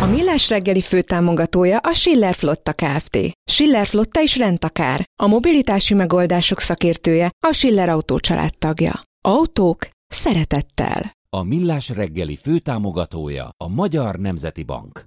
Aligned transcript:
A 0.00 0.06
Millás 0.06 0.48
reggeli 0.48 0.80
főtámogatója 0.80 1.78
a 1.78 1.92
Schiller 1.92 2.34
Flotta 2.34 2.72
Kft. 2.72 3.18
Schiller 3.50 3.86
Flotta 3.86 4.22
is 4.22 4.36
rendtakár. 4.36 5.04
A 5.22 5.26
mobilitási 5.26 5.94
megoldások 5.94 6.60
szakértője 6.60 7.30
a 7.46 7.52
Schiller 7.52 7.88
Autó 7.88 8.18
tagja. 8.58 9.02
Autók 9.24 9.88
szeretettel. 10.08 11.16
A 11.36 11.42
Millás 11.42 11.88
reggeli 11.88 12.36
főtámogatója 12.36 13.48
a 13.56 13.68
Magyar 13.68 14.16
Nemzeti 14.16 14.62
Bank. 14.62 15.04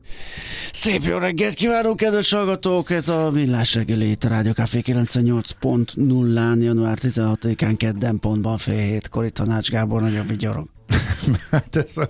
Szép 0.72 1.04
jó 1.04 1.18
reggelt 1.18 1.54
kívánunk, 1.54 1.98
kedves 1.98 2.32
hallgatók! 2.32 2.90
Ez 2.90 3.08
a 3.08 3.32
Millás 3.32 3.76
reggeli 3.76 4.10
itt 4.10 4.24
a 4.24 4.28
Rádió 4.28 4.52
Café 4.52 4.82
98.0-án, 4.86 6.62
január 6.62 6.98
16-án 7.02 7.74
kedden 7.78 8.20
pontban 8.20 8.58
fél 8.58 8.86
hétkor 8.86 9.26
itt 9.26 9.40
a 9.40 9.46
Nács 9.46 9.70
Gábor 9.70 10.02
nagyon 10.02 10.28
vigyorog. 10.28 10.68
hát 11.52 11.76
ez 11.76 11.98
a 11.98 12.10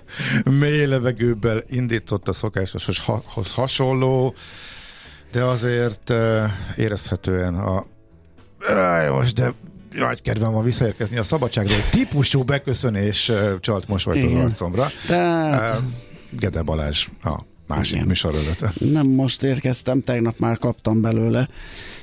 mély 0.50 0.84
levegőbbel 0.84 1.62
indított 1.68 2.28
a 2.28 2.32
szokásos 2.32 2.98
ha- 2.98 3.22
hasonló, 3.52 4.34
de 5.32 5.44
azért 5.44 6.10
uh, 6.10 6.50
érezhetően 6.76 7.54
a 7.54 7.86
Áj, 8.68 9.10
most 9.10 9.34
de 9.34 9.52
nagy 9.94 10.22
kedvem 10.22 10.52
van 10.52 10.64
visszaérkezni 10.64 11.18
a 11.18 11.22
szabadságról. 11.22 11.76
Típusú 11.90 12.42
beköszönés 12.42 13.28
uh, 13.28 13.60
csalt 13.60 13.88
mosolyt 13.88 14.24
az 14.24 14.44
arcomra. 14.44 14.86
Tehát... 15.06 15.78
Uh, 15.78 15.84
Gede 16.38 16.62
Balázs 16.62 17.08
a 17.22 17.38
másik 17.66 17.94
Igen. 17.94 18.06
műsorvezető. 18.06 18.70
Nem 18.78 19.06
most 19.06 19.42
érkeztem, 19.42 20.00
tegnap 20.00 20.38
már 20.38 20.58
kaptam 20.58 21.00
belőle. 21.00 21.48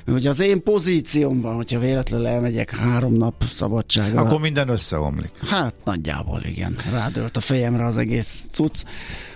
Hogy 0.06 0.28
az 0.28 0.40
én 0.40 0.64
pozíciómban, 0.64 1.56
hogyha 1.56 1.80
véletlenül 1.80 2.28
elmegyek 2.28 2.75
három 2.75 3.14
nap 3.14 3.44
szabadságra. 3.52 4.22
Akkor 4.22 4.40
minden 4.40 4.69
összeomlik. 4.69 5.31
Hát 5.48 5.74
nagyjából 5.84 6.42
igen. 6.44 6.75
Rádölt 6.92 7.38
a 7.38 7.42
fejemre 7.42 7.86
az 7.86 7.98
egész 7.98 8.48
cucc. 8.52 8.84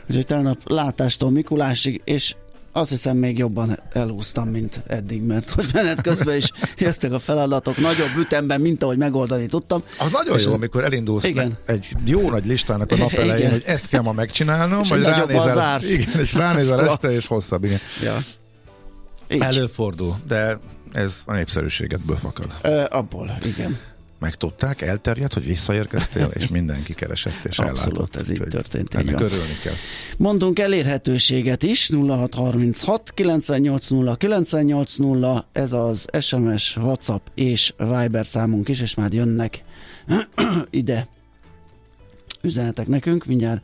Úgyhogy 0.09 0.25
tegnap 0.25 0.59
látástól 0.63 1.31
Mikulásig, 1.31 2.01
és 2.03 2.35
azt 2.75 2.89
hiszem 2.89 3.17
még 3.17 3.37
jobban 3.37 3.79
elúsztam, 3.91 4.47
mint 4.47 4.81
eddig, 4.87 5.21
mert 5.21 5.49
hogy 5.49 5.65
menet 5.73 6.01
közben 6.01 6.37
is 6.37 6.51
jöttek 6.77 7.11
a 7.11 7.19
feladatok 7.19 7.77
nagyobb 7.77 8.15
ütemben, 8.17 8.61
mint 8.61 8.83
ahogy 8.83 8.97
megoldani 8.97 9.45
tudtam. 9.45 9.83
Az 9.99 10.11
nagyon 10.11 10.39
jó, 10.39 10.53
amikor 10.53 10.83
elindulsz 10.83 11.23
igen. 11.23 11.57
egy 11.65 11.87
jó 12.05 12.29
nagy 12.29 12.45
listának 12.45 12.91
a 12.91 12.95
nap 12.95 13.11
elején, 13.11 13.37
igen. 13.37 13.51
hogy 13.51 13.63
ezt 13.65 13.87
kell 13.87 14.01
ma 14.01 14.11
megcsinálnom, 14.11 14.81
és 14.81 14.89
vagy 14.89 15.01
ránézel, 15.01 15.79
igen, 15.81 16.19
és 16.19 16.33
ránézel 16.33 16.89
este, 16.89 17.11
és 17.11 17.27
hosszabb, 17.27 17.63
igen. 17.63 17.79
Ja. 18.03 18.17
Így. 19.29 19.41
Előfordul, 19.41 20.15
de 20.27 20.59
ez 20.91 21.13
a 21.25 21.33
népszerűségedből 21.33 22.17
fakad. 22.17 22.53
Ö, 22.61 22.83
abból, 22.89 23.37
igen 23.43 23.77
megtudták, 24.23 24.81
elterjedt, 24.81 25.33
hogy 25.33 25.45
visszaérkeztél, 25.45 26.31
és 26.33 26.47
mindenki 26.47 26.93
keresett 26.93 27.43
és 27.43 27.59
Abszolút, 27.59 27.97
ellátott. 27.97 28.15
ez 28.15 28.29
így 28.29 28.43
történt. 28.49 28.93
Ennek 28.93 29.19
örülni 29.19 29.57
kell. 29.63 29.73
Mondunk 30.17 30.59
elérhetőséget 30.59 31.63
is, 31.63 31.89
0636 31.89 33.11
980 33.13 34.17
980, 34.17 35.45
ez 35.51 35.73
az 35.73 36.05
SMS, 36.19 36.77
WhatsApp 36.77 37.25
és 37.35 37.73
Viber 37.77 38.27
számunk 38.27 38.69
is, 38.69 38.81
és 38.81 38.95
már 38.95 39.13
jönnek 39.13 39.63
ide 40.69 41.07
üzenetek 42.41 42.87
nekünk, 42.87 43.25
mindjárt 43.25 43.61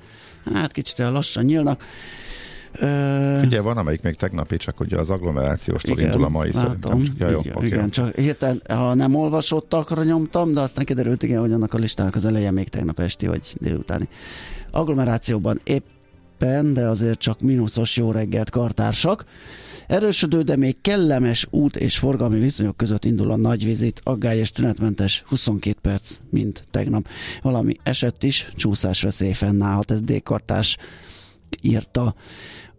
hát 0.53 0.71
kicsit 0.71 0.97
lassan 0.97 1.43
nyílnak. 1.43 1.83
Uh, 2.81 3.41
Ugye 3.43 3.61
van, 3.61 3.77
amelyik 3.77 4.01
még 4.01 4.15
tegnapi, 4.15 4.57
csak 4.57 4.79
ugye 4.79 4.97
az 4.97 5.09
agglomerációstól 5.09 5.99
indul 5.99 6.23
a 6.23 6.29
mai 6.29 6.51
látom, 6.53 6.91
szerintem. 6.91 7.27
Ja, 7.27 7.29
jó, 7.29 7.39
igen, 7.39 7.55
okay. 7.55 7.67
igen, 7.67 7.89
csak 7.89 8.15
hirtelen, 8.15 8.61
ha 8.67 8.93
nem 8.93 9.15
olvasottakra 9.15 10.03
nyomtam, 10.03 10.53
de 10.53 10.59
aztán 10.59 10.85
kiderült, 10.85 11.23
igen, 11.23 11.39
hogy 11.39 11.51
annak 11.51 11.73
a 11.73 11.77
listának 11.77 12.15
az 12.15 12.25
eleje 12.25 12.51
még 12.51 12.69
tegnap 12.69 12.99
esti, 12.99 13.27
vagy 13.27 13.53
délutáni. 13.59 14.07
Agglomerációban 14.71 15.59
éppen, 15.63 16.73
de 16.73 16.87
azért 16.87 17.19
csak 17.19 17.41
mínuszos 17.41 17.97
jó 17.97 18.11
reggelt 18.11 18.49
kartársak. 18.49 19.25
Erősödő, 19.87 20.41
de 20.41 20.55
még 20.55 20.81
kellemes 20.81 21.47
út 21.49 21.75
és 21.75 21.97
forgalmi 21.97 22.39
viszonyok 22.39 22.77
között 22.77 23.05
indul 23.05 23.31
a 23.31 23.37
nagy 23.37 23.65
vizit, 23.65 24.01
aggály 24.03 24.37
és 24.37 24.51
tünetmentes 24.51 25.23
22 25.27 25.77
perc, 25.81 26.17
mint 26.29 26.63
tegnap. 26.71 27.07
Valami 27.41 27.77
esett 27.83 28.23
is, 28.23 28.51
csúszás 28.55 29.01
veszély 29.01 29.33
fennállhat, 29.33 29.91
ez 29.91 30.01
D-kartás 30.01 30.77
írta. 31.61 32.15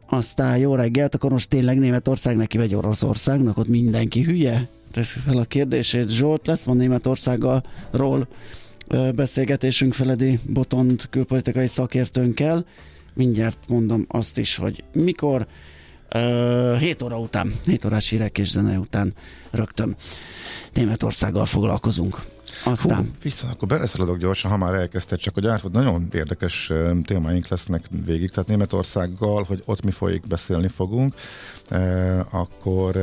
Aztán 0.07 0.59
jó 0.59 0.75
reggelt, 0.75 1.15
akkor 1.15 1.31
most 1.31 1.49
tényleg 1.49 1.79
Németország 1.79 2.37
neki 2.37 2.59
vagy 2.59 2.75
Oroszországnak, 2.75 3.59
ott 3.59 3.69
mindenki 3.69 4.23
hülye? 4.23 4.69
Teszi 4.91 5.21
fel 5.21 5.37
a 5.37 5.45
kérdését. 5.45 6.09
Zsolt, 6.09 6.47
lesz 6.47 6.65
ma 6.65 6.75
Németországgal 6.75 7.63
ról 7.91 8.29
beszélgetésünk 9.15 9.95
Feledi 9.95 10.39
Botond 10.47 11.09
külpolitikai 11.11 11.67
szakértőnkkel. 11.67 12.65
Mindjárt 13.15 13.59
mondom 13.69 14.05
azt 14.09 14.39
is, 14.39 14.57
hogy 14.57 14.85
mikor. 14.93 15.47
Uh, 16.15 16.79
7 16.79 17.03
óra 17.03 17.19
után, 17.19 17.55
7 17.65 17.85
órás 17.85 18.09
hírek 18.09 18.39
és 18.39 18.51
zene 18.51 18.79
után 18.79 19.15
rögtön 19.51 19.97
Németországgal 20.75 21.45
foglalkozunk. 21.45 22.25
Aztán. 22.65 22.99
Hú, 22.99 23.05
vissza, 23.23 23.49
akkor 23.49 23.69
beleszaladok 23.69 24.19
gyorsan, 24.19 24.51
ha 24.51 24.57
már 24.57 24.75
elkezdted, 24.75 25.19
csak 25.19 25.35
hogy 25.35 25.47
átfog, 25.47 25.73
nagyon 25.73 26.09
érdekes 26.13 26.73
témáink 27.05 27.49
lesznek 27.49 27.85
végig, 28.05 28.31
tehát 28.31 28.49
Németországgal, 28.49 29.43
hogy 29.43 29.63
ott 29.65 29.83
mi 29.83 29.91
folyik, 29.91 30.27
beszélni 30.27 30.69
fogunk. 30.69 31.15
E, 31.69 32.27
akkor 32.31 32.97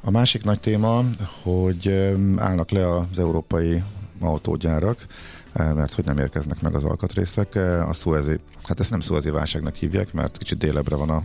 a 0.00 0.10
másik 0.10 0.44
nagy 0.44 0.60
téma, 0.60 1.04
hogy 1.42 2.12
állnak 2.36 2.70
le 2.70 2.96
az 2.96 3.18
európai 3.18 3.82
autógyárak, 4.20 5.06
mert 5.52 5.94
hogy 5.94 6.04
nem 6.04 6.18
érkeznek 6.18 6.60
meg 6.60 6.74
az 6.74 6.84
alkatrészek. 6.84 7.54
A 7.88 7.92
szuezi, 7.92 8.38
hát 8.62 8.80
ezt 8.80 8.90
nem 8.90 9.00
szuezi 9.00 9.30
válságnak 9.30 9.74
hívják, 9.74 10.12
mert 10.12 10.38
kicsit 10.38 10.58
délebre 10.58 10.96
van 10.96 11.10
a 11.10 11.22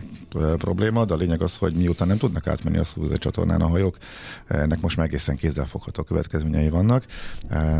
probléma, 0.56 1.04
de 1.04 1.14
a 1.14 1.16
lényeg 1.16 1.42
az, 1.42 1.56
hogy 1.56 1.74
miután 1.74 2.08
nem 2.08 2.18
tudnak 2.18 2.46
átmenni 2.46 2.78
a 2.78 2.84
szuezi 2.84 3.18
csatornán 3.18 3.60
a 3.60 3.68
hajók, 3.68 3.96
ennek 4.46 4.80
most 4.80 4.96
már 4.96 5.06
egészen 5.06 5.36
kézzelfogható 5.36 6.02
következményei 6.02 6.68
vannak. 6.68 7.04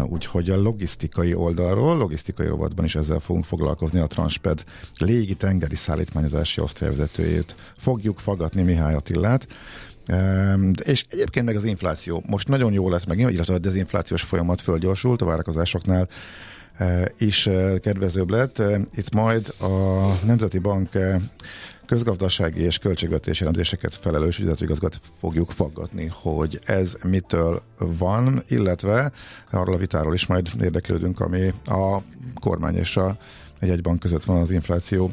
Úgyhogy 0.06 0.50
a 0.50 0.60
logisztikai 0.60 1.34
oldalról, 1.34 1.96
logisztikai 1.96 2.46
rovatban 2.46 2.84
is 2.84 2.94
ezzel 2.94 3.20
fogunk 3.20 3.44
foglalkozni 3.44 4.00
a 4.00 4.06
Transped 4.06 4.64
légi 4.98 5.34
tengeri 5.34 5.74
szállítmányozási 5.74 6.60
osztályvezetőjét. 6.60 7.54
Fogjuk 7.76 8.18
fagadni 8.18 8.62
Mihály 8.62 8.94
Attillát, 8.94 9.46
és 10.84 11.04
egyébként 11.10 11.46
meg 11.46 11.56
az 11.56 11.64
infláció 11.64 12.22
most 12.26 12.48
nagyon 12.48 12.72
jó 12.72 12.88
lesz 12.88 13.04
megint, 13.04 13.30
illetve 13.30 13.54
a 13.54 13.58
dezinflációs 13.58 14.22
folyamat 14.22 14.60
fölgyorsult 14.60 15.22
a 15.22 15.24
várakozásoknál 15.24 16.08
is 17.18 17.48
kedvezőbb 17.80 18.30
lett. 18.30 18.62
Itt 18.94 19.14
majd 19.14 19.54
a 19.60 19.66
Nemzeti 20.24 20.58
Bank 20.58 20.90
közgazdasági 21.86 22.60
és 22.60 22.78
költségvetési 22.78 23.42
jelentéseket 23.42 23.94
felelős 23.94 24.38
ügyvezetőigazgat 24.38 25.00
fogjuk 25.18 25.50
faggatni, 25.50 26.10
hogy 26.12 26.60
ez 26.64 26.96
mitől 27.04 27.62
van, 27.78 28.42
illetve 28.48 29.12
arról 29.50 29.74
a 29.74 29.78
vitáról 29.78 30.14
is 30.14 30.26
majd 30.26 30.48
érdeklődünk, 30.60 31.20
ami 31.20 31.52
a 31.64 31.98
kormány 32.40 32.76
és 32.76 32.96
a 32.96 33.16
egy 33.58 33.82
bank 33.82 33.98
között 33.98 34.24
van 34.24 34.40
az 34.40 34.50
infláció 34.50 35.10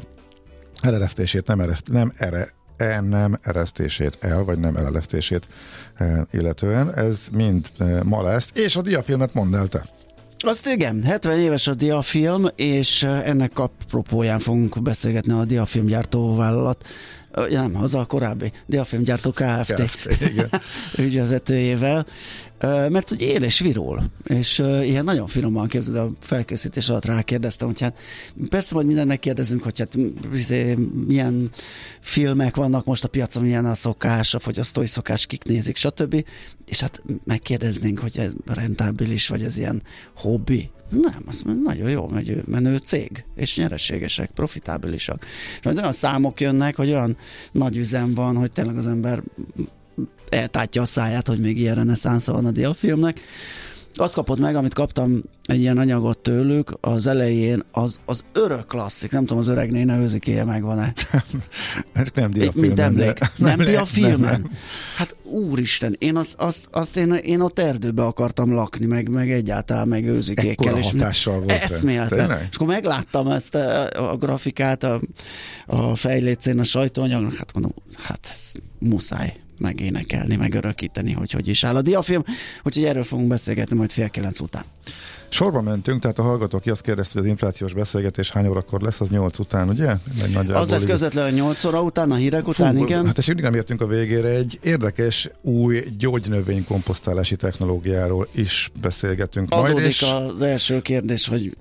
eleresztését, 0.80 1.46
nem, 1.46 1.60
ereszt, 1.60 1.88
nem 1.88 2.12
ere, 2.16 2.48
e 2.76 3.00
nem 3.00 3.38
eresztését 3.42 4.16
el, 4.20 4.44
vagy 4.44 4.58
nem 4.58 4.76
eleresztését 4.76 5.46
e, 5.94 6.26
illetően. 6.32 6.94
Ez 6.94 7.28
mind 7.32 7.66
e, 7.78 8.02
ma 8.02 8.22
lesz, 8.22 8.50
és 8.54 8.76
a 8.76 8.82
diafilmet 8.82 9.34
mondd 9.34 9.54
el 9.54 9.68
te. 9.68 9.86
Azt 10.38 10.66
igen, 10.66 11.02
70 11.02 11.38
éves 11.38 11.66
a 11.66 11.74
diafilm, 11.74 12.48
és 12.56 13.02
ennek 13.02 13.58
apropóján 13.58 14.38
fogunk 14.38 14.82
beszélgetni 14.82 15.32
a 15.32 15.44
diafilmgyártó 15.44 16.34
vállalat 16.34 16.84
nem, 17.50 17.76
az 17.76 17.94
a 17.94 18.04
korábbi 18.04 18.52
diafilmgyártó 18.66 19.30
Kft. 19.30 19.74
Kft. 19.74 20.20
Igen. 20.20 20.48
ügyvezetőjével, 21.06 22.06
mert 22.60 23.08
hogy 23.08 23.20
él 23.20 23.42
és 23.42 23.58
virul, 23.58 24.02
és 24.24 24.58
ilyen 24.82 25.04
nagyon 25.04 25.26
finoman 25.26 25.68
képzeld, 25.68 25.96
a 25.96 26.10
felkészítés 26.20 26.88
alatt 26.88 27.04
rákérdeztem, 27.04 27.68
hogy 27.68 27.80
hát 27.80 27.98
persze 28.48 28.74
majd 28.74 28.86
mindennek 28.86 29.20
kérdezünk, 29.20 29.62
hogy 29.62 29.78
hát 29.78 29.94
izé, 30.32 30.74
milyen 31.06 31.50
filmek 32.00 32.56
vannak 32.56 32.84
most 32.84 33.04
a 33.04 33.08
piacon, 33.08 33.42
milyen 33.42 33.64
a 33.64 33.74
szokás, 33.74 34.34
a 34.34 34.38
fogyasztói 34.38 34.86
szokás, 34.86 35.26
kik 35.26 35.44
nézik, 35.44 35.76
stb. 35.76 36.24
És 36.66 36.80
hát 36.80 37.02
megkérdeznénk, 37.24 37.98
hogy 37.98 38.18
ez 38.18 38.32
rentábilis, 38.46 39.28
vagy 39.28 39.42
ez 39.42 39.58
ilyen 39.58 39.82
hobbi. 40.14 40.70
Nem, 40.88 41.24
mondja, 41.44 41.62
nagyon 41.64 41.90
jó 41.90 42.08
menő, 42.08 42.42
menő 42.46 42.76
cég, 42.76 43.24
és 43.36 43.56
nyereségesek, 43.56 44.30
profitábilisak. 44.30 45.24
És 45.58 45.64
majd 45.64 45.76
olyan 45.76 45.92
számok 45.92 46.40
jönnek, 46.40 46.76
hogy 46.76 46.88
olyan 46.88 47.16
nagy 47.52 47.76
üzem 47.76 48.14
van, 48.14 48.36
hogy 48.36 48.52
tényleg 48.52 48.76
az 48.76 48.86
ember 48.86 49.22
eltátja 50.28 50.82
a 50.82 50.86
száját, 50.86 51.26
hogy 51.26 51.40
még 51.40 51.58
ilyen 51.58 51.74
reneszánsza 51.74 52.32
van 52.32 52.44
a 52.44 52.50
diafilmnek. 52.50 53.20
Azt 53.98 54.14
kapott 54.14 54.38
meg, 54.38 54.56
amit 54.56 54.74
kaptam 54.74 55.22
egy 55.44 55.60
ilyen 55.60 55.78
anyagot 55.78 56.18
tőlük, 56.18 56.72
az 56.80 57.06
elején 57.06 57.62
az, 57.72 57.98
az 58.04 58.24
örök 58.32 58.66
klasszik, 58.66 59.10
nem 59.10 59.20
tudom, 59.20 59.38
az 59.38 59.48
öreg 59.48 59.70
néne 59.70 59.98
őzikéje 59.98 60.44
megvan-e. 60.44 60.92
nem 62.14 62.30
diafilmen. 62.30 62.68
Mint 62.68 62.80
emlék. 62.80 63.18
Nem, 63.18 63.30
nem 63.36 63.58
diafilmen? 63.58 64.18
Nem, 64.18 64.40
nem. 64.40 64.50
Hát 64.96 65.16
úristen, 65.22 65.96
én 65.98 66.16
azt, 66.16 66.34
azt, 66.34 66.68
azt 66.70 66.96
én, 66.96 67.12
én 67.12 67.40
ott 67.40 67.58
erdőbe 67.58 68.02
akartam 68.02 68.52
lakni, 68.52 68.86
meg, 68.86 69.08
meg 69.08 69.30
egyáltalán 69.30 69.88
meg 69.88 70.06
őzikékkel. 70.06 70.76
És 70.76 70.90
hatással 70.90 71.38
volt. 71.38 71.50
Eszméletlen. 71.50 72.30
És 72.50 72.54
akkor 72.54 72.66
megláttam 72.66 73.26
ezt 73.26 73.54
a, 73.54 74.10
a 74.10 74.16
grafikát 74.16 74.84
a, 74.84 75.00
a 75.66 75.94
fejlécén, 75.94 76.58
a 76.58 76.64
sajtóanyagnak, 76.64 77.34
hát 77.34 77.52
mondom, 77.52 77.72
hát 77.96 78.28
muszáj 78.78 79.34
megénekelni, 79.58 80.36
meg 80.36 80.54
örökíteni, 80.54 81.12
hogy 81.12 81.30
hogy 81.30 81.48
is 81.48 81.64
áll 81.64 81.76
a 81.76 81.82
diafilm, 81.82 82.24
úgyhogy 82.62 82.84
erről 82.84 83.04
fogunk 83.04 83.28
beszélgetni 83.28 83.76
majd 83.76 83.90
fél 83.90 84.08
kilenc 84.08 84.40
után. 84.40 84.64
Sorba 85.28 85.60
mentünk, 85.60 86.00
tehát 86.00 86.18
a 86.18 86.22
hallgatók 86.22 86.60
ki 86.60 86.70
azt 86.70 86.82
kérdezte, 86.82 87.12
hogy 87.12 87.22
az 87.22 87.28
inflációs 87.28 87.72
beszélgetés 87.72 88.30
hány 88.30 88.46
órakor 88.46 88.80
lesz, 88.80 89.00
az 89.00 89.08
8 89.08 89.38
után, 89.38 89.68
ugye? 89.68 89.94
Egy 90.22 90.50
az 90.50 90.70
lesz 90.70 90.84
közvetlenül 90.84 91.30
8 91.30 91.64
óra 91.64 91.82
után, 91.82 92.10
a 92.10 92.14
hírek 92.14 92.48
után, 92.48 92.74
Fú, 92.74 92.82
igen. 92.82 93.06
Hát 93.06 93.18
és 93.18 93.26
mindig 93.26 93.44
nem 93.44 93.54
értünk 93.54 93.80
a 93.80 93.86
végére, 93.86 94.28
egy 94.28 94.58
érdekes 94.62 95.30
új 95.40 95.84
gyógynövény 95.98 96.64
komposztálási 96.64 97.36
technológiáról 97.36 98.28
is 98.32 98.70
beszélgetünk 98.80 99.52
Adódik 99.52 99.74
majd. 99.74 99.86
És... 99.86 100.02
az 100.02 100.42
első 100.42 100.82
kérdés, 100.82 101.28
hogy 101.28 101.56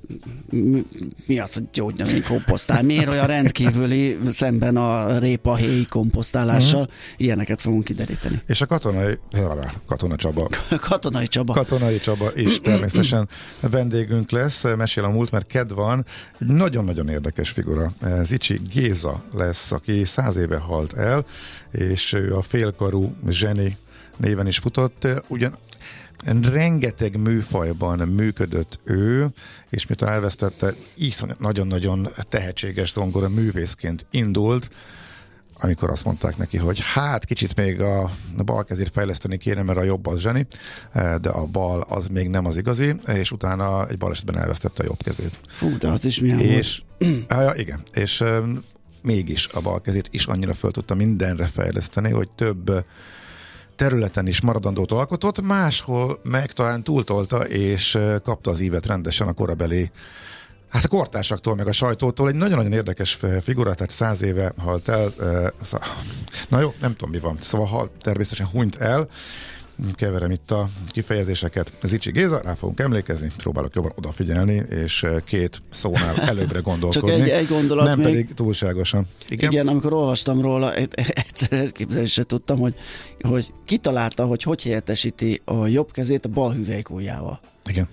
mi 1.26 1.40
az, 1.40 1.54
hogy 1.54 1.64
gyógynövény 1.74 2.24
komposztál? 2.24 2.84
Miért 2.84 3.08
olyan 3.08 3.28
rendkívüli 3.28 4.18
szemben 4.32 4.78
a 4.78 5.18
répa 5.20 5.56
héj 5.56 5.86
komposztálással? 5.86 6.82
Uh-huh. 6.82 6.96
Ilyeneket 7.18 7.62
fogunk 7.62 7.84
kideríteni. 7.84 8.42
És 8.48 8.62
a 8.62 8.66
katonai, 8.66 9.18
katona 9.86 10.16
Csaba. 10.16 10.50
katonai 10.80 11.28
Csaba. 11.28 11.54
Katonai 11.54 12.00
Csaba 12.00 12.32
is 12.36 12.58
természetesen 12.58 13.28
vendégünk 13.62 14.32
lesz, 14.32 14.64
mesél 14.64 15.04
a 15.04 15.10
múlt, 15.10 15.32
mert 15.32 15.48
ked 15.48 15.74
van. 15.74 16.06
Egy 16.40 16.48
nagyon-nagyon 16.48 17.10
érdekes 17.10 17.50
figura. 17.50 17.92
Zicsi 18.24 18.62
Géza 18.72 19.24
lesz, 19.34 19.72
aki 19.72 20.06
száz 20.06 20.36
éve 20.36 20.58
halt 20.58 20.94
el, 20.94 21.26
és 21.72 22.14
ő 22.14 22.36
a 22.36 22.42
félkarú 22.42 23.16
zseni 23.30 23.78
néven 24.18 24.48
is 24.48 24.58
futott. 24.58 25.08
Ugyan 25.28 25.54
rengeteg 26.42 27.18
műfajban 27.18 28.00
működött 28.00 28.80
ő, 28.84 29.28
és 29.70 29.86
miután 29.88 30.10
elvesztette, 30.10 30.74
iszonyat 30.96 31.40
nagyon-nagyon 31.40 32.10
tehetséges 32.30 32.92
zongora 32.92 33.30
művészként 33.30 34.06
indult, 34.12 34.70
amikor 35.60 35.90
azt 35.90 36.06
mondták 36.06 36.38
neki, 36.38 36.58
hogy 36.58 36.80
hát 36.94 37.26
kicsit 37.26 37.56
még 37.56 37.82
a, 37.82 38.02
a 38.38 38.44
bal 38.44 38.64
kezét 38.64 38.90
fejleszteni 38.90 39.38
kéne, 39.38 39.62
mert 39.62 39.80
a 39.80 39.84
jobb 39.84 40.08
az 40.08 40.20
zseni, 40.20 40.48
eh, 40.92 41.16
de 41.16 41.30
a 41.30 41.46
bal 41.46 41.86
az 41.90 42.08
még 42.08 42.28
nem 42.28 42.46
az 42.46 42.58
igazi, 42.58 42.96
és 43.08 43.32
utána 43.32 43.88
egy 43.88 43.98
balesetben 43.98 44.38
elvesztette 44.38 44.84
a 44.84 44.86
jobb 44.86 45.04
kezét. 45.04 45.40
Fú, 45.48 45.78
de 45.78 45.88
az 45.88 46.06
is 46.06 46.20
milyen 46.20 46.40
és, 46.40 46.82
volt. 46.98 47.26
ja, 47.30 47.54
igen, 47.56 47.80
és 47.94 48.22
um, 48.22 48.64
mégis 49.02 49.48
a 49.48 49.62
bal 49.62 49.82
kezét 49.82 50.08
is 50.12 50.26
annyira 50.26 50.54
föl 50.54 50.72
tudta 50.72 50.96
mindenre 50.96 51.48
fejleszteni, 51.48 52.12
hogy 52.12 52.30
több 52.36 52.86
területen 53.76 54.28
is 54.28 54.42
maradandót 54.42 54.92
alkotott, 54.92 55.42
máshol 55.42 56.20
meg 56.24 56.52
talán 56.52 56.84
túltolta, 56.84 57.48
és 57.48 57.98
kapta 58.24 58.52
az 58.52 58.60
ívet 58.60 58.86
rendesen 58.86 59.28
a 59.28 59.34
korabeli 59.34 59.92
Hát 60.76 60.84
a 60.84 60.88
kortársaktól, 60.88 61.56
meg 61.56 61.68
a 61.68 61.72
sajtótól 61.72 62.28
egy 62.28 62.36
nagyon-nagyon 62.36 62.74
érdekes 62.74 63.20
figura, 63.44 63.74
tehát 63.74 63.92
száz 63.92 64.22
éve 64.22 64.54
halt 64.58 64.88
el. 64.88 65.14
Na 66.50 66.60
jó, 66.60 66.74
nem 66.82 66.92
tudom 66.92 67.10
mi 67.10 67.20
van. 67.20 67.38
Szóval 67.42 67.68
halt, 67.68 67.92
természetesen 68.02 68.48
hunyt 68.48 68.76
el, 68.76 69.08
keverem 69.94 70.32
itt 70.32 70.52
a 70.52 70.70
kifejezéseket. 70.88 71.72
Zicsi 71.84 72.12
Géza, 72.12 72.42
rá 72.44 72.54
fogunk 72.54 72.80
emlékezni, 72.80 73.32
próbálok 73.38 73.76
jobban 73.76 73.92
odafigyelni, 73.96 74.64
és 74.70 75.06
két 75.26 75.62
szónál 75.70 76.16
előbbre 76.16 76.60
gondolkodni. 76.60 77.10
Csak 77.10 77.20
egy, 77.20 77.30
egy 77.30 77.48
gondolat 77.48 77.86
Nem 77.86 78.00
még. 78.00 78.08
pedig 78.08 78.34
túlságosan. 78.34 79.06
Igen? 79.30 79.52
Igen, 79.52 79.68
amikor 79.68 79.94
olvastam 79.94 80.42
róla, 80.42 80.74
egyszer 80.74 81.72
képzelni 81.72 82.08
sem 82.08 82.24
tudtam, 82.24 82.60
hogy, 82.60 82.76
hogy 83.22 83.54
kitalálta, 83.66 84.26
hogy 84.26 84.44
hogy 84.44 84.64
helyettesíti 84.64 85.42
a 85.46 85.68
jobb 85.68 85.92
kezét 85.92 86.26
a 86.26 86.30
bal 86.30 86.54
hüvelykújjával. 86.54 87.40
Igen. 87.66 87.88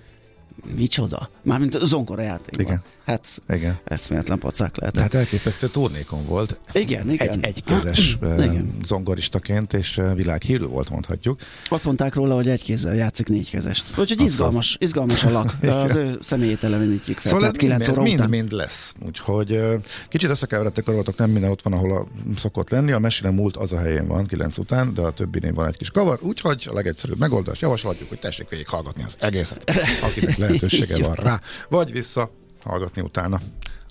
Micsoda? 0.75 1.29
Mármint 1.41 1.77
zongora 1.79 2.21
játékban. 2.21 2.65
Igen. 2.65 2.83
Hát 3.05 3.41
igen. 3.49 3.79
eszméletlen 3.83 4.39
pacák 4.39 4.77
lehet. 4.77 4.97
Hát 4.97 5.13
elképesztő 5.13 5.67
turnékon 5.67 6.25
volt. 6.25 6.59
Igen, 6.71 7.11
igen. 7.11 7.29
Egy, 7.29 7.45
egykezes 7.45 8.17
igen. 8.21 8.77
zongoristaként, 8.85 9.73
és 9.73 10.01
világhírű 10.15 10.65
volt, 10.65 10.89
mondhatjuk. 10.89 11.39
Azt 11.69 11.85
mondták 11.85 12.13
róla, 12.13 12.35
hogy 12.35 12.49
egy 12.49 12.63
kézzel 12.63 12.95
játszik 12.95 13.27
négy 13.27 13.49
kezest. 13.49 13.97
Úgyhogy 13.97 14.21
izgalmas, 14.21 14.77
izgalmas 14.79 15.23
a 15.23 15.29
lak. 15.29 15.53
Az 15.83 15.95
ő 15.95 16.17
személyét 16.21 16.63
elevenítjük 16.63 17.17
fel. 17.17 17.31
Szóval 17.31 17.51
mind, 17.61 17.89
óra 17.89 18.01
mind, 18.01 18.29
mind 18.29 18.51
lesz. 18.51 18.93
Úgyhogy 19.05 19.61
kicsit 20.09 20.29
összekeveredtek 20.29 20.87
a 20.87 21.03
nem 21.17 21.29
minden 21.29 21.51
ott 21.51 21.61
van, 21.61 21.73
ahol 21.73 21.97
a, 21.97 22.07
szokott 22.37 22.69
lenni. 22.69 22.91
A 22.91 22.99
mesélem 22.99 23.33
múlt 23.33 23.57
az 23.57 23.71
a 23.71 23.79
helyén 23.79 24.07
van, 24.07 24.25
kilenc 24.25 24.57
után, 24.57 24.93
de 24.93 25.01
a 25.01 25.11
többinél 25.11 25.53
van 25.53 25.67
egy 25.67 25.77
kis 25.77 25.89
kavar. 25.89 26.19
Úgyhogy 26.21 26.67
a 26.69 26.73
legegyszerűbb 26.73 27.19
megoldás 27.19 27.61
javasolhatjuk, 27.61 28.09
hogy 28.09 28.19
tessék 28.19 28.49
végig 28.49 28.67
hallgatni 28.67 29.03
az 29.03 29.15
egészet, 29.19 29.71
akinek 30.01 30.37
lehetősége 30.43 30.97
van 30.97 31.15
rá. 31.15 31.41
Vagy 31.69 31.91
vissza 31.91 32.41
hallgatni 32.63 33.01
utána, 33.01 33.39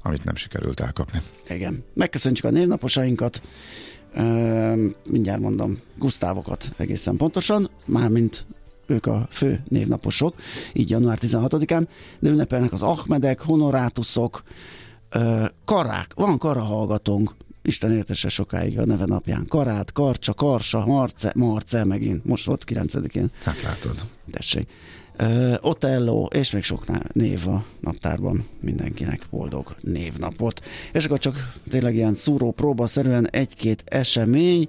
amit 0.02 0.24
nem 0.24 0.34
sikerült 0.34 0.80
elkapni. 0.80 1.20
Igen. 1.48 1.84
Megköszöntjük 1.94 2.44
a 2.44 2.50
névnaposainkat. 2.50 3.40
Uh, 4.14 4.78
mindjárt 5.10 5.40
mondom, 5.40 5.78
Gusztávokat 5.98 6.72
egészen 6.76 7.16
pontosan, 7.16 7.70
mármint 7.84 8.46
ők 8.86 9.06
a 9.06 9.28
fő 9.30 9.62
névnaposok, 9.68 10.34
így 10.72 10.90
január 10.90 11.18
16-án, 11.20 11.86
de 12.18 12.30
ünnepelnek 12.30 12.72
az 12.72 12.82
Ahmedek, 12.82 13.40
Honorátusok, 13.40 14.42
uh, 15.14 15.44
Karák, 15.64 16.12
van 16.14 16.38
Kara 16.38 16.62
hallgatónk, 16.62 17.34
Isten 17.62 17.92
értese 17.92 18.28
sokáig 18.28 18.78
a 18.78 18.84
neve 18.84 19.04
napján. 19.04 19.46
Karát, 19.48 19.92
Karcsa, 19.92 20.34
Karsa, 20.34 20.86
Marce, 20.86 21.32
Marce 21.36 21.84
megint, 21.84 22.24
most 22.24 22.46
volt 22.46 22.64
9-én. 22.66 23.30
Hát 23.44 23.62
látod. 23.62 24.04
Tessék. 24.30 24.68
Uh, 25.22 25.54
Otello, 25.60 26.24
és 26.24 26.50
még 26.50 26.62
sok 26.62 27.12
név 27.12 27.48
a 27.48 27.64
naptárban 27.80 28.46
mindenkinek 28.60 29.26
boldog 29.30 29.76
névnapot. 29.80 30.60
És 30.92 31.04
akkor 31.04 31.18
csak 31.18 31.52
tényleg 31.70 31.94
ilyen 31.94 32.14
szúró 32.14 32.50
próba 32.50 32.86
szerűen 32.86 33.28
egy-két 33.30 33.84
esemény. 33.86 34.68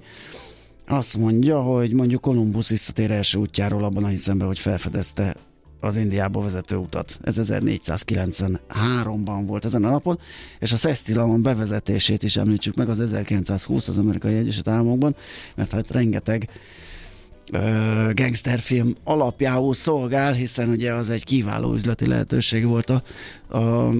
Azt 0.86 1.16
mondja, 1.16 1.60
hogy 1.60 1.92
mondjuk 1.92 2.20
Kolumbusz 2.20 2.68
visszatér 2.68 3.10
első 3.10 3.38
útjáról 3.38 3.84
abban 3.84 4.04
a 4.04 4.08
hiszemben, 4.08 4.46
hogy 4.46 4.58
felfedezte 4.58 5.36
az 5.80 5.96
Indiába 5.96 6.40
vezető 6.40 6.76
utat. 6.76 7.18
Ez 7.22 7.38
1493-ban 7.42 9.42
volt 9.46 9.64
ezen 9.64 9.84
a 9.84 9.90
napon, 9.90 10.18
és 10.58 10.72
a 10.72 10.76
Szesztilamon 10.76 11.42
bevezetését 11.42 12.22
is 12.22 12.36
említsük 12.36 12.74
meg 12.74 12.88
az 12.88 13.00
1920 13.00 13.88
az 13.88 13.98
amerikai 13.98 14.34
Egyesült 14.34 14.68
Államokban, 14.68 15.14
mert 15.54 15.70
hát 15.70 15.90
rengeteg 15.90 16.48
gangsterfilm 18.12 18.94
alapjául 19.04 19.74
szolgál, 19.74 20.32
hiszen 20.32 20.68
ugye 20.68 20.92
az 20.92 21.10
egy 21.10 21.24
kiváló 21.24 21.74
üzleti 21.74 22.06
lehetőség 22.06 22.66
volt 22.66 22.90
a, 22.90 23.02
a 23.58 23.90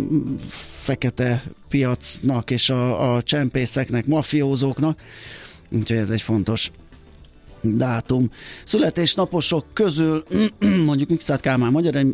fekete 0.70 1.42
piacnak 1.68 2.50
és 2.50 2.70
a, 2.70 3.14
a 3.14 3.22
csempészeknek, 3.22 4.06
mafiózóknak, 4.06 5.00
úgyhogy 5.70 5.96
ez 5.96 6.10
egy 6.10 6.22
fontos 6.22 6.70
dátum. 7.64 8.30
Születésnaposok 8.64 9.64
közül 9.72 10.24
mondjuk 10.86 11.08
Mikszát 11.08 11.40
Kálmán 11.40 11.72
magyar 11.72 12.04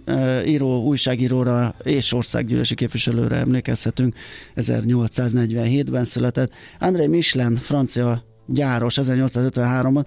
író, 0.47 0.85
újságíróra 0.85 1.75
és 1.83 2.13
országgyűlési 2.13 2.75
képviselőre 2.75 3.37
emlékezhetünk. 3.37 4.15
1847-ben 4.57 6.05
született. 6.05 6.53
André 6.79 7.07
Michelin, 7.07 7.57
francia 7.57 8.30
gyáros 8.53 8.99
1853-ban, 9.01 10.05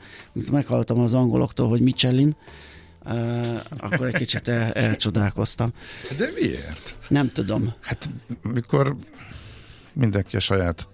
meghallottam 0.51 1.00
az 1.00 1.13
angoloktól, 1.13 1.69
hogy 1.69 1.81
Michelin, 1.81 2.35
Uh, 3.05 3.59
akkor 3.77 4.07
egy 4.07 4.13
kicsit 4.13 4.47
el, 4.47 4.71
elcsodálkoztam. 4.71 5.73
De 6.17 6.29
miért? 6.39 6.95
Nem 7.07 7.31
tudom. 7.31 7.73
Hát 7.79 8.09
mikor 8.53 8.95
mindenki 9.93 10.35
a 10.35 10.39
saját 10.39 10.88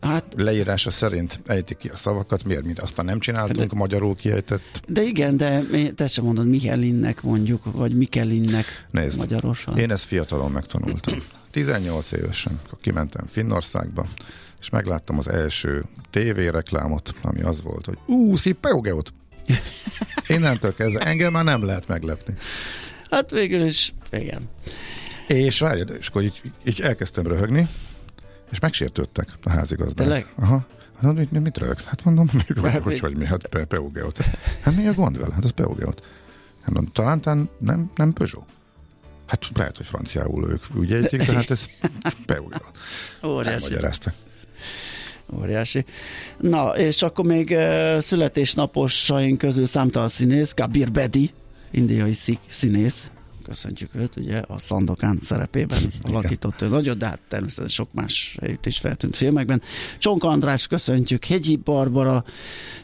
Hát, 0.00 0.34
leírása 0.36 0.90
szerint 0.90 1.40
ejti 1.46 1.74
ki 1.74 1.88
a 1.88 1.96
szavakat, 1.96 2.44
miért, 2.44 2.64
mint 2.64 2.78
aztán 2.78 3.04
nem 3.04 3.18
csináltunk, 3.18 3.70
de, 3.70 3.76
magyarul 3.76 4.14
kiejtett. 4.14 4.80
De 4.88 5.02
igen, 5.02 5.36
de 5.36 5.62
te 5.94 6.06
sem 6.06 6.24
mondod 6.24 6.46
Michelinnek 6.46 7.22
mondjuk, 7.22 7.72
vagy 7.72 7.94
Mikelinnek 7.94 8.86
Nézd, 8.90 9.18
magyarosan. 9.18 9.78
Én 9.78 9.90
ezt 9.90 10.04
fiatalon 10.04 10.50
megtanultam. 10.50 11.18
18 11.56 12.12
évesen, 12.12 12.60
akkor 12.66 12.78
kimentem 12.80 13.26
Finnországba, 13.26 14.06
és 14.60 14.70
megláttam 14.70 15.18
az 15.18 15.28
első 15.28 15.84
tévéreklámot, 16.10 17.14
ami 17.22 17.40
az 17.40 17.62
volt, 17.62 17.86
hogy 17.86 17.98
ú, 18.06 18.36
szipeugeut! 18.36 19.12
Innentől 20.26 20.74
kezdve 20.74 21.00
engem 21.00 21.32
már 21.32 21.44
nem 21.44 21.64
lehet 21.64 21.88
meglepni. 21.88 22.34
Hát 23.10 23.30
végül 23.30 23.64
is, 23.64 23.94
igen. 24.10 24.48
És 25.26 25.58
várjad, 25.58 25.90
és 25.98 26.08
akkor 26.08 26.22
így, 26.22 26.52
így 26.64 26.80
elkezdtem 26.80 27.26
röhögni, 27.26 27.68
és 28.50 28.58
megsértődtek 28.58 29.28
a 29.42 29.50
házigazdák. 29.50 30.06
Tényleg? 30.06 30.26
Aha. 30.34 30.66
Hát 31.02 31.14
mit, 31.14 31.32
mit, 31.32 31.42
mit 31.42 31.58
rögsz? 31.58 31.84
Hát 31.84 32.04
mondom, 32.04 32.28
mi, 32.32 32.60
hogy, 32.60 32.82
hogy, 32.82 33.00
hogy 33.00 33.16
mi? 33.16 33.26
Hát 33.26 33.46
pe, 33.46 33.64
Peugeot. 33.64 34.18
Hát 34.60 34.76
mi 34.76 34.86
a 34.86 34.92
gond 34.92 35.18
vele? 35.18 35.34
Hát 35.34 35.44
ez 35.44 35.50
Peugeot. 35.50 36.02
Hát 36.60 36.74
mondom, 36.74 36.92
talán, 36.92 37.20
talán 37.20 37.48
nem, 37.58 37.90
nem 37.94 38.12
Peugeot. 38.12 38.55
Hát 39.26 39.50
lehet, 39.54 39.76
hogy 39.76 39.86
franciául 39.86 40.50
ők 40.50 40.64
úgy 40.76 40.92
ejtik, 40.92 41.22
de 41.22 41.32
hát 41.32 41.50
ez 41.50 41.66
Peugeot. 42.26 42.70
Óriási. 43.24 43.62
Magyarázta. 43.62 44.12
Óriási. 45.34 45.84
Na, 46.40 46.78
és 46.78 47.02
akkor 47.02 47.24
még 47.24 47.50
uh, 47.50 48.00
születésnaposaink 48.00 49.38
közül 49.38 49.66
számtalan 49.66 50.08
színész, 50.08 50.52
Kabir 50.52 50.92
Bedi, 50.92 51.30
indiai 51.70 52.16
színész, 52.48 53.10
köszöntjük 53.46 53.94
őt, 53.94 54.16
ugye 54.16 54.42
a 54.48 54.58
Szandokán 54.58 55.18
szerepében 55.20 55.78
alakított 56.02 56.62
ő 56.62 56.68
nagyon, 56.68 56.98
de 56.98 57.06
hát 57.06 57.20
természetesen 57.28 57.68
sok 57.68 57.92
más 57.92 58.36
helyütt 58.40 58.66
is 58.66 58.78
feltűnt 58.78 59.16
filmekben. 59.16 59.62
Csonk 59.98 60.24
András 60.24 60.66
köszöntjük, 60.66 61.24
Hegyi 61.24 61.56
Barbara 61.56 62.24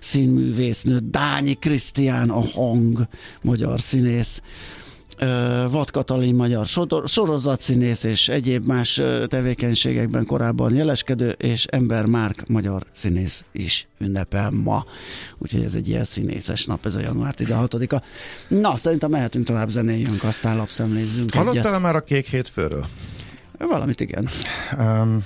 színművésznő, 0.01 0.99
Dányi 0.99 1.55
Krisztián 1.55 2.31
a 2.31 2.41
hang, 2.41 3.09
magyar 3.43 3.81
színész, 3.81 4.41
Vad 5.71 5.91
Katalin 5.91 6.35
magyar 6.35 6.67
sorozatszínész 7.05 8.03
és 8.03 8.29
egyéb 8.29 8.67
más 8.67 9.01
tevékenységekben 9.27 10.27
korábban 10.27 10.75
jeleskedő, 10.75 11.29
és 11.29 11.65
Ember 11.65 12.07
Márk 12.07 12.49
magyar 12.49 12.83
színész 12.93 13.45
is 13.53 13.87
ünnepel 13.99 14.51
ma. 14.51 14.85
Úgyhogy 15.39 15.63
ez 15.63 15.75
egy 15.75 15.89
ilyen 15.89 16.05
színészes 16.05 16.65
nap, 16.67 16.87
ez 16.87 16.95
a 16.95 17.01
január 17.01 17.35
16-a. 17.39 18.03
Na, 18.49 18.77
szerintem 18.77 19.11
mehetünk 19.11 19.47
tovább 19.47 19.69
zenéljünk, 19.69 20.25
aztán 20.25 20.57
lapszemlézzünk 20.57 21.35
Hallottál 21.35 21.79
már 21.79 21.97
a 21.97 22.01
kék 22.01 22.27
hétfőről? 22.27 22.85
Valamit 23.59 24.01
igen. 24.01 24.29
Um, 24.79 25.25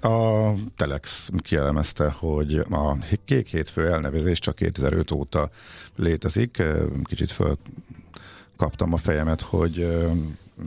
a 0.00 0.52
Telex 0.76 1.30
kielemezte, 1.38 2.10
hogy 2.10 2.54
a 2.54 2.96
kék 3.24 3.48
hétfő 3.48 3.86
elnevezés 3.92 4.38
csak 4.38 4.54
2005 4.54 5.10
óta 5.10 5.50
létezik. 5.96 6.62
Kicsit 7.04 7.30
föl 7.30 7.58
kaptam 8.58 8.92
a 8.92 8.96
fejemet, 8.96 9.40
hogy 9.40 9.88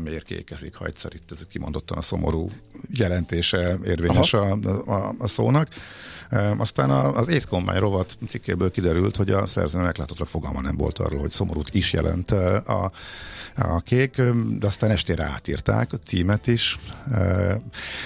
miért 0.04 0.24
kékezik, 0.24 0.76
ha 0.76 0.86
egyszer 0.86 1.14
itt 1.14 1.32
ez 1.32 1.46
kimondottan 1.50 1.98
a 1.98 2.02
szomorú 2.02 2.50
jelentése 2.90 3.78
érvényes 3.86 4.34
a, 4.34 4.52
a, 4.86 5.14
a 5.18 5.28
szónak. 5.28 5.68
Aztán 6.58 6.90
az 6.90 7.28
észkommány 7.28 7.80
rovat 7.80 8.18
cikkéből 8.28 8.72
kiderült, 8.72 9.16
hogy 9.16 9.30
a 9.30 9.46
szerzőnek 9.46 9.98
láthatólag 9.98 10.32
fogalma 10.32 10.62
nem 10.62 10.78
volt 10.78 11.00
arról, 11.00 11.20
hogy 11.20 11.32
szomorút 11.32 11.76
is 11.76 11.94
jelent 11.94 12.32
a, 12.32 12.92
a 13.56 13.80
kék, 13.80 14.22
de 14.60 14.68
aztán 14.68 14.92
estére 14.92 15.24
átírták 15.24 15.94
a 15.94 15.98
címet 16.06 16.48
is, 16.48 16.80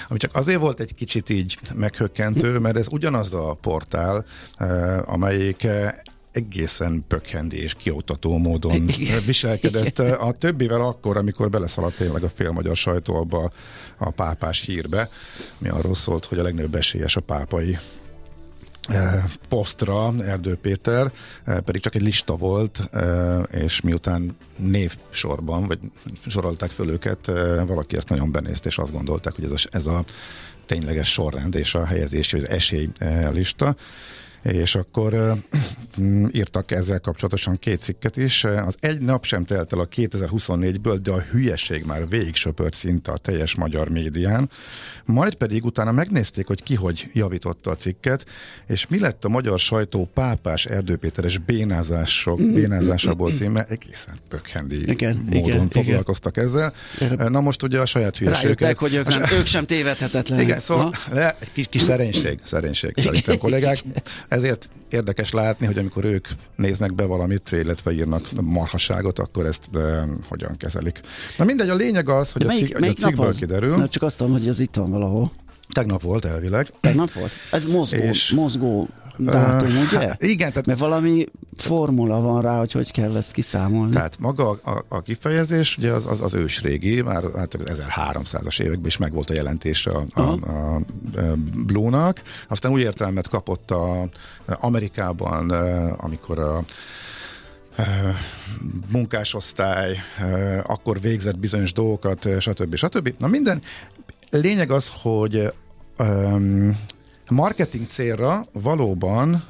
ami 0.08 0.18
csak 0.18 0.34
azért 0.34 0.60
volt 0.60 0.80
egy 0.80 0.94
kicsit 0.94 1.30
így 1.30 1.58
meghökkentő, 1.74 2.58
mert 2.58 2.76
ez 2.76 2.86
ugyanaz 2.90 3.34
a 3.34 3.58
portál, 3.60 4.24
amelyik 5.04 5.66
egészen 6.36 7.04
pökhendi 7.08 7.62
és 7.62 7.74
kioktató 7.74 8.38
módon 8.38 8.86
viselkedett. 9.26 9.98
A 9.98 10.32
többivel 10.38 10.80
akkor, 10.80 11.16
amikor 11.16 11.50
beleszaladt 11.50 11.96
tényleg 11.96 12.22
a 12.22 12.28
félmagyar 12.28 12.76
sajtó 12.76 13.14
abba 13.14 13.50
a 13.96 14.10
pápás 14.10 14.60
hírbe, 14.60 15.08
mi 15.58 15.68
arról 15.68 15.94
szólt, 15.94 16.24
hogy 16.24 16.38
a 16.38 16.42
legnagyobb 16.42 16.74
esélyes 16.74 17.16
a 17.16 17.20
pápai 17.20 17.78
posztra 19.48 20.12
Erdő 20.24 20.56
Péter, 20.56 21.10
pedig 21.44 21.80
csak 21.80 21.94
egy 21.94 22.02
lista 22.02 22.34
volt, 22.34 22.90
és 23.50 23.80
miután 23.80 24.36
név 24.56 24.96
sorban, 25.10 25.66
vagy 25.66 25.78
sorolták 26.26 26.70
föl 26.70 26.90
őket, 26.90 27.26
valaki 27.66 27.96
ezt 27.96 28.08
nagyon 28.08 28.30
benézte, 28.30 28.68
és 28.68 28.78
azt 28.78 28.92
gondolták, 28.92 29.34
hogy 29.34 29.44
ez 29.44 29.50
a, 29.50 29.68
ez 29.70 29.86
a 29.86 30.04
tényleges 30.66 31.12
sorrend 31.12 31.54
és 31.54 31.74
a 31.74 31.84
helyezési, 31.84 32.36
az 32.36 32.48
esély 32.48 32.88
lista 33.32 33.76
és 34.52 34.74
akkor 34.74 35.36
írtak 36.32 36.70
ezzel 36.70 37.00
kapcsolatosan 37.00 37.58
két 37.58 37.80
cikket 37.80 38.16
is. 38.16 38.44
Az 38.44 38.74
egy 38.80 39.00
nap 39.00 39.24
sem 39.24 39.44
telt 39.44 39.72
el 39.72 39.78
a 39.78 39.88
2024-ből, 39.88 40.98
de 41.02 41.10
a 41.10 41.20
hülyeség 41.20 41.84
már 41.84 42.08
végig 42.08 42.34
söpört 42.34 42.74
szinte 42.74 43.12
a 43.12 43.18
teljes 43.18 43.54
magyar 43.54 43.88
médián. 43.88 44.50
Majd 45.04 45.34
pedig 45.34 45.64
utána 45.64 45.92
megnézték, 45.92 46.46
hogy 46.46 46.62
ki 46.62 46.74
hogy 46.74 47.10
javította 47.12 47.70
a 47.70 47.74
cikket, 47.74 48.26
és 48.66 48.86
mi 48.86 48.98
lett 48.98 49.24
a 49.24 49.28
magyar 49.28 49.58
sajtó 49.58 50.08
pápás 50.14 50.66
erdőpéteres 50.66 51.38
bénázások, 51.38 52.40
mm. 52.40 52.54
bénázásából 52.54 53.32
címe, 53.32 53.64
egészen 53.68 54.18
pökhendi 54.28 54.90
igen, 54.90 55.16
módon 55.16 55.44
igen, 55.44 55.68
foglalkoztak 55.68 56.36
igen. 56.36 56.48
ezzel. 56.48 56.72
Na 57.28 57.40
most 57.40 57.62
ugye 57.62 57.80
a 57.80 57.86
saját 57.86 58.16
hülyeségüket. 58.16 58.78
hogy 58.78 58.94
ők, 58.94 59.08
nem, 59.08 59.22
ők 59.38 59.46
sem 59.46 59.66
tévedhetetlenek. 59.66 60.44
Igen, 60.44 60.58
szóval 60.58 60.94
le, 61.12 61.36
egy 61.38 61.52
kis, 61.52 61.66
kis 61.70 61.82
szerénység, 61.82 62.38
szerénység 62.42 62.92
szerintem 62.96 63.38
kollégák. 63.38 63.78
Ezért 64.36 64.68
érdekes 64.88 65.30
látni, 65.30 65.66
hogy 65.66 65.78
amikor 65.78 66.04
ők 66.04 66.28
néznek 66.56 66.94
be 66.94 67.04
valamit, 67.04 67.52
illetve 67.52 67.92
írnak 67.92 68.28
marhaságot, 68.40 69.18
akkor 69.18 69.46
ezt 69.46 69.70
de, 69.70 70.04
hogyan 70.28 70.56
kezelik. 70.56 71.00
Na 71.38 71.44
mindegy, 71.44 71.68
a 71.68 71.74
lényeg 71.74 72.08
az, 72.08 72.32
hogy 72.32 72.44
melyik, 72.44 72.62
a, 72.62 72.66
cik, 72.66 72.78
melyik 72.78 72.98
a 73.02 73.06
cikkből 73.06 73.34
kiderül. 73.34 73.76
Na, 73.76 73.88
csak 73.88 74.02
azt 74.02 74.18
tudom, 74.18 74.32
hogy 74.32 74.48
az 74.48 74.60
itt 74.60 74.74
van 74.74 74.90
valahol. 74.90 75.30
Tegnap 75.76 76.02
volt 76.02 76.24
elvileg. 76.24 76.72
Tegnap 76.80 77.12
volt? 77.12 77.30
Ez 77.50 77.66
mozgó, 77.66 78.02
és, 78.02 78.30
mozgó 78.30 78.88
dátum, 79.16 79.68
uh, 79.68 79.82
ugye? 79.82 79.98
Hát, 79.98 80.22
igen. 80.22 80.48
Tehát, 80.48 80.66
Mert 80.66 80.78
valami 80.78 81.26
formula 81.56 82.20
van 82.20 82.42
rá, 82.42 82.58
hogy 82.58 82.72
hogy 82.72 82.92
kell 82.92 83.16
ezt 83.16 83.32
kiszámolni. 83.32 83.92
Tehát 83.92 84.18
maga 84.18 84.48
a, 84.50 84.84
a 84.88 85.02
kifejezés, 85.02 85.78
ugye 85.78 85.92
az, 85.92 86.06
az, 86.06 86.20
az 86.20 86.34
ősrégi, 86.34 87.00
már 87.00 87.24
hát 87.36 87.54
az 87.54 87.82
1300-as 87.88 88.60
években 88.60 88.86
is 88.86 88.96
megvolt 88.96 89.30
a 89.30 89.34
jelentése 89.34 89.90
a, 89.90 90.04
a, 90.12 90.20
a, 90.20 90.74
a 90.76 90.82
Blue-nak. 91.66 92.22
Aztán 92.48 92.72
új 92.72 92.80
értelmet 92.80 93.28
kapott 93.28 93.70
a, 93.70 94.08
Amerikában, 94.44 95.50
amikor 95.96 96.38
a 96.38 96.64
munkásosztály 98.88 99.96
akkor 100.62 101.00
végzett 101.00 101.38
bizonyos 101.38 101.72
dolgokat, 101.72 102.28
stb. 102.40 102.74
stb. 102.74 103.14
Na 103.18 103.26
minden, 103.26 103.62
lényeg 104.30 104.70
az, 104.70 104.92
hogy 105.02 105.52
um, 105.98 106.78
Marketing 107.30 107.86
célra 107.88 108.46
valóban 108.52 109.44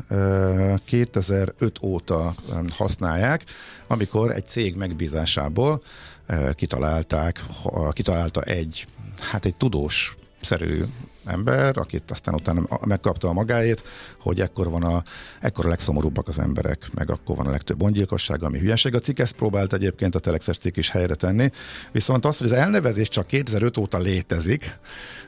2005 0.84 1.78
óta 1.82 2.34
használják, 2.70 3.44
amikor 3.86 4.30
egy 4.30 4.46
cég 4.46 4.76
megbízásából 4.76 5.82
kitalálták, 6.54 7.44
kitalálta 7.92 8.42
egy, 8.42 8.86
hát 9.20 9.44
egy 9.44 9.54
tudós 9.54 10.16
szerű 10.40 10.82
ember, 11.26 11.78
akit 11.78 12.10
aztán 12.10 12.34
utána 12.34 12.62
megkapta 12.84 13.28
a 13.28 13.32
magáét, 13.32 13.82
hogy 14.18 14.40
ekkor 14.40 14.70
van 14.70 14.82
a, 14.82 15.02
ekkor 15.40 15.66
a 15.66 15.68
legszomorúbbak 15.68 16.28
az 16.28 16.38
emberek, 16.38 16.88
meg 16.94 17.10
akkor 17.10 17.36
van 17.36 17.46
a 17.46 17.50
legtöbb 17.50 17.76
bongyilkosság, 17.76 18.42
ami 18.42 18.58
hülyeség. 18.58 18.94
A 18.94 18.98
cikk 18.98 19.18
ezt 19.18 19.36
próbált 19.36 19.72
egyébként 19.72 20.14
a 20.14 20.18
Telexes 20.18 20.58
cikk 20.58 20.76
is 20.76 20.90
helyre 20.90 21.14
tenni, 21.14 21.50
viszont 21.92 22.24
az, 22.24 22.38
hogy 22.38 22.46
az 22.46 22.52
elnevezés 22.52 23.08
csak 23.08 23.26
2005 23.26 23.76
óta 23.76 23.98
létezik, 23.98 24.78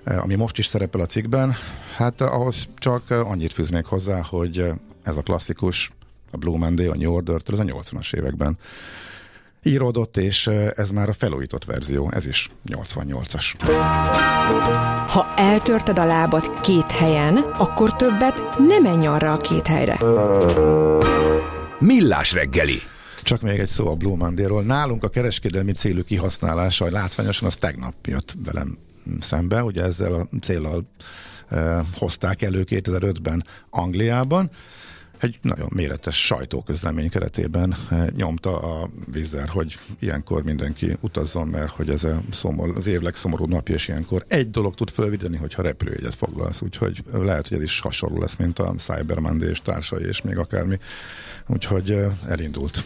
eh, 0.05 0.23
ami 0.23 0.35
most 0.35 0.59
is 0.59 0.67
szerepel 0.67 1.01
a 1.01 1.07
cikkben, 1.07 1.55
hát 1.97 2.21
ahhoz 2.21 2.69
csak 2.77 3.11
annyit 3.11 3.53
fűznék 3.53 3.85
hozzá, 3.85 4.23
hogy 4.23 4.73
ez 5.03 5.17
a 5.17 5.23
klasszikus 5.23 5.91
a 6.31 6.37
Blue 6.37 6.59
Monday, 6.59 6.87
a 6.87 6.95
New 6.95 7.13
Order-től, 7.13 7.61
ez 7.61 7.67
a 7.67 7.79
80-as 7.79 8.15
években 8.15 8.59
íródott, 9.63 10.17
és 10.17 10.47
ez 10.77 10.91
már 10.91 11.09
a 11.09 11.13
felújított 11.13 11.65
verzió, 11.65 12.11
ez 12.15 12.27
is 12.27 12.51
88-as. 12.69 13.45
Ha 15.09 15.35
eltörted 15.37 15.99
a 15.99 16.05
lábad 16.05 16.61
két 16.61 16.91
helyen, 16.91 17.37
akkor 17.37 17.97
többet 17.97 18.59
nem 18.69 18.83
menj 18.83 19.07
arra 19.07 19.33
a 19.33 19.37
két 19.37 19.67
helyre. 19.67 19.99
Millás 21.79 22.33
reggeli. 22.33 22.79
Csak 23.23 23.41
még 23.41 23.59
egy 23.59 23.69
szó 23.69 23.89
a 23.89 23.95
Blue 23.95 24.17
Monday-ról. 24.17 24.63
Nálunk 24.63 25.05
a 25.05 25.09
kereskedelmi 25.09 25.73
célú 25.73 26.05
kihasználása 26.05 26.91
látványosan 26.91 27.47
az 27.47 27.57
tegnap 27.57 27.95
jött 28.07 28.35
velem 28.45 28.79
szembe, 29.21 29.63
ugye 29.63 29.83
ezzel 29.83 30.13
a 30.13 30.29
célral 30.41 30.85
e, 31.49 31.85
hozták 31.95 32.43
elő 32.43 32.65
2005-ben 32.69 33.45
Angliában 33.71 34.51
egy 35.21 35.39
nagyon 35.43 35.69
méretes 35.75 36.25
sajtóközlemény 36.25 37.11
keretében 37.11 37.77
eh, 37.91 38.07
nyomta 38.17 38.59
a 38.61 38.91
vízzel, 39.13 39.47
hogy 39.47 39.79
ilyenkor 39.99 40.43
mindenki 40.43 40.97
utazzon, 41.01 41.49
mert 41.49 41.71
hogy 41.71 41.91
ez 41.91 42.05
a 42.05 42.23
szomor, 42.31 42.73
az 42.77 42.87
év 42.87 43.01
legszomorúbb 43.01 43.49
napja, 43.49 43.75
és 43.75 43.89
ilyenkor 43.89 44.25
egy 44.29 44.51
dolog 44.51 44.75
tud 44.75 44.91
fölvideni, 44.91 45.37
hogyha 45.37 45.63
repülőjegyet 45.63 46.15
foglalsz, 46.15 46.63
úgyhogy 46.63 47.05
lehet, 47.13 47.49
hogy 47.49 47.57
ez 47.57 47.63
is 47.63 47.81
hasonló 47.81 48.21
lesz, 48.21 48.37
mint 48.37 48.59
a 48.59 48.75
Cyber 48.77 49.19
Monday 49.19 49.49
és 49.49 49.61
társai, 49.61 50.05
és 50.05 50.23
még 50.23 50.39
akármi. 50.39 50.79
Úgyhogy 51.47 51.91
eh, 51.91 52.13
elindult. 52.29 52.85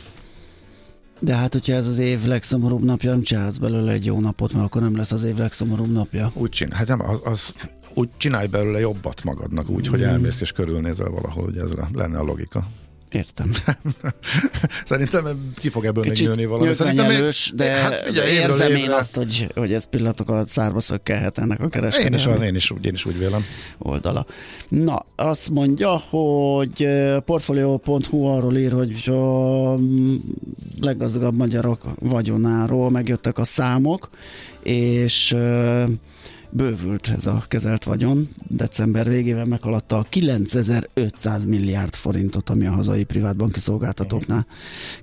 De 1.25 1.37
hát, 1.37 1.53
hogyha 1.53 1.73
ez 1.73 1.87
az 1.87 1.99
év 1.99 2.25
legszomorúbb 2.25 2.83
napja, 2.85 3.11
nem 3.11 3.23
csinálsz 3.23 3.57
belőle 3.57 3.93
egy 3.93 4.05
jó 4.05 4.21
napot, 4.21 4.53
mert 4.53 4.65
akkor 4.65 4.83
nem 4.83 4.97
lesz 4.97 5.13
az 5.13 5.25
év 5.25 5.37
legszomorúbb 5.37 5.93
napja. 5.93 6.31
Úgy 6.35 6.51
csinál. 6.51 6.79
Hát 6.79 6.87
nem, 6.87 7.01
az, 7.01 7.21
az 7.25 7.55
úgy 7.95 8.09
csinálj 8.17 8.47
belőle 8.47 8.79
jobbat 8.81 9.25
magadnak, 9.25 9.71
úgy, 9.71 9.89
mm. 9.89 9.91
hogy 9.91 10.03
elmész 10.03 10.41
és 10.41 10.53
körülnézel 10.53 11.11
valahol, 11.11 11.45
hogy 11.45 11.57
ez 11.57 11.71
lenne 11.93 12.19
a 12.19 12.23
logika. 12.23 12.67
Értem. 13.13 13.53
Szerintem 14.85 15.53
ki 15.57 15.69
fog 15.69 15.85
ebből 15.85 16.03
Kicsit 16.03 16.27
még 16.27 16.37
nőni 16.37 16.49
valami. 16.49 16.75
Szerintem 16.75 17.11
elős, 17.11 17.53
de 17.55 17.71
hát, 17.71 18.09
ugye, 18.11 18.33
érzem 18.33 18.75
én 18.75 18.91
azt, 18.91 19.17
hogy, 19.17 19.53
hogy 19.55 19.73
ez 19.73 19.85
pillanatokat 19.85 20.49
szárba 20.49 20.81
szökkelhet 20.81 21.39
ennek 21.39 21.61
a 21.61 21.69
kereskedelmi. 21.69 22.45
Én 22.45 22.55
is, 22.55 22.71
én, 22.71 22.79
is, 22.79 22.87
én 22.87 22.93
is 22.93 23.05
úgy 23.05 23.19
vélem. 23.19 23.45
Oldala. 23.79 24.27
Na, 24.69 25.07
azt 25.17 25.51
mondja, 25.51 25.91
hogy 25.91 26.89
portfolio.hu 27.25 28.25
arról 28.25 28.57
ír, 28.57 28.73
hogy 28.73 29.09
a 29.09 29.75
leggazdagabb 30.81 31.35
magyarok 31.35 31.87
vagyonáról 32.01 32.91
megjöttek 32.91 33.39
a 33.39 33.45
számok, 33.45 34.11
és 34.63 35.37
bővült 36.53 37.09
ez 37.17 37.27
a 37.27 37.45
kezelt 37.49 37.85
vagyon. 37.85 38.29
December 38.49 39.09
végével 39.09 39.45
meghaladta 39.45 39.99
a 39.99 40.07
9500 40.09 41.45
milliárd 41.45 41.95
forintot, 41.95 42.51
ami 42.51 42.67
a 42.67 42.71
hazai 42.71 43.05
privátbanki 43.05 43.61
szolgáltatóknál 43.61 44.47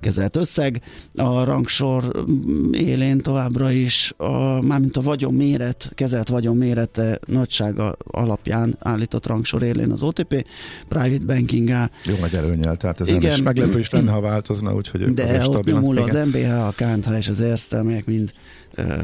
kezelt 0.00 0.36
összeg. 0.36 0.82
A 1.14 1.44
rangsor 1.44 2.24
élén 2.72 3.18
továbbra 3.18 3.70
is, 3.70 4.12
a, 4.16 4.62
mármint 4.62 4.96
a 4.96 5.02
vagyon 5.02 5.34
méret, 5.34 5.92
kezelt 5.94 6.28
vagyon 6.28 6.56
mérete 6.56 7.18
nagysága 7.26 7.96
alapján 8.04 8.76
állított 8.78 9.26
rangsor 9.26 9.62
élén 9.62 9.90
az 9.90 10.02
OTP, 10.02 10.46
private 10.88 11.24
banking 11.24 11.70
-á. 11.70 11.90
Jó 12.04 12.14
nagy 12.20 12.34
előnyel, 12.34 12.76
tehát 12.76 13.00
ez 13.00 13.08
Igen. 13.08 13.20
nem 13.20 13.30
is 13.30 13.42
meglepő 13.42 13.78
is 13.78 13.90
lenne, 13.90 14.10
ha 14.10 14.20
változna, 14.20 14.74
úgyhogy 14.74 15.12
De 15.12 15.48
ott 15.48 15.64
nyomul 15.64 15.98
az 15.98 16.12
MBH, 16.26 16.66
a 16.66 16.72
KNH 16.76 17.16
és 17.16 17.28
az 17.28 17.40
Erste, 17.40 17.78
amelyek 17.78 18.06
mind 18.06 18.32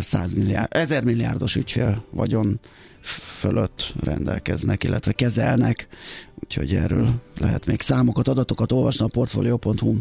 100 0.01 0.35
milliárd, 0.35 0.69
1000 0.71 1.05
milliárdos 1.05 1.57
ügyfél 1.57 2.05
vagyon 2.11 2.61
fölött 3.39 3.95
rendelkeznek, 4.01 4.85
illetve 4.85 5.13
kezelnek, 5.13 5.89
úgyhogy 6.35 6.75
erről 6.75 7.11
lehet 7.39 7.67
még 7.67 7.81
számokat, 7.81 8.29
adatokat 8.29 8.73
olvasni 8.73 9.05
a 9.05 9.09
portfolio.hu. 9.09 9.97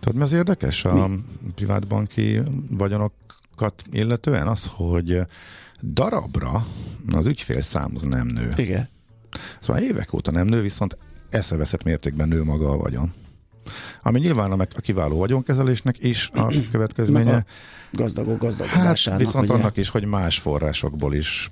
Tudod, 0.00 0.14
mi 0.16 0.22
az 0.22 0.32
érdekes 0.32 0.84
a 0.84 1.06
mi? 1.06 1.18
privátbanki 1.54 2.40
vagyonokat 2.70 3.84
illetően? 3.90 4.46
Az, 4.46 4.70
hogy 4.70 5.20
darabra 5.82 6.66
az 7.12 7.26
ügyfélszám 7.26 7.92
az 7.94 8.02
nem 8.02 8.26
nő. 8.26 8.52
Igen. 8.56 8.88
Szóval 9.60 9.82
évek 9.82 10.12
óta 10.12 10.30
nem 10.30 10.46
nő, 10.46 10.60
viszont 10.60 10.96
eszeveszett 11.30 11.82
mértékben 11.82 12.28
nő 12.28 12.44
maga 12.44 12.70
a 12.70 12.76
vagyon. 12.76 13.12
Ami 14.02 14.18
nyilván 14.18 14.52
a, 14.52 14.66
kiváló 14.80 15.16
vagyonkezelésnek 15.16 15.96
is 16.00 16.30
a 16.34 16.54
következménye. 16.70 17.34
A 17.36 17.44
gazdagok 17.90 18.38
gazdagodásának. 18.38 19.20
Hát 19.20 19.28
viszont 19.28 19.48
ugye? 19.48 19.58
annak 19.58 19.76
is, 19.76 19.88
hogy 19.88 20.04
más 20.04 20.38
forrásokból 20.38 21.14
is 21.14 21.50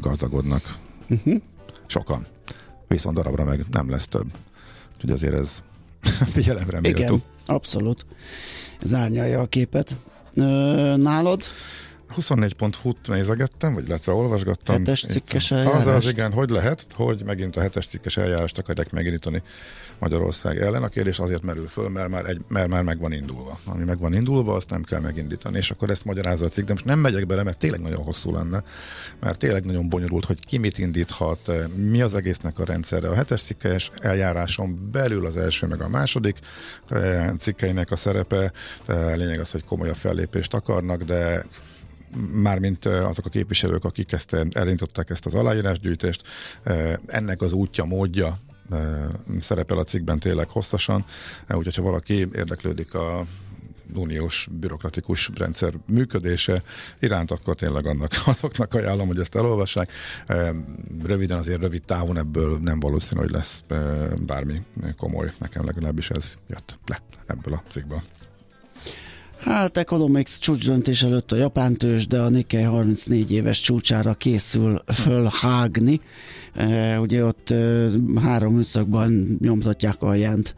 gazdagodnak. 0.00 0.62
Uh-huh. 1.08 1.34
Sokan. 1.86 2.26
Viszont 2.88 3.16
darabra 3.16 3.44
meg 3.44 3.64
nem 3.70 3.90
lesz 3.90 4.08
több. 4.08 4.26
Úgyhogy 4.94 5.10
azért 5.10 5.34
ez 5.34 5.62
figyelemre 6.34 6.80
méltó. 6.80 7.00
Igen, 7.00 7.22
abszolút. 7.46 8.06
Ez 8.82 8.94
árnyalja 8.94 9.40
a 9.40 9.46
képet. 9.46 9.96
Ö, 10.34 10.42
nálad? 10.96 11.44
24.hu-t 12.16 13.08
nézegettem, 13.08 13.74
vagy 13.74 13.86
illetve 13.86 14.12
olvasgattam. 14.12 14.76
Hetes 14.76 15.04
cikkes 15.08 15.50
eljárást. 15.50 15.86
Az, 15.86 15.94
az 15.94 16.10
igen, 16.10 16.32
hogy 16.32 16.50
lehet, 16.50 16.86
hogy 16.94 17.22
megint 17.24 17.56
a 17.56 17.60
hetes 17.60 17.86
cikkes 17.86 18.16
eljárást 18.16 18.58
akarják 18.58 18.90
megindítani 18.90 19.42
Magyarország 19.98 20.60
ellen. 20.60 20.82
A 20.82 20.88
kérdés 20.88 21.18
azért 21.18 21.42
merül 21.42 21.68
föl, 21.68 21.88
mert 21.88 22.08
már, 22.08 22.24
egy, 22.24 22.40
mert 22.48 22.68
már 22.68 22.82
meg 22.82 22.98
van 22.98 23.12
indulva. 23.12 23.58
Ami 23.64 23.84
meg 23.84 23.98
van 23.98 24.14
indulva, 24.14 24.54
azt 24.54 24.70
nem 24.70 24.82
kell 24.82 25.00
megindítani. 25.00 25.56
És 25.56 25.70
akkor 25.70 25.90
ezt 25.90 26.04
magyarázza 26.04 26.44
a 26.44 26.48
cikk, 26.48 26.66
de 26.66 26.72
most 26.72 26.84
nem 26.84 26.98
megyek 26.98 27.26
bele, 27.26 27.42
mert 27.42 27.58
tényleg 27.58 27.80
nagyon 27.80 28.02
hosszú 28.02 28.32
lenne, 28.32 28.62
mert 29.20 29.38
tényleg 29.38 29.64
nagyon 29.64 29.88
bonyolult, 29.88 30.24
hogy 30.24 30.46
ki 30.46 30.58
mit 30.58 30.78
indíthat, 30.78 31.52
mi 31.74 32.02
az 32.02 32.14
egésznek 32.14 32.58
a 32.58 32.64
rendszerre. 32.64 33.08
A 33.08 33.14
hetes 33.14 33.42
cikkes 33.42 33.90
eljáráson 33.98 34.88
belül 34.92 35.26
az 35.26 35.36
első 35.36 35.66
meg 35.66 35.80
a 35.80 35.88
második 35.88 36.38
eh, 36.88 37.30
cikkeinek 37.38 37.90
a 37.90 37.96
szerepe, 37.96 38.52
eh, 38.86 39.16
lényeg 39.16 39.40
az, 39.40 39.50
hogy 39.50 39.64
komolyabb 39.64 39.96
fellépést 39.96 40.54
akarnak, 40.54 41.02
de 41.02 41.44
mármint 42.32 42.86
azok 42.86 43.26
a 43.26 43.28
képviselők, 43.28 43.84
akik 43.84 44.12
ezt 44.12 44.32
elindították 44.50 45.10
ezt 45.10 45.26
az 45.26 45.34
aláírásgyűjtést, 45.34 46.22
ennek 47.06 47.42
az 47.42 47.52
útja, 47.52 47.84
módja 47.84 48.38
szerepel 49.40 49.78
a 49.78 49.84
cikkben 49.84 50.18
tényleg 50.18 50.48
hosszasan, 50.48 51.04
úgyhogy 51.48 51.74
ha 51.74 51.82
valaki 51.82 52.14
érdeklődik 52.14 52.94
a 52.94 53.24
uniós 53.94 54.48
bürokratikus 54.50 55.30
rendszer 55.34 55.72
működése 55.86 56.62
iránt, 56.98 57.30
akkor 57.30 57.54
tényleg 57.54 57.86
annak, 57.86 58.12
azoknak 58.26 58.74
ajánlom, 58.74 59.06
hogy 59.06 59.20
ezt 59.20 59.34
elolvassák. 59.34 59.92
Röviden 61.02 61.38
azért 61.38 61.60
rövid 61.60 61.82
távon 61.82 62.18
ebből 62.18 62.58
nem 62.58 62.80
valószínű, 62.80 63.20
hogy 63.20 63.30
lesz 63.30 63.62
bármi 64.26 64.62
komoly. 64.96 65.32
Nekem 65.38 65.64
legalábbis 65.64 66.10
ez 66.10 66.38
jött 66.48 66.78
le 66.86 67.02
ebből 67.26 67.54
a 67.54 67.62
cikkből. 67.70 68.02
Hát 69.40 69.76
Economics 69.76 70.38
csúcsdöntés 70.38 71.02
előtt 71.02 71.32
a 71.32 71.36
japán 71.36 71.76
tős, 71.76 72.06
de 72.06 72.20
a 72.20 72.28
Nikkei 72.28 72.62
34 72.62 73.32
éves 73.32 73.60
csúcsára 73.60 74.14
készül 74.14 74.82
fölhágni. 74.86 76.00
E, 76.54 77.00
ugye 77.00 77.24
ott 77.24 77.50
e, 77.50 77.88
három 78.22 78.54
műszakban 78.54 79.38
nyomtatják 79.40 80.02
a 80.02 80.14
jent, 80.14 80.54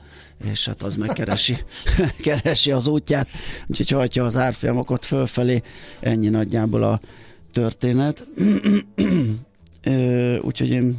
és 0.50 0.66
hát 0.66 0.82
az 0.82 0.94
megkeresi 0.94 1.56
keresi 2.22 2.70
az 2.70 2.86
útját, 2.86 3.28
úgyhogy 3.66 3.88
hajtja 3.88 4.24
az 4.24 4.36
árfolyamokat 4.36 5.04
fölfelé, 5.04 5.62
ennyi 6.00 6.28
nagyjából 6.28 6.82
a 6.82 7.00
történet. 7.52 8.26
e, 9.80 10.38
úgyhogy 10.40 10.70
én 10.70 10.98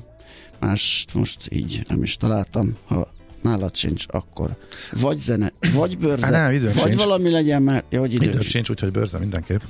más 0.59 1.05
most 1.13 1.47
így 1.49 1.83
nem 1.87 2.03
is 2.03 2.17
találtam. 2.17 2.75
Ha 2.85 3.07
nálad 3.43 3.75
sincs, 3.75 4.06
akkor 4.08 4.49
vagy 5.01 5.17
zene, 5.17 5.51
vagy 5.73 5.97
bőrze, 5.97 6.25
Há, 6.25 6.49
nem, 6.49 6.62
vagy 6.62 6.77
sincs. 6.77 6.95
valami 6.95 7.29
legyen 7.29 7.62
már, 7.62 7.84
ja, 7.89 7.99
hogy 7.99 8.13
időm, 8.13 8.29
időm 8.29 8.41
sincs, 8.41 8.69
úgyhogy 8.69 8.91
bőrze 8.91 9.17
mindenképp. 9.17 9.62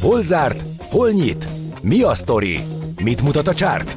hol 0.00 0.22
zárt? 0.22 0.62
Hol 0.78 1.10
nyit? 1.10 1.48
Mi 1.82 2.02
a 2.02 2.14
sztori? 2.14 2.60
Mit 3.02 3.22
mutat 3.22 3.48
a 3.48 3.54
csárt? 3.54 3.96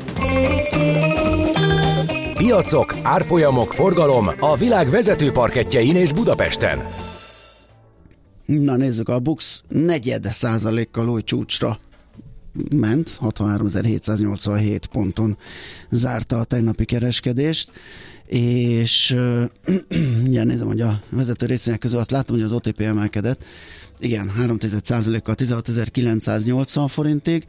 Piacok, 2.34 2.96
árfolyamok, 3.02 3.74
forgalom 3.74 4.30
a 4.40 4.56
világ 4.58 4.90
vezető 4.90 5.32
parketjein 5.32 5.96
és 5.96 6.12
Budapesten. 6.14 6.80
Na 8.46 8.76
nézzük, 8.76 9.10
a 9.10 9.20
Bux 9.20 9.64
negyed 9.68 10.28
százalékkal 10.32 11.10
új 11.10 11.22
csúcsra 11.24 11.80
ment, 12.76 13.18
63.787 13.22 14.82
ponton 14.92 15.38
zárta 15.90 16.40
a 16.40 16.44
tegnapi 16.44 16.86
kereskedést, 16.86 17.72
és 18.26 19.16
ugye 20.24 20.44
nézem, 20.54 20.68
hogy 20.68 20.82
a 20.82 21.02
vezető 21.10 21.46
részvények 21.46 21.80
közül 21.80 22.00
azt 22.00 22.12
látom, 22.12 22.36
hogy 22.36 22.46
az 22.46 22.52
OTP 22.52 22.82
emelkedett, 22.82 23.44
igen, 24.00 24.32
3,1%-kal 24.40 25.36
16.980 25.38 26.86
forintig, 26.90 27.46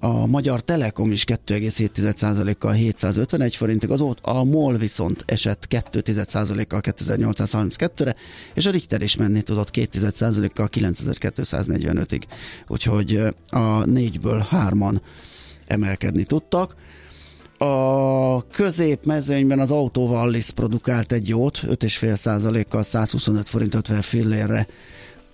a 0.00 0.26
Magyar 0.26 0.60
Telekom 0.60 1.12
is 1.12 1.24
2,7%-kal 1.24 2.72
751 2.72 3.56
forintig, 3.56 3.90
az 3.90 4.00
ott 4.00 4.18
a 4.22 4.44
MOL 4.44 4.76
viszont 4.76 5.24
esett 5.26 5.66
2,1%-kal 5.70 6.80
2832-re, 6.82 8.14
és 8.54 8.66
a 8.66 8.70
Richter 8.70 9.02
is 9.02 9.16
menni 9.16 9.42
tudott 9.42 9.70
2,1%-kal 9.70 10.68
9245-ig. 10.72 12.22
Úgyhogy 12.68 13.22
a 13.50 13.84
négyből 13.84 14.46
hárman 14.48 15.02
emelkedni 15.66 16.24
tudtak. 16.24 16.74
A 17.58 18.46
középmezőnyben 18.46 19.58
az 19.60 19.70
Autovallis 19.70 20.50
produkált 20.50 21.12
egy 21.12 21.28
jót, 21.28 21.60
5,5%-kal 21.62 22.82
125 22.82 23.48
forint 23.48 23.74
50 23.74 24.02
fillérre 24.02 24.66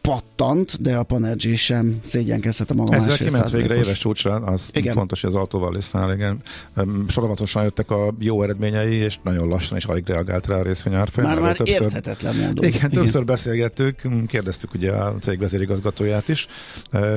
pattant, 0.02 0.82
de 0.82 0.96
a 0.96 1.02
Panergy 1.02 1.56
sem 1.56 2.00
szégyenkezhet 2.04 2.70
a 2.70 2.74
maga 2.74 2.94
Ezzel 2.94 3.16
kiment 3.16 3.50
végre 3.50 3.74
éves 3.74 3.98
csúcsra, 3.98 4.34
az 4.34 4.66
Igen. 4.68 4.82
igen. 4.82 4.94
fontos, 4.94 5.20
hogy 5.20 5.30
az 5.30 5.36
autóval 5.36 5.72
lisznál, 5.72 6.12
igen. 6.14 6.42
Öm, 6.74 7.04
Sorozatosan 7.08 7.62
jöttek 7.62 7.90
a 7.90 8.14
jó 8.18 8.42
eredményei, 8.42 8.94
és 8.94 9.18
nagyon 9.22 9.48
lassan 9.48 9.76
is 9.76 9.84
alig 9.84 10.06
reagált 10.06 10.46
rá 10.46 10.56
a 10.56 10.62
részvény 10.62 10.94
árfolyam. 10.94 11.30
Már, 11.30 11.40
már 11.40 11.56
többször- 11.56 11.80
érthetetlen 11.80 12.36
módon. 12.36 12.64
Igen, 12.64 12.90
többször 12.90 13.24
beszélgettük, 13.24 14.00
kérdeztük 14.26 14.74
ugye 14.74 14.92
a 14.92 15.16
cég 15.20 15.38
vezérigazgatóját 15.38 16.28
is. 16.28 16.46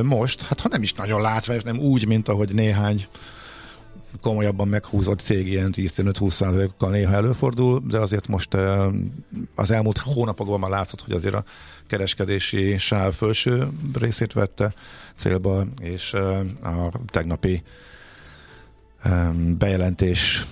Most, 0.02 0.42
hát 0.42 0.60
ha 0.60 0.68
nem 0.72 0.82
is 0.82 0.94
nagyon 0.94 1.22
látványos, 1.22 1.64
nem 1.64 1.80
úgy, 1.80 2.08
mint 2.08 2.28
ahogy 2.28 2.54
néhány 2.54 3.06
komolyabban 4.22 4.68
meghúzott 4.68 5.20
cég 5.20 5.48
ilyen 5.48 5.74
10-15-20 5.78 6.70
kal 6.78 6.90
néha 6.90 7.14
előfordul, 7.14 7.84
de 7.88 7.98
azért 7.98 8.28
most 8.28 8.58
az 9.56 9.72
elmúlt 9.72 9.98
hónapokban 9.98 10.60
már 10.60 10.70
látszott, 10.70 11.02
hogy 11.02 11.14
azért 11.14 11.36
a 11.36 11.44
kereskedési 11.88 12.78
sáv 12.78 13.14
felső 13.14 13.68
részét 13.94 14.34
vette 14.34 14.74
célba, 15.16 15.66
és 15.80 16.14
a 16.64 16.92
tegnapi 17.08 17.64
bejelentés, 19.58 20.46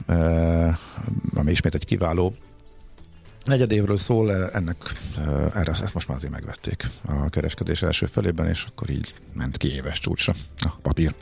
ami 1.33 1.51
ismét 1.51 1.75
egy 1.75 1.85
kiváló 1.85 2.35
negyedévről 3.45 3.97
szól, 3.97 4.49
ennek 4.51 4.77
ö, 5.17 5.45
erre 5.53 5.71
ezt 5.71 5.93
most 5.93 6.07
már 6.07 6.17
azért 6.17 6.31
megvették 6.31 6.87
a 7.05 7.29
kereskedés 7.29 7.81
első 7.81 8.05
felében, 8.05 8.47
és 8.47 8.65
akkor 8.69 8.89
így 8.89 9.13
ment 9.33 9.57
ki 9.57 9.73
éves 9.73 9.99
csúcsra 9.99 10.33
a 10.59 10.69
papír. 10.81 11.13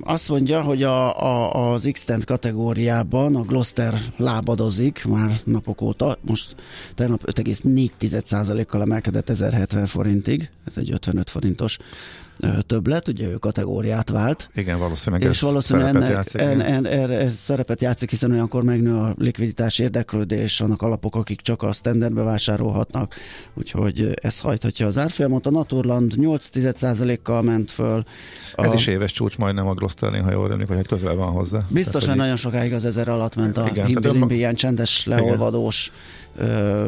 Azt 0.00 0.28
mondja, 0.28 0.62
hogy 0.62 0.82
a, 0.82 1.22
a, 1.22 1.72
az 1.72 1.88
x 1.92 2.06
kategóriában 2.24 3.36
a 3.36 3.42
Gloster 3.42 3.94
lábadozik 4.16 5.04
már 5.04 5.30
napok 5.44 5.80
óta, 5.80 6.18
most 6.20 6.54
tegnap 6.94 7.20
5,4%-kal 7.24 8.80
emelkedett 8.80 9.30
1070 9.30 9.86
forintig, 9.86 10.50
ez 10.66 10.76
egy 10.76 10.92
55 10.92 11.30
forintos 11.30 11.78
többlet, 12.66 13.08
ugye 13.08 13.26
ő 13.26 13.34
kategóriát 13.34 14.10
vált, 14.10 14.50
Igen, 14.54 14.78
valószínűleg 14.78 15.22
és 15.22 15.28
ez 15.28 15.40
valószínűleg 15.40 15.88
szerepet 15.92 16.10
ennek, 16.10 16.24
játszik, 16.24 16.40
en, 16.40 16.60
igen. 16.60 16.86
en, 16.86 17.00
erre 17.00 17.18
ez 17.18 17.34
szerepet 17.34 17.80
játszik, 17.80 18.10
hiszen 18.10 18.30
olyankor 18.30 18.64
megnő 18.64 18.94
a 18.96 19.14
likviditás 19.18 19.78
érdeklődés, 19.78 20.60
annak 20.60 20.82
alapok, 20.82 21.16
akik 21.16 21.40
csak 21.40 21.62
a 21.62 21.72
standardbe 21.72 22.22
vásárolhatnak, 22.22 23.14
úgyhogy 23.54 24.10
ez 24.22 24.40
hajthatja 24.40 24.86
az 24.86 24.98
árfolyamot. 24.98 25.46
A 25.46 25.50
Naturland 25.50 26.12
8,1%-kal 26.16 27.42
ment 27.42 27.70
föl. 27.70 28.04
A, 28.54 28.64
Ez 28.64 28.72
is 28.72 28.86
éves 28.86 29.12
csúcs 29.12 29.38
majdnem 29.38 29.66
a 29.66 29.74
Glosternél, 29.74 30.22
ha 30.22 30.30
jól 30.30 30.44
emlékszem, 30.52 30.76
hogy 30.76 30.76
hát 30.76 30.98
közel 30.98 31.14
van 31.14 31.32
hozzá. 31.32 31.60
Biztos, 31.68 32.02
Tehát, 32.02 32.18
nagyon 32.18 32.36
sokáig 32.36 32.72
az 32.72 32.84
ezer 32.84 33.08
alatt 33.08 33.36
ment 33.36 33.56
a 33.58 33.66
Igen, 33.70 33.86
himbi 33.86 34.00
tehát 34.00 34.16
önma- 34.16 34.30
ilyen 34.32 34.54
csendes, 34.54 35.06
leolvadós 35.06 35.92
ö, 36.36 36.86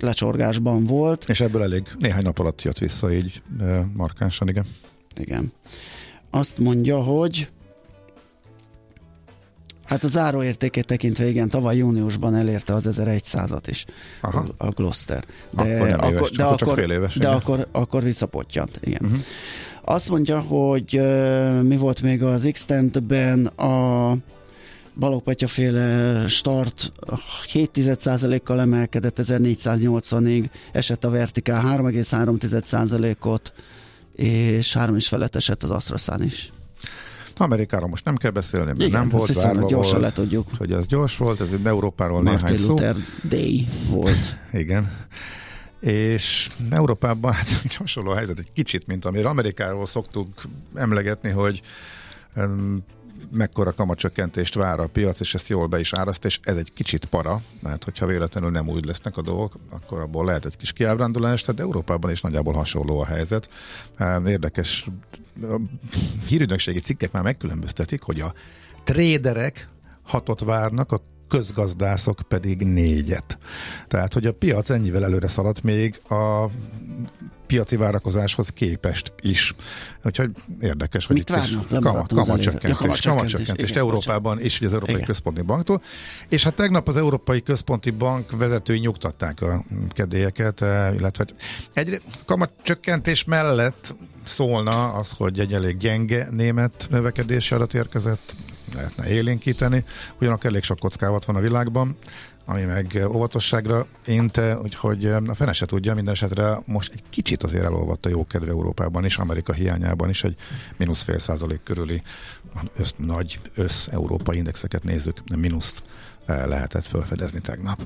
lecsorgásban 0.00 0.86
volt. 0.86 1.24
És 1.28 1.40
ebből 1.40 1.62
elég 1.62 1.82
néhány 1.98 2.22
nap 2.22 2.38
alatt 2.38 2.62
jött 2.62 2.78
vissza 2.78 3.12
így 3.12 3.42
markánsan, 3.92 4.48
igen. 4.48 4.64
Igen. 5.16 5.52
Azt 6.30 6.58
mondja, 6.58 7.02
hogy 7.02 7.48
hát 9.84 10.04
a 10.04 10.08
záróértékét 10.08 10.86
tekintve 10.86 11.28
igen, 11.28 11.48
tavaly 11.48 11.76
júniusban 11.76 12.34
elérte 12.34 12.74
az 12.74 12.88
1100-at 12.90 13.62
is 13.66 13.84
Aha. 14.20 14.44
a, 14.58 14.66
a 14.66 14.70
Gloster. 14.70 15.24
Akkor 15.54 15.66
nem 15.66 16.12
éves, 16.12 16.30
de, 16.30 16.44
akkor 16.44 16.56
csak 16.56 16.68
akkor, 16.68 16.78
fél 16.78 16.90
éves, 16.90 17.14
de 17.14 17.26
igen. 17.26 17.36
akkor, 17.36 17.66
akkor 17.72 18.02
visszapottyant. 18.02 18.78
Igen. 18.82 19.04
Uh-huh. 19.04 19.20
Azt 19.84 20.08
mondja, 20.08 20.40
hogy 20.40 20.98
uh, 20.98 21.62
mi 21.62 21.76
volt 21.76 22.02
még 22.02 22.22
az 22.22 22.48
x 22.52 22.66
ben 23.02 23.46
a 23.46 24.16
Balogh 24.98 25.22
Petya 25.22 25.46
féle 25.46 26.24
start 26.28 26.92
7,1%-kal 27.52 28.60
emelkedett 28.60 29.18
1480-ig, 29.22 30.50
esett 30.72 31.04
a 31.04 31.10
vertikál 31.10 31.78
3,3%-ot, 31.80 33.52
és 34.12 34.72
3 34.72 34.96
is 34.96 35.08
felett 35.08 35.36
esett 35.36 35.62
az 35.62 35.70
AstraZán 35.70 36.22
is. 36.22 36.52
Amerikáról 37.36 37.88
most 37.88 38.04
nem 38.04 38.16
kell 38.16 38.30
beszélni, 38.30 38.66
mert 38.66 38.78
Igen, 38.78 38.90
nem 38.90 39.08
volt, 39.08 39.26
hiszem, 39.26 39.52
várva 39.52 39.68
gyorsan 39.68 40.00
volt, 40.00 40.16
letudjuk. 40.16 40.48
hogy 40.58 40.72
ez 40.72 40.86
gyors 40.86 41.16
volt, 41.16 41.40
ez 41.40 41.48
Európáról 41.64 42.22
néhány 42.22 42.40
Martin 42.40 42.58
szó. 42.58 42.68
Luther 42.68 42.96
Day 43.28 43.66
volt. 43.88 44.36
Igen. 44.52 45.06
És 45.80 46.48
Európában 46.70 47.32
hát 47.32 47.48
hasonló 47.76 48.12
helyzet 48.12 48.38
egy 48.38 48.52
kicsit, 48.52 48.86
mint 48.86 49.04
amire 49.04 49.28
Amerikáról 49.28 49.86
szoktuk 49.86 50.28
emlegetni, 50.74 51.30
hogy 51.30 51.62
mekkora 53.30 53.72
kamatcsökkentést 53.72 54.54
vár 54.54 54.80
a 54.80 54.86
piac, 54.86 55.20
és 55.20 55.34
ezt 55.34 55.48
jól 55.48 55.66
be 55.66 55.78
is 55.78 55.92
áraszt, 55.92 56.24
és 56.24 56.40
ez 56.42 56.56
egy 56.56 56.72
kicsit 56.72 57.04
para, 57.04 57.40
mert 57.60 57.84
hogyha 57.84 58.06
véletlenül 58.06 58.50
nem 58.50 58.68
úgy 58.68 58.84
lesznek 58.84 59.16
a 59.16 59.22
dolgok, 59.22 59.56
akkor 59.70 60.00
abból 60.00 60.24
lehet 60.24 60.44
egy 60.44 60.56
kis 60.56 60.72
kiábrándulás, 60.72 61.42
tehát 61.42 61.60
Európában 61.60 62.10
is 62.10 62.20
nagyjából 62.20 62.54
hasonló 62.54 63.00
a 63.00 63.06
helyzet. 63.06 63.48
Um, 63.98 64.26
Érdekes, 64.26 64.86
a 65.42 65.60
hírügynökségi 66.26 66.80
cikkek 66.80 67.12
már 67.12 67.22
megkülönböztetik, 67.22 68.02
hogy 68.02 68.20
a 68.20 68.34
tréderek 68.84 69.68
hatot 70.02 70.40
várnak, 70.40 70.92
a 70.92 71.00
közgazdászok 71.28 72.20
pedig 72.28 72.62
négyet. 72.62 73.38
Tehát, 73.86 74.12
hogy 74.12 74.26
a 74.26 74.32
piac 74.32 74.70
ennyivel 74.70 75.04
előre 75.04 75.28
szaladt 75.28 75.62
még 75.62 76.00
a 76.08 76.48
piaci 77.48 77.76
várakozáshoz 77.76 78.48
képest 78.48 79.12
is. 79.20 79.54
Úgyhogy 80.04 80.30
érdekes, 80.60 81.06
hogy 81.06 81.16
Mit 81.16 81.28
itt 81.30 81.36
várnak? 81.36 81.70
Nem 81.70 81.82
kama, 81.82 81.94
maradtunk 81.94 82.20
az 82.20 82.26
kamatcsökkentés, 82.26 82.62
előre. 82.62 82.68
Ja, 82.68 82.76
kamatcsökkentés, 82.76 83.32
kamatcsökkentés 83.32 83.70
igen, 83.70 83.82
Európában 83.82 84.40
és 84.40 84.56
ugye 84.56 84.66
az 84.66 84.72
Európai 84.72 84.94
Igen. 84.94 85.06
Központi 85.06 85.42
Banktól. 85.42 85.82
És 86.28 86.42
hát 86.42 86.54
tegnap 86.54 86.88
az 86.88 86.96
Európai 86.96 87.42
Központi 87.42 87.90
Bank 87.90 88.30
vezetői 88.30 88.78
nyugtatták 88.78 89.40
a 89.42 89.64
kedélyeket, 89.90 90.62
eh, 90.62 90.94
illetve 90.94 91.24
egy 91.72 92.02
kamatcsökkentés 92.24 93.24
mellett 93.24 93.94
szólna 94.24 94.92
az, 94.92 95.12
hogy 95.16 95.40
egy 95.40 95.54
elég 95.54 95.76
gyenge 95.76 96.28
német 96.30 96.86
növekedési 96.90 97.54
adat 97.54 97.74
érkezett, 97.74 98.34
lehetne 98.74 99.08
élénkíteni, 99.08 99.84
ugyanakkor 100.20 100.50
elég 100.50 100.62
sok 100.62 100.78
kockávat 100.78 101.24
van 101.24 101.36
a 101.36 101.40
világban, 101.40 101.96
ami 102.50 102.64
meg 102.64 103.04
óvatosságra 103.08 103.86
inte, 104.06 104.58
úgyhogy 104.58 105.06
a 105.06 105.34
fene 105.34 105.52
se 105.52 105.66
tudja, 105.66 105.94
minden 105.94 106.14
esetre 106.14 106.62
most 106.64 106.92
egy 106.92 107.02
kicsit 107.10 107.42
azért 107.42 107.64
elolvadt 107.64 108.06
a 108.06 108.08
jókedve 108.08 108.50
Európában 108.50 109.04
is, 109.04 109.16
Amerika 109.18 109.52
hiányában 109.52 110.08
is, 110.08 110.24
egy 110.24 110.36
mínusz 110.76 111.02
fél 111.02 111.18
százalék 111.18 111.62
körüli 111.62 112.02
össz, 112.76 112.90
nagy 112.96 113.40
össz-európai 113.54 114.36
indexeket 114.36 114.84
nézzük, 114.84 115.16
mínuszt 115.36 115.82
eh, 116.26 116.46
lehetett 116.46 116.86
felfedezni 116.86 117.40
tegnap. 117.40 117.80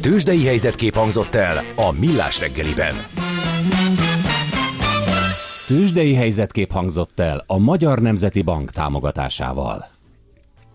Tőzsdei 0.00 0.44
helyzetkép 0.44 0.94
hangzott 0.94 1.34
el 1.34 1.64
a 1.76 1.92
Millás 1.92 2.40
reggeliben. 2.40 2.94
Tőzsdei 5.68 6.14
helyzetkép 6.14 6.72
hangzott 6.72 7.20
el 7.20 7.44
a 7.46 7.58
Magyar 7.58 7.98
Nemzeti 8.00 8.42
Bank 8.42 8.70
támogatásával. 8.70 9.88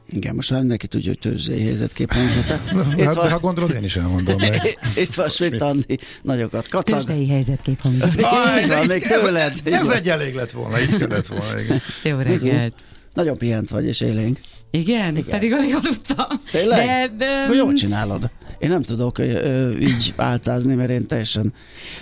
Igen, 0.09 0.35
most 0.35 0.49
már 0.49 0.59
mindenki 0.59 0.87
tudja, 0.87 1.07
hogy 1.09 1.19
tőzsdei 1.19 1.63
helyzetkép 1.63 2.11
hangzott. 2.13 2.59
Itt 2.97 3.03
Hát, 3.05 3.13
de 3.13 3.19
ha 3.21 3.29
van, 3.29 3.39
gondolod, 3.41 3.73
én 3.75 3.83
is 3.83 3.95
elmondom 3.97 4.37
meg. 4.49 4.77
itt 4.95 5.13
van 5.13 5.29
Schmidt 5.29 5.61
Andi, 5.61 5.99
nagyokat 6.21 6.67
kacag. 6.67 6.97
Tőzsdei 6.97 7.27
helyzetkép 7.27 7.81
hangzott. 7.81 8.13
Itt 8.13 8.21
van, 8.67 8.85
még 8.87 9.07
tőled. 9.07 9.53
Ez, 9.63 9.73
ez 9.73 9.83
van. 9.87 9.95
egy 9.95 10.09
elég 10.09 10.35
lett 10.35 10.51
volna, 10.51 10.81
így 10.81 10.97
kellett 10.97 11.27
volna. 11.27 11.59
Igen. 11.59 11.81
Jó 12.03 12.17
reggelt. 12.17 12.73
Nagyon 13.13 13.37
pihent 13.37 13.69
vagy, 13.69 13.85
és 13.85 14.01
élénk. 14.01 14.39
Igen? 14.71 15.15
Igen. 15.17 15.29
Pedig 15.29 15.53
alig 15.53 15.75
aludtam. 15.75 16.27
Tényleg? 16.51 17.15
De, 17.17 17.45
öm, 17.49 17.53
Jól 17.53 17.73
csinálod. 17.73 18.29
Én 18.63 18.69
nem 18.69 18.81
tudok 18.81 19.17
ö, 19.17 19.71
így 19.77 20.13
álcázni, 20.15 20.73
mert 20.73 20.89
én 20.89 21.07
teljesen... 21.07 21.53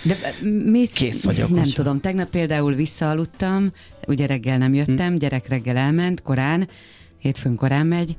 de 0.03 0.15
mi, 0.65 0.87
Kész 0.93 1.23
vagyok, 1.23 1.49
Nem 1.49 1.57
hogyha- 1.59 1.75
tudom, 1.75 1.99
tegnap 1.99 2.29
például 2.29 2.73
visszaaludtam, 2.73 3.71
ugye 4.07 4.25
reggel 4.25 4.57
nem 4.57 4.73
jöttem, 4.73 5.15
gyerek 5.15 5.47
reggel 5.47 5.77
elment, 5.77 6.21
korán, 6.21 6.67
hétfőn 7.17 7.55
korán 7.55 7.85
megy, 7.85 8.17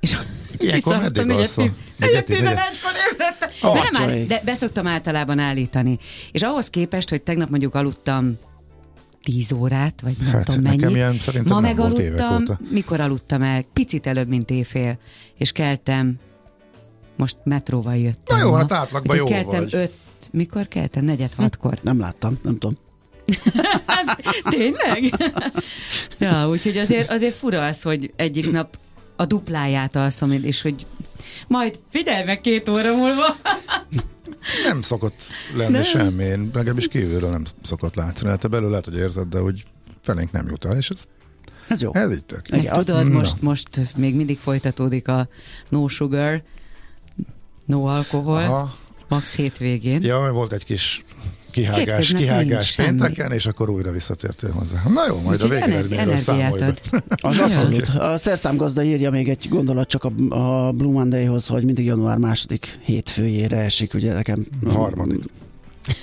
és 0.00 0.16
Ilyenkor 0.58 0.96
meddig 1.00 1.30
alszol? 1.30 1.74
Negyed 1.96 2.24
tizenegykor 2.24 2.90
ébredtem. 3.12 3.48
De, 3.62 3.68
nem 3.90 4.02
áll, 4.02 4.08
Atyaik. 4.08 4.28
de 4.28 4.40
beszoktam 4.44 4.86
általában 4.86 5.38
állítani. 5.38 5.98
És 6.32 6.42
ahhoz 6.42 6.70
képest, 6.70 7.08
hogy 7.08 7.22
tegnap 7.22 7.48
mondjuk 7.50 7.74
aludtam 7.74 8.36
10 9.22 9.52
órát, 9.52 10.00
vagy 10.02 10.14
nem 10.20 10.30
Hát, 10.32 10.44
tudom 10.44 10.60
mennyit. 10.62 10.90
ilyen 10.90 11.18
Ma 11.46 11.60
megaludtam, 11.60 12.44
mikor 12.70 13.00
aludtam 13.00 13.42
el? 13.42 13.64
Picit 13.72 14.06
előbb, 14.06 14.28
mint 14.28 14.50
éjfél. 14.50 14.98
És 15.38 15.52
keltem, 15.52 16.14
most 17.18 17.36
metróval 17.44 17.96
jöttem. 17.96 18.38
Na 18.38 18.44
jó, 18.44 18.50
ma. 18.50 18.56
hát 18.56 18.72
átlagban 18.72 19.16
jó 19.16 19.24
keltem 19.26 19.60
vagy. 19.62 19.74
öt, 19.74 19.92
mikor 20.30 20.68
keltem? 20.68 21.04
Negyed 21.04 21.34
hatkor. 21.36 21.78
Nem 21.82 22.00
láttam, 22.00 22.38
nem 22.42 22.58
tudom. 22.58 22.78
Tényleg? 24.50 25.14
ja, 26.18 26.48
úgyhogy 26.48 26.78
azért, 26.78 27.10
azért 27.10 27.34
fura 27.34 27.64
az, 27.64 27.82
hogy 27.82 28.12
egyik 28.16 28.50
nap 28.50 28.78
a 29.16 29.26
dupláját 29.26 29.96
alszom, 29.96 30.32
és 30.32 30.62
hogy 30.62 30.86
majd 31.46 31.80
figyelj 31.90 32.24
meg 32.24 32.40
két 32.40 32.68
óra 32.68 32.94
múlva. 32.96 33.36
Nem 34.64 34.82
szokott 34.82 35.22
lenni 35.56 35.72
Nem. 35.72 35.82
semmi, 35.82 36.24
én 36.24 36.50
legalábbis 36.54 36.88
kívülről 36.88 37.30
nem 37.30 37.44
szokott 37.62 37.94
látszani. 37.94 38.30
Hát 38.30 38.40
te 38.40 38.48
belül 38.48 38.68
lehet, 38.68 38.84
hogy 38.84 38.96
érzed, 38.96 39.28
de 39.28 39.38
hogy 39.38 39.64
felénk 40.00 40.32
nem 40.32 40.48
jut 40.48 40.64
el, 40.64 40.76
és 40.76 40.90
ez, 40.90 41.04
Ez 41.68 41.82
jó. 41.82 41.94
ez 41.94 42.12
így 42.12 42.24
tök. 42.24 42.48
Meg 42.50 42.70
tudod, 42.70 43.08
most, 43.08 43.42
most 43.42 43.68
még 43.96 44.14
mindig 44.14 44.38
folytatódik 44.38 45.08
a 45.08 45.28
no 45.68 45.88
sugar, 45.88 46.42
no 47.68 47.84
alkohol, 47.84 48.36
Aha. 48.42 48.74
max 49.08 49.34
hétvégén. 49.34 50.02
Ja, 50.02 50.30
volt 50.32 50.52
egy 50.52 50.64
kis 50.64 51.04
kihágás, 51.50 51.84
Hétköznap 51.84 52.20
kihágás 52.20 52.74
pénteken, 52.74 53.32
és 53.32 53.46
akkor 53.46 53.70
újra 53.70 53.90
visszatértél 53.90 54.50
hozzá. 54.50 54.82
Na 54.94 55.06
jó, 55.08 55.20
majd 55.20 55.40
a 55.40 55.44
Úgyhogy 55.44 55.60
ener- 55.60 55.82
végeredményről 55.82 56.16
számolj 56.16 56.60
be. 56.60 56.74
Az 57.20 57.38
abszolút. 57.38 57.88
A 57.88 58.16
szerszámgazda 58.18 58.82
írja 58.82 59.10
még 59.10 59.28
egy 59.28 59.46
gondolat 59.48 59.88
csak 59.88 60.04
a, 60.04 60.12
a 60.34 60.72
Blue 60.72 60.92
Monday-hoz, 60.92 61.46
hogy 61.46 61.64
mindig 61.64 61.84
január 61.84 62.16
második 62.18 62.78
hétfőjére 62.82 63.56
esik, 63.56 63.94
ugye 63.94 64.12
nekem. 64.12 64.46
Harmadik. 64.66 65.22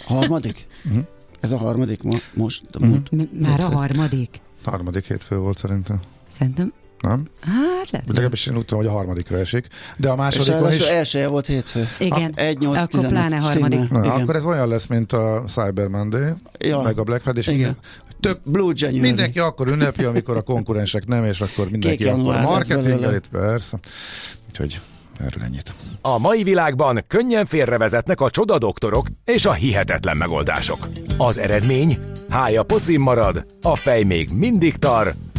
Harmadik? 0.06 0.68
Mhm. 0.84 0.98
Ez 1.40 1.52
a 1.52 1.58
harmadik 1.58 2.04
mo- 2.04 2.24
most? 2.34 2.62
Mhm. 2.80 2.90
most 2.90 3.12
M- 3.12 3.40
Már 3.42 3.60
a 3.60 3.70
harmadik? 3.70 4.40
Harmadik 4.64 5.06
hétfő 5.08 5.38
volt 5.38 5.58
szerintem. 5.58 6.00
Szerintem, 6.32 6.74
Nem? 7.02 7.28
hát 7.42 7.90
lehet. 7.92 8.08
Legalábbis 8.08 8.46
én 8.48 8.58
úgy 8.58 8.66
tudom, 8.66 8.84
hogy 8.84 8.94
a 8.94 8.96
harmadikra 8.98 9.38
esik. 9.38 9.68
De 9.98 10.10
a 10.10 10.12
És 10.14 10.18
másodikon 10.18 10.60
ráadásul 10.60 10.82
is... 10.82 10.88
elsője 10.88 11.28
volt 11.28 11.46
hétfő. 11.48 11.90
Igen, 12.00 12.32
A- 12.36 12.40
1 12.40 12.58
8 12.58 12.84
akkor 12.96 13.08
pláne 13.08 13.36
harmadik. 13.38 13.90
Na, 13.90 14.00
Igen. 14.06 14.12
akkor 14.22 14.36
ez 14.36 14.46
olyan 14.46 14.68
lesz, 14.68 14.88
mint 14.88 15.12
a 15.14 15.44
Cyber 15.48 15.88
Monday, 15.88 16.30
Ja. 16.60 16.82
meg 16.82 17.00
a 17.00 17.04
Black 17.04 17.22
Friday, 17.22 17.40
és 17.42 17.48
Igen. 17.48 17.58
minden, 17.58 17.78
több 18.20 18.40
Blue 18.44 18.72
January. 18.76 19.08
Mindenki 19.08 19.40
akkor 19.40 19.68
ünnepi, 19.68 20.04
amikor 20.04 20.38
a 20.38 20.42
konkurensek 20.42 21.06
nem, 21.06 21.26
és 21.26 21.42
akkor 21.42 21.70
mindenki 21.70 21.98
Kék 21.98 22.08
akkor 22.08 22.18
január 22.20 22.40
lesz 22.42 22.50
marketingel 22.50 22.98
belőle. 23.00 23.16
itt, 23.16 23.28
persze. 23.32 23.78
Úgyhogy 24.50 24.80
erről 25.20 25.44
ennyit. 25.44 25.74
A 26.02 26.18
mai 26.20 26.44
világban 26.44 27.04
könnyen 27.08 27.46
félrevezetnek 27.46 28.22
a 28.22 28.30
csoda 28.30 28.58
doktorok 28.58 29.08
és 29.26 29.46
a 29.46 29.54
hihetetlen 29.54 30.18
megoldások. 30.18 30.88
Az 31.18 31.38
eredmény? 31.38 32.00
Hája 32.30 32.64
pocim 32.64 33.02
marad, 33.02 33.46
a 33.62 33.76
fej 33.76 34.04
még 34.04 34.30
mindig 34.34 34.76
tar, 34.76 35.14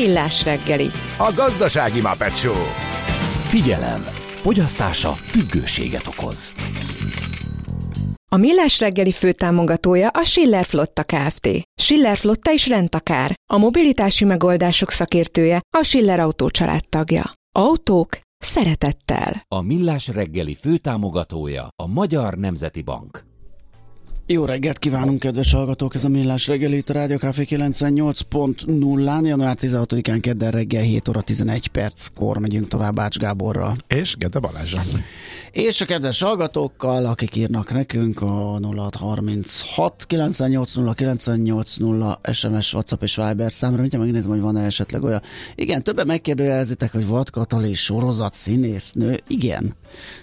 Millás 0.00 0.44
reggeli. 0.44 0.90
A 1.18 1.32
gazdasági 1.36 2.00
Muppet 2.00 2.36
Show. 2.36 2.54
Figyelem! 3.46 4.02
Fogyasztása 4.40 5.12
függőséget 5.12 6.06
okoz. 6.06 6.54
A 8.32 8.36
Millás 8.36 8.80
reggeli 8.80 9.12
főtámogatója 9.12 10.08
a 10.08 10.22
Schiller 10.22 10.64
Flotta 10.64 11.04
Kft. 11.04 11.48
Schiller 11.80 12.16
Flotta 12.16 12.52
is 12.52 12.68
rendtakár. 12.68 13.34
A 13.52 13.58
mobilitási 13.58 14.24
megoldások 14.24 14.90
szakértője 14.90 15.60
a 15.78 15.82
Schiller 15.82 16.20
Autó 16.20 16.50
tagja. 16.88 17.32
Autók 17.58 18.18
szeretettel. 18.38 19.42
A 19.48 19.62
Millás 19.62 20.08
reggeli 20.08 20.54
főtámogatója 20.54 21.68
a 21.82 21.86
Magyar 21.86 22.34
Nemzeti 22.34 22.82
Bank. 22.82 23.29
Jó 24.32 24.44
reggelt 24.44 24.78
kívánunk, 24.78 25.18
kedves 25.18 25.52
hallgatók! 25.52 25.94
Ez 25.94 26.04
a 26.04 26.08
Millás 26.08 26.46
reggeli 26.46 26.76
itt 26.76 26.90
a 26.90 26.92
Rádió 26.92 27.16
Café 27.16 27.46
98.0-án, 27.48 29.26
január 29.26 29.56
16-án 29.60 30.18
kedden 30.20 30.50
reggel 30.50 30.82
7 30.82 31.08
óra 31.08 31.20
11 31.20 31.68
perckor 31.68 32.38
megyünk 32.38 32.68
tovább 32.68 32.98
Ács 32.98 33.18
Gáborral. 33.18 33.76
És 33.88 34.16
Gede 34.16 34.38
Balázsa. 34.38 34.80
És 35.50 35.80
a 35.80 35.84
kedves 35.84 36.22
hallgatókkal, 36.22 37.06
akik 37.06 37.36
írnak 37.36 37.72
nekünk 37.72 38.22
a 38.22 38.58
0636 38.62 40.04
980 40.06 40.94
980 40.94 42.18
SMS, 42.32 42.74
WhatsApp 42.74 43.02
és 43.02 43.16
Viber 43.16 43.52
számra. 43.52 43.80
Mindjárt 43.80 44.04
megnézem, 44.04 44.30
hogy 44.30 44.40
van-e 44.40 44.64
esetleg 44.64 45.02
olyan. 45.02 45.22
Igen, 45.54 45.82
többen 45.82 46.06
megkérdőjelezitek, 46.06 46.92
hogy 46.92 47.06
Vad 47.06 47.30
Katalin 47.30 47.74
sorozat 47.74 48.34
színésznő. 48.34 49.20
Igen. 49.26 49.74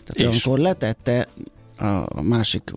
Tehát 0.06 0.34
És? 0.34 0.46
amikor 0.46 0.60
letette 0.60 1.28
a 2.08 2.22
másik 2.22 2.74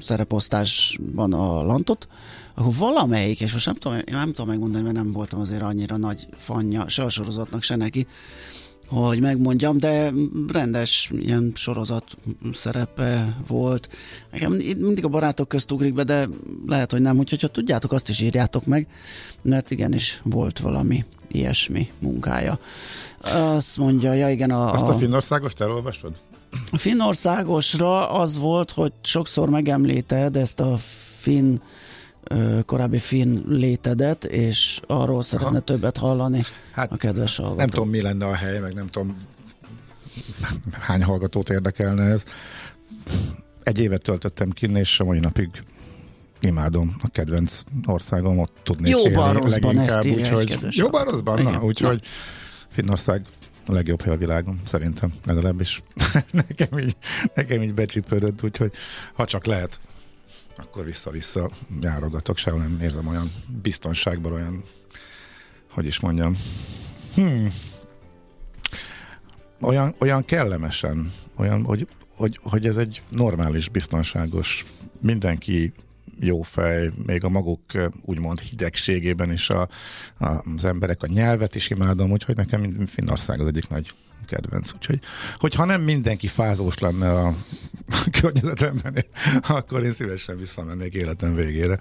szereposztásban 0.00 1.32
a 1.32 1.62
lantot, 1.62 2.08
akkor 2.54 2.74
valamelyik, 2.74 3.40
és 3.40 3.52
most 3.52 3.66
nem 3.66 3.74
tudom, 3.74 3.98
nem 4.06 4.28
tudom 4.28 4.48
megmondani, 4.48 4.84
mert 4.84 4.96
nem 4.96 5.12
voltam 5.12 5.40
azért 5.40 5.62
annyira 5.62 5.96
nagy 5.96 6.26
fanja, 6.32 6.88
se 6.88 7.02
a 7.02 7.08
sorozatnak, 7.08 7.62
se 7.62 7.76
neki, 7.76 8.06
hogy 8.86 9.20
megmondjam, 9.20 9.78
de 9.78 10.12
rendes 10.52 11.12
ilyen 11.18 11.52
sorozat 11.54 12.16
szerepe 12.52 13.36
volt. 13.46 13.88
Nekem 14.30 14.52
mindig 14.52 15.04
a 15.04 15.08
barátok 15.08 15.48
közt 15.48 15.70
ugrik 15.70 15.94
be, 15.94 16.04
de 16.04 16.28
lehet, 16.66 16.90
hogy 16.90 17.00
nem. 17.00 17.18
Úgyhogy 17.18 17.40
ha 17.40 17.48
tudjátok, 17.48 17.92
azt 17.92 18.08
is 18.08 18.20
írjátok 18.20 18.64
meg, 18.66 18.86
mert 19.42 19.70
igenis 19.70 20.20
volt 20.24 20.58
valami 20.58 21.04
ilyesmi 21.28 21.90
munkája. 21.98 22.58
Azt 23.20 23.76
mondja, 23.76 24.12
ja 24.12 24.30
igen, 24.30 24.50
a, 24.50 24.72
Azt 24.72 24.82
a 24.82 24.98
Finnországost 24.98 25.60
elolvastad? 25.60 26.12
Finnországosra 26.72 28.10
az 28.10 28.38
volt, 28.38 28.70
hogy 28.70 28.92
sokszor 29.02 29.48
megemlíted 29.48 30.36
ezt 30.36 30.60
a 30.60 30.76
finn 31.16 31.58
korábbi 32.66 32.98
finn 32.98 33.40
létedet, 33.48 34.24
és 34.24 34.80
arról 34.86 35.22
szeretne 35.22 35.60
többet 35.60 35.96
hallani 35.96 36.42
Hát, 36.72 36.92
a 36.92 36.96
kedves 36.96 37.36
hallgató. 37.36 37.58
Nem 37.58 37.68
tudom, 37.68 37.88
mi 37.88 38.00
lenne 38.00 38.26
a 38.26 38.34
hely, 38.34 38.58
meg 38.58 38.74
nem 38.74 38.86
tudom, 38.86 39.16
hány 40.70 41.02
hallgatót 41.02 41.50
érdekelne 41.50 42.02
ez. 42.02 42.22
Egy 43.62 43.78
évet 43.78 44.02
töltöttem 44.02 44.50
kinn, 44.50 44.76
és 44.76 45.00
a 45.00 45.04
mai 45.04 45.18
napig 45.18 45.48
imádom 46.40 46.96
a 47.02 47.08
kedvenc 47.08 47.62
országom, 47.86 48.38
ott 48.38 48.56
tudnék 48.62 48.90
Jóban, 48.90 49.28
élni 49.28 49.40
rosszban, 49.40 49.78
ezt 49.78 50.04
írja 50.04 50.36
úgyhogy 50.36 50.76
Jóban, 50.76 51.04
rosszban, 51.04 51.42
na, 51.42 51.62
úgyhogy 51.62 52.02
Finnország 52.68 53.22
a 53.66 53.72
legjobb 53.72 54.02
hely 54.02 54.14
a 54.14 54.16
világon, 54.16 54.60
szerintem 54.64 55.12
legalábbis. 55.24 55.82
nekem, 56.30 56.78
így, 56.78 56.96
nekem 57.34 57.62
így 57.62 57.74
becsipődött, 57.74 58.42
úgyhogy 58.42 58.72
ha 59.12 59.24
csak 59.26 59.44
lehet, 59.44 59.80
akkor 60.56 60.84
vissza-vissza 60.84 61.50
járogatok, 61.80 62.36
sehol 62.36 62.60
nem 62.60 62.80
érzem 62.82 63.06
olyan 63.06 63.30
biztonságban, 63.62 64.32
olyan, 64.32 64.62
hogy 65.70 65.86
is 65.86 66.00
mondjam, 66.00 66.36
hmm, 67.14 67.52
olyan, 69.60 69.94
olyan 69.98 70.24
kellemesen, 70.24 71.12
olyan, 71.36 71.64
hogy, 71.64 71.88
hogy, 72.08 72.38
hogy 72.42 72.66
ez 72.66 72.76
egy 72.76 73.02
normális, 73.08 73.68
biztonságos, 73.68 74.66
mindenki 75.00 75.72
jó 76.20 76.42
fej, 76.42 76.90
még 77.06 77.24
a 77.24 77.28
maguk 77.28 77.60
úgymond 78.04 78.40
hidegségében 78.40 79.32
is 79.32 79.50
a, 79.50 79.68
a, 80.18 80.26
az 80.54 80.64
emberek 80.64 81.02
a 81.02 81.06
nyelvet 81.06 81.54
is 81.54 81.70
imádom, 81.70 82.10
úgyhogy 82.10 82.36
nekem 82.36 82.60
mind- 82.60 82.88
Finnország 82.88 83.40
az 83.40 83.46
egyik 83.46 83.68
nagy 83.68 83.94
kedvenc. 84.26 84.72
Úgyhogy, 84.72 85.00
hogyha 85.38 85.64
nem 85.64 85.82
mindenki 85.82 86.26
fázós 86.26 86.78
lenne 86.78 87.12
a 87.12 87.34
környezetemben, 88.20 89.04
akkor 89.48 89.84
én 89.84 89.92
szívesen 89.92 90.36
visszamennék 90.36 90.94
életem 90.94 91.34
végére 91.34 91.78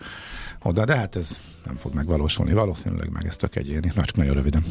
oda, 0.62 0.86
de 0.86 0.96
hát 0.96 1.15
ez 1.15 1.39
nem 1.65 1.76
fog 1.76 1.93
megvalósulni. 1.93 2.54
Valószínűleg 2.54 3.10
meg 3.12 3.26
ez 3.26 3.36
tök 3.36 3.56
egyéni. 3.56 3.91
Na, 3.96 4.04
csak 4.04 4.15
nagyon 4.15 4.34
röviden. 4.34 4.63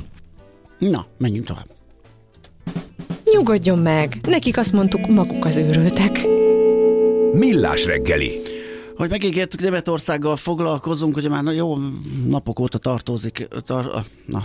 Na, 0.79 1.07
menjünk 1.19 1.47
tovább. 1.47 1.67
Nyugodjon 3.33 3.79
meg, 3.79 4.17
nekik 4.27 4.57
azt 4.57 4.73
mondtuk, 4.73 5.07
maguk 5.07 5.45
az 5.45 5.57
őrültek. 5.57 6.27
Millás 7.33 7.85
reggeli. 7.85 8.31
Hogy 8.97 9.11
megígértük, 9.11 9.61
Németországgal 9.61 10.37
foglalkozunk, 10.37 11.17
ugye 11.17 11.29
már 11.29 11.55
jó 11.55 11.77
napok 12.29 12.61
óta 12.61 12.79
tartózik, 12.79 13.49
tar, 13.65 14.05
na, 14.27 14.45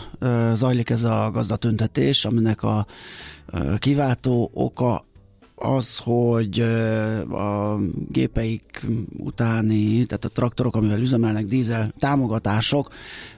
zajlik 0.54 0.90
ez 0.90 1.04
a 1.04 1.30
gazdatüntetés, 1.34 2.26
aminek 2.26 2.64
a 2.64 2.86
kiváltó 3.78 4.52
oka 4.54 5.06
az, 5.60 5.98
hogy 5.98 6.60
a 7.30 7.78
gépeik 8.10 8.86
utáni, 9.18 10.06
tehát 10.06 10.26
a 10.26 10.30
traktorok, 10.30 10.76
amivel 10.76 11.00
üzemelnek 11.00 11.46
dízel 11.46 11.94
támogatások 12.00 12.94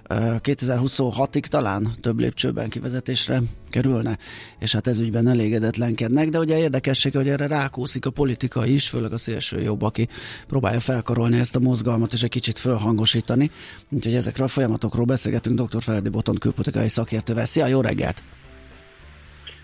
ö, 0.07 0.35
2026-ig 0.43 1.45
talán 1.45 1.91
több 2.01 2.19
lépcsőben 2.19 2.69
kivezetésre 2.69 3.41
kerülne, 3.69 4.17
és 4.59 4.73
hát 4.73 4.87
ez 4.87 4.99
ügyben 4.99 5.27
elégedetlenkednek, 5.27 6.29
de 6.29 6.39
ugye 6.39 6.57
érdekesség, 6.57 7.15
hogy 7.15 7.27
erre 7.27 7.47
rákúszik 7.47 8.05
a 8.05 8.09
politika 8.09 8.65
is, 8.65 8.89
főleg 8.89 9.13
a 9.13 9.17
szélső 9.17 9.61
jobb, 9.61 9.81
aki 9.81 10.07
próbálja 10.47 10.79
felkarolni 10.79 11.39
ezt 11.39 11.55
a 11.55 11.59
mozgalmat 11.59 12.13
és 12.13 12.23
egy 12.23 12.29
kicsit 12.29 12.59
fölhangosítani. 12.59 13.51
Úgyhogy 13.89 14.15
ezekről 14.15 14.45
a 14.45 14.49
folyamatokról 14.49 15.05
beszélgetünk 15.05 15.61
dr. 15.61 15.81
Feledi 15.81 16.09
Botont 16.09 16.39
külpolitikai 16.39 16.89
szakértővel. 16.89 17.45
Szia, 17.45 17.67
jó 17.67 17.81
reggelt! 17.81 18.23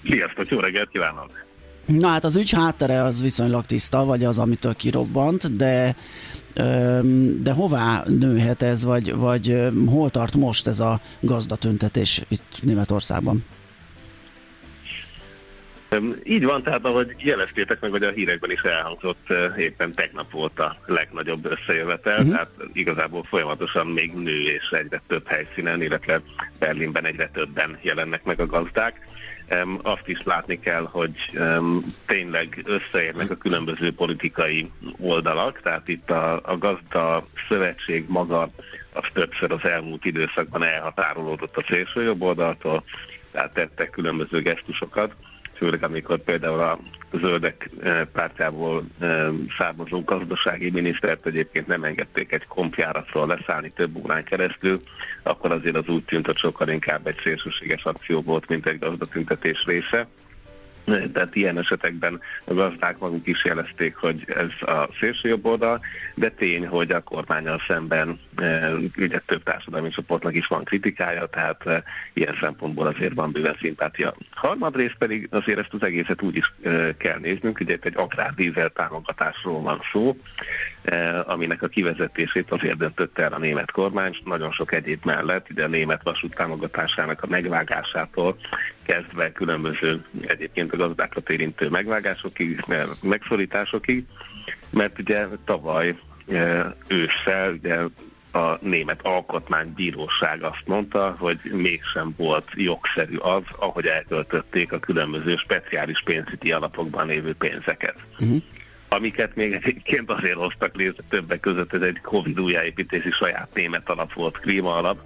Sziasztok, 0.03 0.49
jó 0.49 0.59
reggelt 0.59 0.89
kívánok! 0.89 1.45
Na 1.85 2.07
hát 2.07 2.23
az 2.23 2.35
ügy 2.35 2.51
háttere 2.51 3.03
az 3.03 3.21
viszonylag 3.21 3.65
tiszta, 3.65 4.05
vagy 4.05 4.23
az, 4.23 4.37
amitől 4.37 4.75
kirobbant, 4.75 5.55
de 5.55 5.95
de 7.41 7.51
hová 7.51 8.03
nőhet 8.07 8.61
ez, 8.61 8.83
vagy, 8.83 9.15
vagy 9.15 9.69
hol 9.85 10.09
tart 10.09 10.35
most 10.35 10.67
ez 10.67 10.79
a 10.79 10.99
gazdatüntetés 11.19 12.21
itt 12.27 12.59
Németországban? 12.61 13.45
Így 16.23 16.43
van, 16.43 16.63
tehát 16.63 16.85
ahogy 16.85 17.15
jeleztétek 17.17 17.79
meg, 17.79 17.91
hogy 17.91 18.03
a 18.03 18.11
hírekben 18.11 18.51
is 18.51 18.61
elhangzott, 18.61 19.27
éppen 19.57 19.91
tegnap 19.91 20.31
volt 20.31 20.59
a 20.59 20.77
legnagyobb 20.85 21.45
összejövetel, 21.45 22.17
uh-huh. 22.17 22.31
tehát 22.31 22.51
igazából 22.73 23.23
folyamatosan 23.23 23.87
még 23.87 24.13
nő 24.13 24.41
és 24.41 24.69
egyre 24.69 25.01
több 25.07 25.27
helyszínen, 25.27 25.81
illetve 25.81 26.21
Berlinben 26.59 27.05
egyre 27.05 27.29
többen 27.33 27.77
jelennek 27.81 28.23
meg 28.23 28.39
a 28.39 28.45
gazdák. 28.45 29.07
Azt 29.81 30.07
is 30.07 30.23
látni 30.23 30.59
kell, 30.59 30.87
hogy 30.91 31.39
tényleg 32.05 32.61
összeérnek 32.65 33.29
a 33.29 33.35
különböző 33.35 33.93
politikai 33.93 34.71
oldalak, 34.97 35.61
tehát 35.61 35.87
itt 35.87 36.11
a, 36.11 36.41
a 36.43 36.57
gazda 36.57 37.27
szövetség 37.47 38.05
maga 38.07 38.49
az 38.93 39.03
többször 39.13 39.51
az 39.51 39.63
elmúlt 39.63 40.05
időszakban 40.05 40.63
elhatárolódott 40.63 41.57
a 41.57 41.63
szélső 41.67 42.03
jobb 42.03 42.21
oldaltól, 42.21 42.83
tehát 43.31 43.53
tettek 43.53 43.89
különböző 43.89 44.41
gesztusokat 44.41 45.15
főleg 45.55 45.83
amikor 45.83 46.23
például 46.23 46.59
a 46.59 46.79
zöldek 47.11 47.69
eh, 47.81 48.05
pártjából 48.13 48.83
eh, 48.99 49.27
származó 49.57 50.03
gazdasági 50.03 50.69
minisztert 50.69 51.25
egyébként 51.25 51.67
nem 51.67 51.83
engedték 51.83 52.31
egy 52.31 52.45
kompjáratról 52.47 53.27
leszállni 53.27 53.69
több 53.69 53.95
órán 53.95 54.23
keresztül, 54.23 54.81
akkor 55.23 55.51
azért 55.51 55.75
az 55.75 55.87
úgy 55.87 56.03
tűnt, 56.03 56.25
hogy 56.25 56.37
sokkal 56.37 56.69
inkább 56.69 57.07
egy 57.07 57.19
szélsőséges 57.23 57.83
akció 57.83 58.21
volt, 58.21 58.47
mint 58.47 58.65
egy 58.65 58.79
gazdatüntetés 58.79 59.65
része. 59.65 60.07
Tehát 60.85 61.35
ilyen 61.35 61.57
esetekben 61.57 62.21
a 62.43 62.53
gazdák 62.53 62.97
maguk 62.97 63.27
is 63.27 63.45
jelezték, 63.45 63.95
hogy 63.95 64.23
ez 64.27 64.69
a 64.69 64.89
szélső 64.99 65.29
jobb 65.29 65.45
oldal, 65.45 65.81
de 66.15 66.29
tény, 66.29 66.67
hogy 66.67 66.91
a 66.91 67.01
kormányal 67.01 67.61
szemben 67.67 68.19
e, 68.35 68.73
ugye 68.97 69.21
több 69.25 69.43
társadalmi 69.43 69.89
csoportnak 69.89 70.35
is 70.35 70.47
van 70.47 70.63
kritikája, 70.63 71.25
tehát 71.25 71.67
e, 71.67 71.83
ilyen 72.13 72.37
szempontból 72.39 72.87
azért 72.87 73.13
van 73.13 73.31
bőven 73.31 73.55
szimpátia. 73.59 74.15
Harmadrészt 74.31 74.95
pedig 74.97 75.27
azért 75.31 75.59
ezt 75.59 75.73
az 75.73 75.83
egészet 75.83 76.21
úgy 76.21 76.35
is 76.35 76.53
e, 76.63 76.97
kell 76.97 77.19
néznünk, 77.19 77.59
ugye 77.59 77.73
itt 77.73 77.85
egy 77.85 77.97
akrárdízel 77.97 78.69
támogatásról 78.69 79.61
van 79.61 79.79
szó, 79.91 80.17
aminek 81.25 81.61
a 81.61 81.67
kivezetését 81.67 82.51
azért 82.51 82.77
döntött 82.77 83.19
el 83.19 83.33
a 83.33 83.39
német 83.39 83.71
kormány, 83.71 84.17
nagyon 84.23 84.51
sok 84.51 84.71
egyéb 84.73 85.05
mellett, 85.05 85.49
ugye 85.49 85.63
a 85.63 85.67
német 85.67 86.03
vasút 86.03 86.35
támogatásának 86.35 87.23
a 87.23 87.27
megvágásától 87.27 88.37
kezdve 88.83 89.31
különböző 89.31 90.05
egyébként 90.27 90.73
a 90.73 90.77
gazdákat 90.77 91.29
érintő 91.29 91.69
megvágásokig, 91.69 92.63
megszorításokig, 93.01 94.05
mert 94.69 94.99
ugye 94.99 95.27
tavaly 95.45 95.95
e, 96.27 96.75
ősszel 96.87 97.51
ugye 97.51 97.77
a 98.31 98.57
német 98.61 98.99
alkotmánybíróság 99.01 100.43
azt 100.43 100.63
mondta, 100.65 101.15
hogy 101.19 101.39
mégsem 101.51 102.13
volt 102.17 102.47
jogszerű 102.53 103.15
az, 103.15 103.43
ahogy 103.59 103.85
elköltötték 103.85 104.71
a 104.71 104.79
különböző 104.79 105.35
speciális 105.35 106.01
pénzügyi 106.05 106.51
alapokban 106.51 107.07
lévő 107.07 107.33
pénzeket. 107.33 107.97
Uh-huh 108.19 108.41
amiket 108.89 109.35
még 109.35 109.53
egyébként 109.53 110.09
azért 110.09 110.35
hoztak 110.35 110.75
létre 110.75 111.03
többek 111.09 111.39
között, 111.39 111.73
ez 111.73 111.81
egy 111.81 112.01
Covid 112.01 112.39
újjáépítési 112.39 113.11
saját 113.11 113.49
német 113.53 113.89
alap 113.89 114.13
volt, 114.13 114.39
klíma 114.39 114.75
alap, 114.75 114.97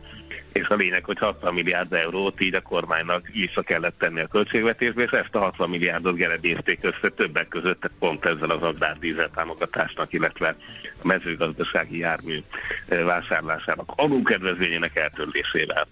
és 0.51 0.67
a 0.67 0.75
lényeg, 0.75 1.03
hogy 1.03 1.17
60 1.17 1.53
milliárd 1.53 1.93
eurót 1.93 2.41
így 2.41 2.53
a 2.53 2.61
kormánynak 2.61 3.27
vissza 3.27 3.61
kellett 3.61 3.97
tenni 3.97 4.19
a 4.19 4.27
költségvetésbe, 4.27 5.03
és 5.03 5.11
ezt 5.11 5.35
a 5.35 5.39
60 5.39 5.69
milliárdot 5.69 6.15
gerebézték 6.15 6.79
össze 6.81 7.09
többek 7.09 7.47
között 7.47 7.89
pont 7.99 8.25
ezzel 8.25 8.49
az 8.49 8.61
agrárdízel 8.61 9.29
támogatásnak, 9.35 10.13
illetve 10.13 10.55
a 11.01 11.07
mezőgazdasági 11.07 11.97
jármű 11.97 12.39
vásárlásának 12.87 13.91
adókedvezményének 13.95 14.95
eltörlésével. 14.95 15.87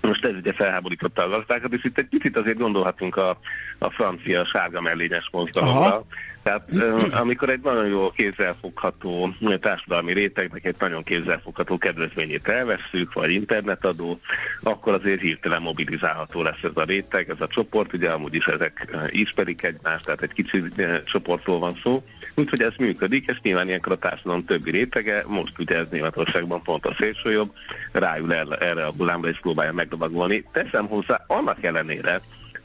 Most 0.00 0.24
ez 0.24 0.34
ugye 0.34 0.52
felháborította 0.52 1.22
a 1.22 1.28
gazdákat, 1.28 1.72
és 1.72 1.84
itt 1.84 1.98
egy 1.98 2.08
picit 2.08 2.36
azért 2.36 2.58
gondolhatunk 2.58 3.16
a, 3.16 3.38
a 3.78 3.90
francia 3.90 4.44
sárga 4.44 4.80
mellényes 4.80 5.28
mozdalomra. 5.32 6.04
Tehát 6.50 7.12
amikor 7.12 7.50
egy 7.50 7.60
nagyon 7.60 7.86
jó 7.86 8.10
kézzelfogható 8.10 9.34
társadalmi 9.60 10.12
rétegnek 10.12 10.64
egy 10.64 10.76
nagyon 10.78 11.02
kézzelfogható 11.02 11.78
kedvezményét 11.78 12.48
elvesszük, 12.48 13.12
vagy 13.12 13.30
internetadó, 13.30 14.20
akkor 14.62 14.94
azért 14.94 15.20
hirtelen 15.20 15.62
mobilizálható 15.62 16.42
lesz 16.42 16.62
ez 16.62 16.70
a 16.74 16.84
réteg, 16.84 17.28
ez 17.28 17.40
a 17.40 17.46
csoport, 17.46 17.92
ugye 17.92 18.10
amúgy 18.10 18.34
is 18.34 18.46
ezek 18.46 18.96
ismerik 19.10 19.62
egymást, 19.62 20.04
tehát 20.04 20.22
egy 20.22 20.32
kicsi 20.32 20.62
csoportról 21.04 21.58
van 21.58 21.74
szó. 21.82 22.02
Úgyhogy 22.34 22.62
ez 22.62 22.74
működik, 22.78 23.26
és 23.26 23.40
nyilván 23.42 23.66
ilyenkor 23.66 23.92
a 23.92 23.98
társadalom 23.98 24.44
többi 24.44 24.70
rétege, 24.70 25.24
most 25.26 25.58
ugye 25.58 25.76
ez 25.76 25.88
Németországban 25.90 26.62
pont 26.62 26.86
a 26.86 26.94
szélsőjobb, 26.94 27.52
ráül 27.92 28.32
erre 28.32 28.86
a 28.86 28.92
hullámra 28.96 29.28
és 29.28 29.38
próbálja 29.40 29.72
megdobagolni. 29.72 30.44
Teszem 30.52 30.86
hozzá, 30.86 31.24
annak 31.26 31.64
ellenére, 31.64 32.20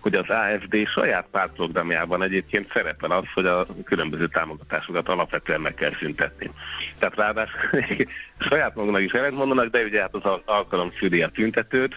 hogy 0.05 0.15
az 0.15 0.29
AFD 0.29 0.87
saját 0.87 1.27
pártprogramjában 1.31 2.23
egyébként 2.23 2.71
szerepel 2.71 3.11
az, 3.11 3.23
hogy 3.33 3.45
a 3.45 3.65
különböző 3.83 4.27
támogatásokat 4.27 5.09
alapvetően 5.09 5.61
meg 5.61 5.73
kell 5.73 5.91
szüntetni. 5.99 6.51
Tehát 6.99 7.15
ráadásul 7.15 7.59
saját 8.49 8.75
maguknak 8.75 9.01
is 9.01 9.11
mondanak, 9.31 9.71
de 9.71 9.83
ugye 9.83 10.01
hát 10.01 10.15
az 10.15 10.39
alkalom 10.45 10.91
szüli 10.99 11.21
a 11.21 11.27
tüntetőt, 11.27 11.95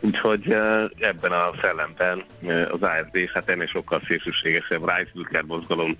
úgyhogy 0.00 0.52
ebben 0.98 1.32
a 1.32 1.50
szellemben 1.60 2.24
az 2.70 2.82
AFD 2.82 3.30
hát 3.34 3.48
ennél 3.48 3.66
sokkal 3.66 4.00
szélsőségesebb 4.06 4.84
Reichsbürger 4.84 5.42
mozgalom 5.42 5.96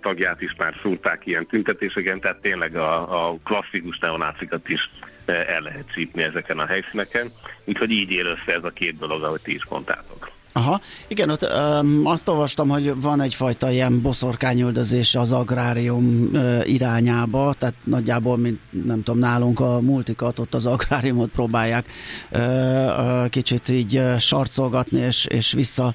tagját 0.00 0.40
is 0.40 0.54
már 0.58 0.74
szúrták 0.82 1.26
ilyen 1.26 1.46
tüntetéseken, 1.46 2.20
tehát 2.20 2.40
tényleg 2.40 2.76
a, 2.76 3.26
a 3.28 3.36
klasszikus 3.44 3.98
neonácikat 3.98 4.68
is 4.68 4.90
el 5.26 5.60
lehet 5.60 5.92
csípni 5.92 6.22
ezeken 6.22 6.58
a 6.58 6.66
helyszíneken, 6.66 7.30
úgyhogy 7.64 7.90
így 7.90 8.10
él 8.10 8.26
össze 8.26 8.52
ez 8.52 8.64
a 8.64 8.70
két 8.70 8.98
dolog, 8.98 9.22
ahogy 9.22 9.40
ti 9.40 9.54
is 9.54 9.66
mondtátok. 9.68 10.35
Aha, 10.56 10.80
igen, 11.08 11.30
ott 11.30 11.52
um, 11.54 12.06
azt 12.06 12.28
olvastam, 12.28 12.68
hogy 12.68 13.00
van 13.00 13.20
egyfajta 13.20 13.70
ilyen 13.70 14.00
boszorkányöldözés 14.00 15.14
az 15.14 15.32
agrárium 15.32 16.30
uh, 16.32 16.60
irányába, 16.64 17.54
tehát 17.58 17.74
nagyjából, 17.84 18.36
mint 18.36 18.60
nem 18.84 19.02
tudom, 19.02 19.20
nálunk 19.20 19.60
a 19.60 19.80
multikat, 19.80 20.38
ott 20.38 20.54
az 20.54 20.66
agráriumot 20.66 21.30
próbálják 21.30 21.86
uh, 22.32 22.40
uh, 22.42 23.28
kicsit 23.28 23.68
így 23.68 23.96
uh, 23.96 24.18
sarcolgatni 24.18 24.98
és, 24.98 25.24
és 25.24 25.52
vissza 25.52 25.94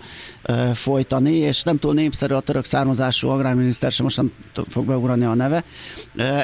folytani, 0.73 1.33
és 1.33 1.63
nem 1.63 1.77
túl 1.77 1.93
népszerű 1.93 2.33
a 2.33 2.39
török 2.39 2.65
származású 2.65 3.29
agrárminiszter, 3.29 3.91
sem 3.91 4.05
most 4.05 4.17
nem 4.17 4.31
fog 4.67 4.85
beugrani 4.85 5.25
a 5.25 5.33
neve. 5.33 5.63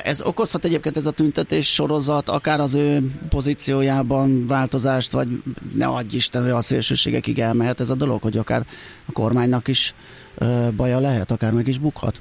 Ez 0.04 0.22
okozhat 0.22 0.66
egyébként 0.66 0.98
ez 0.98 1.06
a 1.06 1.12
tüntetés 1.12 1.74
sorozat, 1.74 2.30
akár 2.30 2.60
az 2.60 2.74
ő 2.74 3.12
pozíciójában 3.30 4.48
változást, 4.48 5.12
vagy 5.12 5.42
ne 5.74 5.86
adj 5.86 6.16
Isten, 6.16 6.42
hogy 6.42 6.52
a 6.52 6.62
szélsőségekig 6.62 7.40
elmehet 7.40 7.80
ez 7.80 7.90
a 7.90 7.96
dolog 7.96 8.22
hogy 8.22 8.38
akár 8.38 8.66
a 9.06 9.12
kormánynak 9.12 9.68
is 9.68 9.96
baja 10.76 11.00
lehet, 11.00 11.32
akár 11.32 11.54
meg 11.54 11.68
is 11.68 11.78
bukhat? 11.78 12.20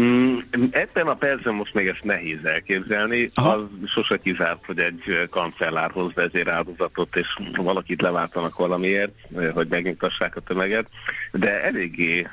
Mm, 0.00 0.38
ebben 0.70 1.06
a 1.06 1.14
percben 1.14 1.54
most 1.54 1.74
még 1.74 1.86
ezt 1.86 2.04
nehéz 2.04 2.44
elképzelni. 2.44 3.28
Aha. 3.34 3.48
Az 3.50 3.90
sose 3.90 4.16
kizárt, 4.16 4.64
hogy 4.64 4.78
egy 4.78 5.28
kancellárhoz 5.30 6.14
vezéráldozatot, 6.14 7.16
és 7.16 7.38
valakit 7.54 8.02
leváltanak 8.02 8.56
valamiért, 8.56 9.12
hogy 9.52 9.68
megnyugtassák 9.68 10.36
a 10.36 10.40
tömeget, 10.40 10.86
de 11.32 11.62
eléggé 11.62 12.28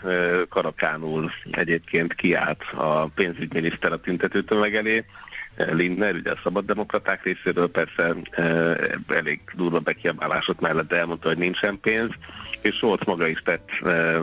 karakánul 0.49 1.31
egyébként 1.51 2.13
kiállt 2.13 2.63
a 2.75 3.05
pénzügyminiszter 3.07 3.91
a 3.91 3.99
tüntető 3.99 4.43
tömeg 4.43 4.75
elé, 4.75 5.05
Lindner, 5.55 6.15
ugye 6.15 6.31
a 6.31 6.39
szabaddemokraták 6.43 7.23
részéről 7.23 7.71
persze 7.71 8.15
eh, 8.31 8.75
elég 9.07 9.39
durva 9.55 9.79
bekiabálások 9.79 10.59
mellett 10.59 10.91
elmondta, 10.91 11.27
hogy 11.27 11.37
nincsen 11.37 11.79
pénz, 11.79 12.11
és 12.61 12.75
Scholz 12.75 13.05
maga 13.05 13.27
is 13.27 13.41
tett 13.41 13.69
eh, 13.83 14.21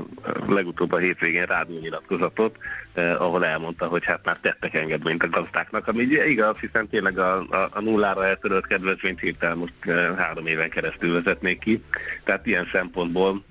legutóbb 0.48 0.92
a 0.92 0.98
hétvégén 0.98 1.44
rádiónyilatkozatot, 1.44 2.56
eh, 2.94 3.20
ahol 3.20 3.44
elmondta, 3.44 3.86
hogy 3.86 4.04
hát 4.04 4.24
már 4.24 4.36
tettek 4.40 4.74
engedményt 4.74 5.22
a 5.22 5.28
gazdáknak, 5.28 5.88
ami 5.88 6.02
igaz, 6.02 6.58
hiszen 6.58 6.88
tényleg 6.88 7.18
a, 7.18 7.38
a, 7.38 7.68
a 7.72 7.80
nullára 7.80 8.26
eltörölt 8.26 8.66
kedvezményt 8.66 9.20
hirtelen 9.20 9.58
most 9.58 9.74
három 10.16 10.46
éven 10.46 10.70
keresztül 10.70 11.12
vezetnék 11.12 11.58
ki. 11.58 11.82
Tehát 12.24 12.46
ilyen 12.46 12.68
szempontból 12.72 13.42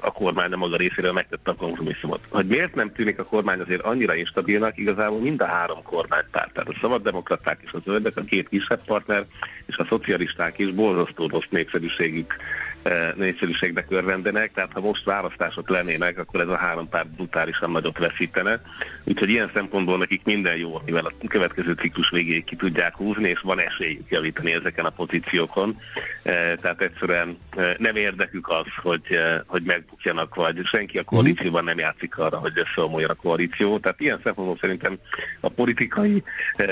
a 0.00 0.12
kormány 0.12 0.52
a 0.52 0.56
maga 0.56 0.76
részéről 0.76 1.12
megtette 1.12 1.50
a 1.50 1.54
kompromisszumot. 1.54 2.20
Hogy 2.28 2.46
miért 2.46 2.74
nem 2.74 2.92
tűnik 2.92 3.18
a 3.18 3.24
kormány 3.24 3.60
azért 3.60 3.82
annyira 3.82 4.14
instabilnak, 4.14 4.78
igazából 4.78 5.20
mind 5.20 5.40
a 5.40 5.46
három 5.46 5.82
kormánypárt, 5.82 6.52
tehát 6.52 6.68
a 6.68 6.78
szabaddemokraták 6.80 7.60
és 7.64 7.72
a 7.72 7.78
zöldek, 7.84 8.16
a 8.16 8.22
két 8.22 8.48
kisebb 8.48 8.84
partner, 8.84 9.24
és 9.66 9.76
a 9.76 9.84
szocialisták 9.84 10.58
is 10.58 10.70
borzasztó 10.70 11.26
rossz 11.26 11.48
népszerűségük 11.50 12.34
népszerűségnek 13.16 13.86
örvendenek, 13.88 14.52
tehát 14.52 14.72
ha 14.72 14.80
most 14.80 15.04
választások 15.04 15.68
lennének, 15.68 16.18
akkor 16.18 16.40
ez 16.40 16.48
a 16.48 16.56
három 16.56 16.88
párt 16.88 17.08
brutálisan 17.08 17.70
nagyot 17.70 17.98
veszítene. 17.98 18.60
Úgyhogy 19.04 19.28
ilyen 19.28 19.50
szempontból 19.52 19.98
nekik 19.98 20.24
minden 20.24 20.56
jó, 20.56 20.76
amivel 20.76 21.04
a 21.04 21.26
következő 21.28 21.72
ciklus 21.72 22.10
végéig 22.10 22.44
ki 22.44 22.56
tudják 22.56 22.96
húzni, 22.96 23.28
és 23.28 23.40
van 23.40 23.60
esélyük 23.60 24.10
javítani 24.10 24.52
ezeken 24.52 24.84
a 24.84 24.90
pozíciókon. 24.90 25.76
Tehát 26.22 26.80
egyszerűen 26.80 27.38
nem 27.78 27.96
érdekük 27.96 28.48
az, 28.48 28.66
hogy, 28.82 29.18
hogy 29.46 29.62
megbukjanak, 29.62 30.34
vagy 30.34 30.64
senki 30.64 30.98
a 30.98 31.04
koalícióban 31.04 31.64
nem 31.64 31.78
játszik 31.78 32.18
arra, 32.18 32.38
hogy 32.38 32.52
összeomoljon 32.54 33.10
a 33.10 33.14
koalíció. 33.14 33.78
Tehát 33.78 34.00
ilyen 34.00 34.20
szempontból 34.22 34.56
szerintem 34.60 34.98
a 35.40 35.48
politikai 35.48 36.22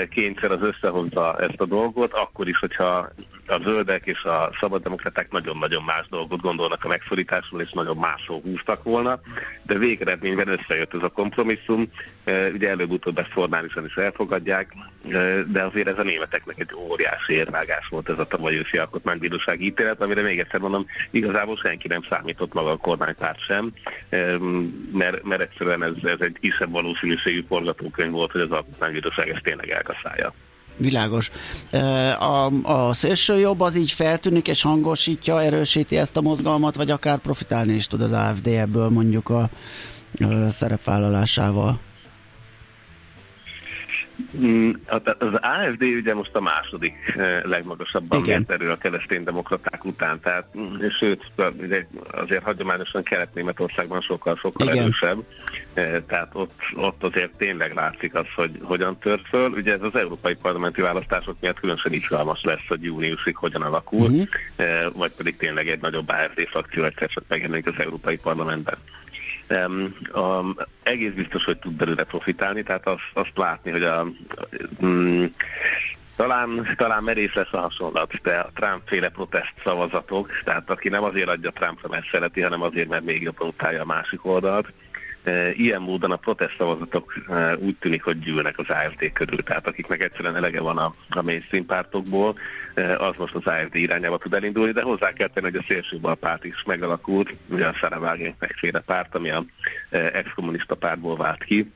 kényszer 0.09 0.51
az 0.51 0.61
összehozza 0.61 1.39
ezt 1.39 1.61
a 1.61 1.65
dolgot, 1.65 2.13
akkor 2.13 2.47
is, 2.47 2.57
hogyha 2.57 3.09
a 3.47 3.59
zöldek 3.61 4.05
és 4.05 4.23
a 4.23 4.49
szabaddemokraták 4.59 5.31
nagyon-nagyon 5.31 5.83
más 5.83 6.06
dolgot 6.09 6.41
gondolnak 6.41 6.83
a 6.83 6.87
megszorításról, 6.87 7.61
és 7.61 7.71
nagyon 7.71 7.97
máshol 7.97 8.41
húztak 8.41 8.83
volna, 8.83 9.19
de 9.63 9.77
végeredményben 9.77 10.47
összejött 10.47 10.93
ez 10.93 11.03
a 11.03 11.09
kompromisszum. 11.09 11.91
Ugye 12.53 12.69
előbb-utóbb 12.69 13.17
ezt 13.17 13.31
formálisan 13.31 13.85
is 13.85 13.95
elfogadják, 13.95 14.73
de 15.47 15.63
azért 15.63 15.87
ez 15.87 15.97
a 15.97 16.03
németeknek 16.03 16.59
egy 16.59 16.73
óriási 16.75 17.33
érvágás 17.33 17.87
volt 17.87 18.09
ez 18.09 18.19
a 18.19 18.27
tavaly 18.27 18.55
őszi 18.55 18.77
alkotmánybírósági 18.77 19.65
ítélet, 19.65 20.01
amire 20.01 20.21
még 20.21 20.39
egyszer 20.39 20.59
mondom, 20.59 20.85
igazából 21.11 21.57
senki 21.57 21.87
nem 21.87 22.01
számított 22.01 22.53
maga 22.53 22.71
a 22.71 22.77
kormánypárt 22.77 23.39
sem, 23.39 23.73
mert, 24.91 25.23
mert 25.23 25.41
egyszerűen 25.41 25.83
ez, 25.83 25.93
ez 26.03 26.19
egy 26.19 26.37
kisebb 26.39 26.71
valószínűségű 26.71 27.43
forgatókönyv 27.47 28.11
volt, 28.11 28.31
hogy 28.31 28.41
az 28.41 28.51
alkotmánybíróság 28.51 29.29
ezt 29.29 29.43
tényleg 29.43 29.69
elkaszálja. 29.69 30.33
Világos. 30.77 31.31
A, 32.19 32.51
a 32.63 32.93
szélső 32.93 33.39
jobb 33.39 33.61
az 33.61 33.75
így 33.75 33.91
feltűnik 33.91 34.47
és 34.47 34.61
hangosítja, 34.61 35.41
erősíti 35.41 35.97
ezt 35.97 36.17
a 36.17 36.21
mozgalmat, 36.21 36.75
vagy 36.75 36.91
akár 36.91 37.17
profitálni 37.17 37.73
is 37.73 37.87
tud 37.87 38.01
az 38.01 38.11
AFD 38.11 38.47
ebből 38.47 38.89
mondjuk 38.89 39.29
a, 39.29 39.49
a 40.19 40.49
szerepvállalásával? 40.49 41.79
Mm, 44.37 44.71
az 45.19 45.33
AFD 45.33 45.81
ugye 45.81 46.13
most 46.13 46.35
a 46.35 46.41
második 46.41 46.93
eh, 47.15 47.41
legmagasabban 47.43 48.21
mért 48.21 48.51
erő 48.51 48.69
a 48.69 48.77
demokraták 49.23 49.85
után, 49.85 50.19
tehát 50.19 50.47
mm, 50.57 50.87
sőt, 50.99 51.31
azért 52.11 52.43
hagyományosan 52.43 53.03
Kelet-Németországban 53.03 54.01
sokkal-sokkal 54.01 54.69
erősebb, 54.69 55.23
eh, 55.73 56.01
tehát 56.07 56.29
ott, 56.33 56.53
ott 56.75 57.03
azért 57.03 57.31
tényleg 57.37 57.73
látszik 57.73 58.15
az, 58.15 58.25
hogy 58.35 58.51
hogyan 58.61 58.97
tört 58.97 59.27
föl. 59.27 59.51
Ugye 59.51 59.73
ez 59.73 59.81
az 59.81 59.95
európai 59.95 60.35
parlamenti 60.35 60.81
választások 60.81 61.35
miatt 61.39 61.59
különösen 61.59 61.93
izgalmas 61.93 62.43
lesz, 62.43 62.67
hogy 62.67 62.83
júniusig 62.83 63.35
hogyan 63.35 63.61
alakul, 63.61 64.09
uh-huh. 64.09 64.93
vagy 64.93 65.11
pedig 65.11 65.37
tényleg 65.37 65.67
egy 65.67 65.81
nagyobb 65.81 66.09
AFD 66.09 66.47
frakció 66.49 66.83
egyszer 66.83 67.09
csak 67.09 67.23
megjelenik 67.27 67.67
az 67.67 67.75
európai 67.77 68.17
parlamentben. 68.17 68.77
Um, 69.49 69.95
um, 70.13 70.55
egész 70.83 71.13
biztos, 71.13 71.43
hogy 71.43 71.57
tud 71.57 71.73
belőle 71.73 72.03
profitálni, 72.03 72.63
tehát 72.63 72.87
azt, 72.87 73.01
azt 73.13 73.37
látni, 73.37 73.71
hogy 73.71 73.83
a, 73.83 74.07
um, 74.79 75.33
talán, 76.15 76.75
talán 76.77 77.03
merész 77.03 77.33
lesz 77.33 77.53
a 77.53 77.59
hasonlat, 77.59 78.21
de 78.21 78.37
a 78.37 78.49
Trump-féle 78.53 79.09
protest 79.09 79.53
szavazatok, 79.63 80.29
tehát 80.43 80.69
aki 80.69 80.89
nem 80.89 81.03
azért 81.03 81.29
adja 81.29 81.51
Trumpra, 81.51 81.89
mert 81.89 82.09
szereti, 82.11 82.41
hanem 82.41 82.61
azért, 82.61 82.89
mert 82.89 83.03
még 83.03 83.21
jobban 83.21 83.47
utálja 83.47 83.81
a 83.81 83.85
másik 83.85 84.25
oldalt, 84.25 84.73
ilyen 85.53 85.81
módon 85.81 86.11
a 86.11 86.15
protestszavazatok 86.15 87.13
e, 87.27 87.55
úgy 87.55 87.75
tűnik, 87.79 88.03
hogy 88.03 88.19
gyűlnek 88.19 88.59
az 88.59 88.69
AFD 88.69 89.11
körül. 89.13 89.43
Tehát 89.43 89.67
akiknek 89.67 90.01
egyszerűen 90.01 90.35
elege 90.35 90.61
van 90.61 90.77
a, 90.77 90.95
a 91.09 91.21
mainstream 91.21 91.65
pártokból, 91.65 92.37
e, 92.73 92.97
az 92.97 93.15
most 93.17 93.35
az 93.35 93.45
AFD 93.45 93.75
irányába 93.75 94.17
tud 94.17 94.33
elindulni, 94.33 94.71
de 94.71 94.81
hozzá 94.81 95.13
kell 95.13 95.27
tenni, 95.27 95.49
hogy 95.49 95.59
a 95.59 95.65
szélsőbal 95.67 96.15
párt 96.15 96.43
is 96.45 96.63
megalakult, 96.65 97.33
ugye 97.49 97.67
a 97.67 97.75
Szaravágénk 97.79 98.35
megféle 98.39 98.79
párt, 98.79 99.15
ami 99.15 99.29
a 99.29 99.45
ex-kommunista 99.89 100.75
pártból 100.75 101.17
vált 101.17 101.43
ki, 101.43 101.71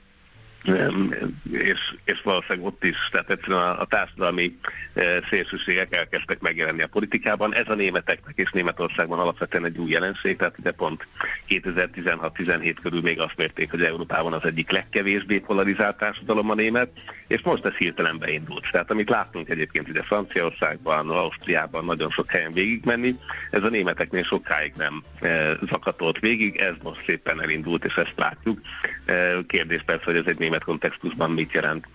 és, 1.51 1.79
és 2.03 2.21
valószínűleg 2.23 2.67
ott 2.67 2.83
is, 2.83 2.97
tehát 3.11 3.29
egyszerűen 3.29 3.61
a, 3.61 3.79
a 3.81 3.85
társadalmi 3.85 4.57
e, 4.93 5.03
szélsőségek 5.29 5.95
elkezdtek 5.95 6.39
megjelenni 6.39 6.81
a 6.81 6.87
politikában. 6.87 7.53
Ez 7.53 7.69
a 7.69 7.75
németeknek 7.75 8.37
és 8.37 8.51
Németországban 8.51 9.19
alapvetően 9.19 9.65
egy 9.65 9.77
új 9.77 9.89
jelenség, 9.89 10.37
tehát 10.37 10.57
ugye 10.59 10.71
pont 10.71 11.07
2016-17 11.47 12.75
körül 12.81 13.01
még 13.01 13.19
azt 13.19 13.37
mérték, 13.37 13.69
hogy 13.71 13.83
Európában 13.83 14.33
az 14.33 14.45
egyik 14.45 14.71
legkevésbé 14.71 15.39
polarizált 15.39 15.97
társadalom 15.97 16.49
a 16.49 16.55
német, 16.55 16.89
és 17.27 17.41
most 17.41 17.65
ez 17.65 17.75
hirtelen 17.75 18.17
beindult. 18.17 18.71
Tehát 18.71 18.91
amit 18.91 19.09
láttunk 19.09 19.49
egyébként 19.49 19.89
ugye 19.89 20.01
Franciaországban, 20.01 21.09
Ausztriában 21.09 21.85
nagyon 21.85 22.09
sok 22.09 22.31
helyen 22.31 22.53
végigmenni, 22.53 23.15
ez 23.51 23.63
a 23.63 23.69
németeknél 23.69 24.23
sokáig 24.23 24.73
nem 24.77 25.03
e, 25.19 25.57
zakatolt 25.67 26.19
végig, 26.19 26.55
ez 26.55 26.73
most 26.83 27.03
szépen 27.03 27.41
elindult, 27.41 27.85
és 27.85 27.93
ezt 27.93 28.17
látjuk. 28.17 28.59
E, 29.05 29.37
kérdés 29.47 29.81
persze, 29.85 30.03
hogy 30.05 30.15
ez 30.15 30.25
egy 30.25 30.39
német 30.51 30.63
kontextusban 30.63 31.31
mit 31.31 31.51
jelent. 31.51 31.85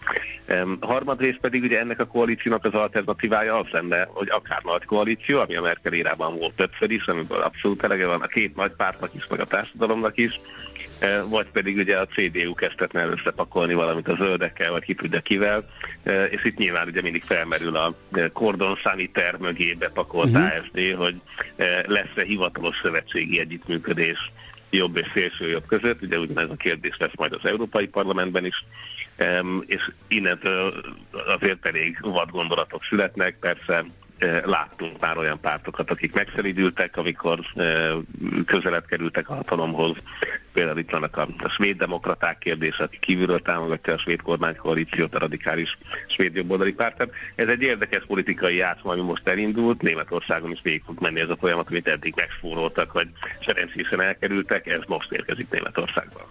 A 0.80 0.86
harmadrészt 0.86 1.38
pedig 1.38 1.62
ugye 1.62 1.78
ennek 1.78 2.00
a 2.00 2.06
koalíciónak 2.06 2.64
az 2.64 2.74
alternatívája 2.74 3.58
az 3.58 3.68
lenne, 3.70 4.08
hogy 4.08 4.28
akár 4.30 4.62
nagy 4.62 4.84
koalíció, 4.84 5.40
ami 5.40 5.56
a 5.56 5.62
Merkel 5.62 5.92
érában 5.92 6.38
volt 6.38 6.54
többször 6.54 6.90
is, 6.90 7.06
amiből 7.06 7.40
abszolút 7.40 7.82
elege 7.82 8.06
van 8.06 8.20
a 8.20 8.26
két 8.26 8.56
nagy 8.56 8.72
pártnak 8.72 9.14
is, 9.14 9.26
meg 9.26 9.40
a 9.40 9.44
társadalomnak 9.44 10.18
is, 10.18 10.40
e, 10.98 11.22
vagy 11.22 11.46
pedig 11.52 11.76
ugye 11.76 11.98
a 11.98 12.06
CDU 12.06 12.54
kezdetne 12.54 13.00
először 13.00 13.34
pakolni 13.34 13.74
valamit 13.74 14.08
a 14.08 14.16
zöldekkel, 14.16 14.70
vagy 14.70 14.84
ki 14.84 14.94
tudja 14.94 15.20
kivel, 15.20 15.68
e, 16.02 16.24
és 16.24 16.44
itt 16.44 16.56
nyilván 16.56 16.88
ugye 16.88 17.02
mindig 17.02 17.24
felmerül 17.24 17.76
a 17.76 17.94
kordon 18.32 18.76
saniter 18.76 19.36
mögé 19.36 19.72
bepakolt 19.72 20.28
uh-huh. 20.28 20.44
ASD, 20.44 20.94
hogy 20.96 21.14
e, 21.56 21.64
lesz-e 21.86 22.22
hivatalos 22.22 22.76
szövetségi 22.82 23.38
együttműködés 23.40 24.32
jobb 24.70 24.96
és 24.96 25.06
szélső 25.12 25.48
jobb 25.48 25.66
között, 25.66 26.02
ugye 26.02 26.18
ugyanez 26.18 26.50
a 26.50 26.56
kérdés 26.56 26.96
lesz 26.98 27.16
majd 27.16 27.32
az 27.32 27.44
Európai 27.44 27.86
Parlamentben 27.86 28.44
is, 28.44 28.64
és 29.66 29.90
innentől 30.08 30.74
azért 31.26 31.66
elég 31.66 31.98
vad 32.00 32.30
gondolatok 32.30 32.84
születnek, 32.84 33.38
persze 33.38 33.84
láttunk 34.44 35.00
már 35.00 35.16
olyan 35.16 35.40
pártokat, 35.40 35.90
akik 35.90 36.14
megszelidültek, 36.14 36.96
amikor 36.96 37.40
közelebb 38.46 38.86
kerültek 38.86 39.28
a 39.28 39.34
hatalomhoz. 39.34 39.96
Például 40.52 40.78
itt 40.78 40.90
vannak 40.90 41.16
a, 41.16 41.28
a 41.38 41.48
svéd 41.48 41.76
demokraták 41.76 42.38
kérdése, 42.38 42.82
aki 42.82 42.98
kívülről 42.98 43.40
támogatja 43.40 43.92
a 43.92 43.98
svéd 43.98 44.22
kormánykoalíciót, 44.22 45.14
a 45.14 45.18
radikális 45.18 45.78
svéd 46.08 46.34
jobboldali 46.34 46.72
párt. 46.72 47.08
Ez 47.34 47.48
egy 47.48 47.62
érdekes 47.62 48.04
politikai 48.06 48.56
játszma, 48.56 48.92
ami 48.92 49.02
most 49.02 49.28
elindult. 49.28 49.82
Németországon 49.82 50.50
is 50.50 50.60
végig 50.62 50.82
fog 50.86 51.00
menni 51.00 51.20
ez 51.20 51.30
a 51.30 51.36
folyamat, 51.36 51.68
amit 51.70 51.88
eddig 51.88 52.12
megspóroltak, 52.16 52.92
vagy 52.92 53.08
szerencsésen 53.40 54.00
elkerültek, 54.00 54.66
ez 54.66 54.82
most 54.86 55.12
érkezik 55.12 55.50
Németországban. 55.50 56.24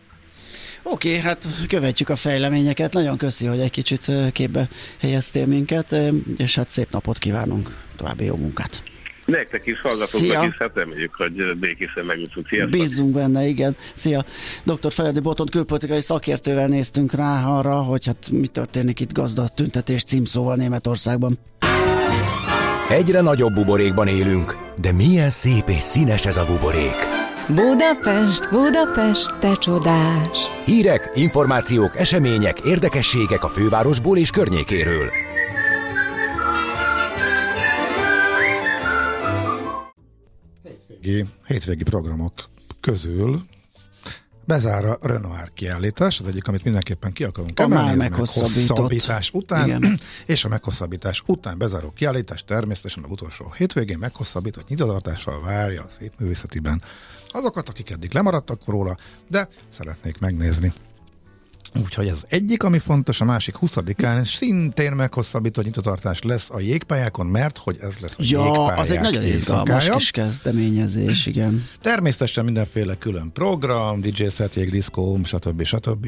Oké, 0.88 1.10
okay, 1.10 1.22
hát 1.22 1.48
követjük 1.68 2.10
a 2.10 2.16
fejleményeket. 2.16 2.94
Nagyon 2.94 3.18
köszi, 3.18 3.46
hogy 3.46 3.60
egy 3.60 3.72
kicsit 3.72 4.12
képbe 4.32 4.70
helyeztél 5.00 5.46
minket, 5.46 5.96
és 6.38 6.56
hát 6.56 6.70
szép 6.70 6.92
napot 6.92 7.18
kívánunk, 7.18 7.78
további 7.96 8.26
jó 8.26 8.36
munkát. 8.36 8.84
Nektek 9.26 9.66
is, 9.66 9.82
hallgatóknak 9.82 10.48
is, 10.48 10.58
hát 10.58 10.72
reméljük, 10.74 11.16
hogy 11.16 11.58
békésen 11.60 12.06
megúszunk. 12.06 12.48
Sziasztok! 12.48 12.80
Bízzunk 12.80 13.14
benne, 13.14 13.48
igen. 13.48 13.76
Szia! 13.94 14.26
Dr. 14.64 14.92
Feledi 14.92 15.20
Boton 15.20 15.48
külpolitikai 15.48 16.02
szakértővel 16.02 16.68
néztünk 16.68 17.14
rá 17.14 17.46
arra, 17.46 17.82
hogy 17.82 18.06
hát 18.06 18.30
mi 18.32 18.48
történik 18.48 19.00
itt 19.00 19.14
gazda 19.14 19.48
tüntetés 19.48 20.04
címszóval 20.04 20.56
Németországban. 20.56 21.40
Egyre 22.90 23.22
nagyobb 23.22 23.54
buborékban 23.54 24.08
élünk, 24.08 24.58
de 24.82 24.92
milyen 24.92 25.30
szép 25.30 25.70
és 25.70 25.82
színes 25.82 26.26
ez 26.26 26.38
a 26.38 26.46
buborék! 26.46 27.15
Budapest, 27.50 28.50
Budapest, 28.50 29.40
te 29.40 29.56
csodás! 29.56 30.38
Hírek, 30.66 31.12
információk, 31.14 31.98
események, 31.98 32.60
érdekességek 32.60 33.44
a 33.44 33.50
fővárosból 33.50 34.18
és 34.18 34.30
környékéről. 34.30 35.10
Hétvégi, 40.64 41.26
hétvégi 41.48 41.84
programok 41.84 42.34
közül 42.82 43.42
bezár 44.46 44.86
a 44.86 44.98
Renoir 45.02 45.54
kiállítás, 45.54 46.20
az 46.20 46.28
egyik, 46.28 46.48
amit 46.48 46.64
mindenképpen 46.64 47.14
ki 47.14 47.24
akarunk 47.24 47.60
a 47.60 47.64
emelni, 47.64 47.96
meghosszabbítás 47.96 49.32
után, 49.34 49.68
Igen. 49.68 50.00
és 50.26 50.46
a 50.46 50.48
meghosszabbítás 50.48 51.24
után 51.26 51.58
bezáró 51.58 51.92
kiállítás 51.96 52.44
természetesen 52.44 53.04
a 53.04 53.08
utolsó 53.08 53.54
hétvégén 53.58 53.98
meghosszabbított 53.98 54.68
nyitvatartással 54.68 55.42
várja 55.42 55.82
a 55.82 55.90
szép 55.90 56.14
művészetiben 56.20 56.82
azokat, 57.36 57.70
akik 57.70 57.90
eddig 57.90 58.14
lemaradtak 58.14 58.62
róla, 58.66 58.98
de 59.28 59.48
szeretnék 59.70 60.20
megnézni. 60.20 60.74
Úgyhogy 61.84 62.08
ez 62.08 62.24
egyik, 62.28 62.64
ami 62.64 62.80
fontos, 62.80 63.22
a 63.22 63.26
másik 63.26 63.56
20-án 63.62 64.26
szintén 64.26 64.92
meghosszabbított 64.92 65.66
nyitotartás 65.66 66.22
lesz 66.22 66.50
a 66.50 66.60
jégpályákon, 66.60 67.26
mert 67.26 67.58
hogy 67.58 67.78
ez 67.82 67.98
lesz 67.98 68.16
a 68.18 68.24
ja, 68.24 68.46
jégpályák 68.46 68.80
az 68.80 68.92
egy 68.92 69.00
nagyon 69.00 69.24
izgalmas 69.24 69.90
kis 69.90 70.12
kezdeményezés, 70.12 71.26
igen. 71.26 71.68
Természetesen 71.82 72.44
mindenféle 72.44 72.96
külön 72.98 73.32
program, 73.34 74.02
DJ 74.02 74.28
set, 74.28 74.56
jégdiszkó, 74.56 75.20
stb. 75.24 75.64
stb. 75.64 76.08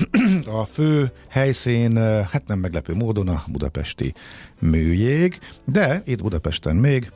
A 0.60 0.64
fő 0.64 1.12
helyszín, 1.28 1.96
hát 2.30 2.46
nem 2.46 2.58
meglepő 2.58 2.94
módon 2.94 3.28
a 3.28 3.42
budapesti 3.46 4.14
műjég, 4.58 5.38
de 5.64 6.02
itt 6.04 6.22
Budapesten 6.22 6.76
még 6.76 7.10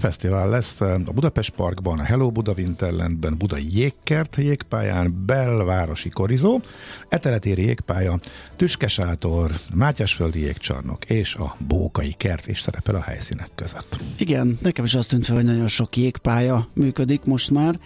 fesztivál 0.00 0.48
lesz 0.48 0.80
a 0.80 0.98
Budapest 1.14 1.50
Parkban, 1.50 1.98
a 1.98 2.02
Hello 2.02 2.30
Buda 2.30 2.52
Winterlandben, 2.56 3.38
Budai 3.38 3.78
Jégkert 3.78 4.36
jégpályán, 4.36 5.24
Belvárosi 5.26 6.08
Korizó, 6.08 6.60
Eteletéri 7.08 7.62
jégpálya, 7.62 8.18
Tüskesátor, 8.56 9.50
Mátyásföldi 9.74 10.40
jégcsarnok 10.40 11.04
és 11.04 11.34
a 11.34 11.56
Bókai 11.68 12.14
kert 12.16 12.46
is 12.46 12.60
szerepel 12.60 12.94
a 12.94 13.02
helyszínek 13.02 13.50
között. 13.54 14.00
Igen, 14.18 14.58
nekem 14.62 14.84
is 14.84 14.94
azt 14.94 15.08
tűnt 15.08 15.24
fel, 15.24 15.34
hogy 15.34 15.44
nagyon 15.44 15.68
sok 15.68 15.96
jégpálya 15.96 16.68
működik 16.74 17.24
most 17.24 17.50
már, 17.50 17.78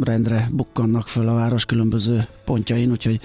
rendre 0.00 0.48
bukkannak 0.52 1.08
föl 1.08 1.28
a 1.28 1.34
város 1.34 1.64
különböző 1.64 2.26
pontjain, 2.44 2.90
úgyhogy 2.90 3.20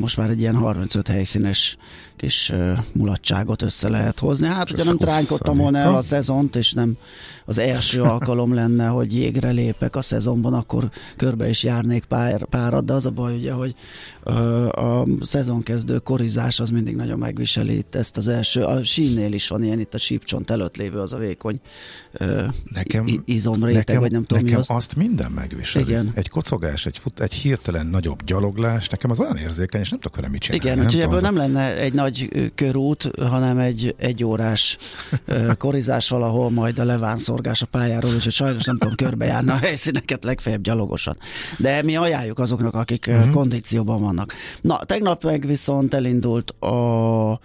most 0.00 0.16
már 0.16 0.30
egy 0.30 0.40
ilyen 0.40 0.54
35 0.54 1.08
helyszínes 1.08 1.76
kis 2.20 2.52
mulatságot 2.92 3.62
össze 3.62 3.88
lehet 3.88 4.18
hozni. 4.18 4.46
Hát, 4.46 4.70
hogyha 4.70 4.84
nem 4.84 4.96
tránykodtam 4.96 5.56
volna 5.56 5.78
el 5.78 5.94
a 5.94 6.02
szezont, 6.02 6.56
és 6.56 6.72
nem 6.72 6.96
az 7.44 7.58
első 7.58 8.02
alkalom 8.12 8.54
lenne, 8.54 8.86
hogy 8.86 9.14
jégre 9.16 9.50
lépek 9.50 9.96
a 9.96 10.02
szezonban, 10.02 10.54
akkor 10.54 10.90
körbe 11.16 11.48
is 11.48 11.62
járnék 11.62 12.04
pár, 12.04 12.44
párat, 12.44 12.84
de 12.84 12.92
az 12.92 13.06
a 13.06 13.10
baj 13.10 13.36
ugye, 13.36 13.52
hogy 13.52 13.74
a 14.70 15.02
szezonkezdő 15.20 15.98
korizás 15.98 16.60
az 16.60 16.70
mindig 16.70 16.96
nagyon 16.96 17.18
megviseli 17.18 17.76
itt 17.76 17.94
ezt 17.94 18.16
az 18.16 18.28
első, 18.28 18.62
a 18.62 18.84
sínnél 18.84 19.32
is 19.32 19.48
van 19.48 19.62
ilyen, 19.62 19.80
itt 19.80 19.94
a 19.94 19.98
sípcsont 19.98 20.50
előtt 20.50 20.76
lévő 20.76 20.98
az 20.98 21.12
a 21.12 21.18
vékony 21.18 21.60
nekem, 22.72 23.06
izomréteg, 23.24 23.86
nekem, 23.86 24.00
vagy 24.00 24.12
nem 24.12 24.22
tudom 24.22 24.42
nekem 24.42 24.58
mi 24.58 24.64
az. 24.68 24.76
azt 24.76 24.96
minden 24.96 25.30
megviseli. 25.30 25.84
Igen. 25.84 26.12
Egy 26.14 26.28
kocogás, 26.28 26.86
egy, 26.86 26.98
fut, 26.98 27.20
egy 27.20 27.32
hirtelen 27.32 27.86
nagyobb 27.86 28.24
gyaloglás, 28.24 28.88
nekem 28.88 29.10
az 29.10 29.20
olyan 29.20 29.36
érzékeny, 29.36 29.80
és 29.80 29.88
nem 29.88 30.00
tudok 30.00 30.16
vele 30.16 30.28
mit 30.28 30.40
csinálni. 30.40 30.66
Igen, 30.66 30.84
úgyhogy 30.84 31.00
ebből 31.00 31.20
nem 31.20 31.36
lenne 31.36 31.76
egy 31.76 31.92
nagy 31.92 32.09
körút, 32.54 33.10
hanem 33.20 33.58
egy 33.58 33.94
egy 33.98 34.24
órás 34.24 34.76
korizás 35.58 36.08
valahol, 36.08 36.50
majd 36.50 36.78
a 36.78 36.84
levánszorgás 36.84 37.62
a 37.62 37.66
pályáról, 37.66 38.14
úgyhogy 38.14 38.32
sajnos 38.32 38.64
nem 38.64 38.78
tudom 38.78 38.94
körbejárni 38.94 39.50
a 39.50 39.56
helyszíneket, 39.56 40.24
legfeljebb 40.24 40.62
gyalogosan. 40.62 41.16
De 41.58 41.82
mi 41.82 41.96
ajánljuk 41.96 42.38
azoknak, 42.38 42.74
akik 42.74 43.06
uh-huh. 43.08 43.30
kondícióban 43.30 44.00
vannak. 44.00 44.34
Na, 44.60 44.84
tegnap 44.84 45.24
meg 45.24 45.46
viszont 45.46 45.94
elindult 45.94 46.50
a 46.50 47.40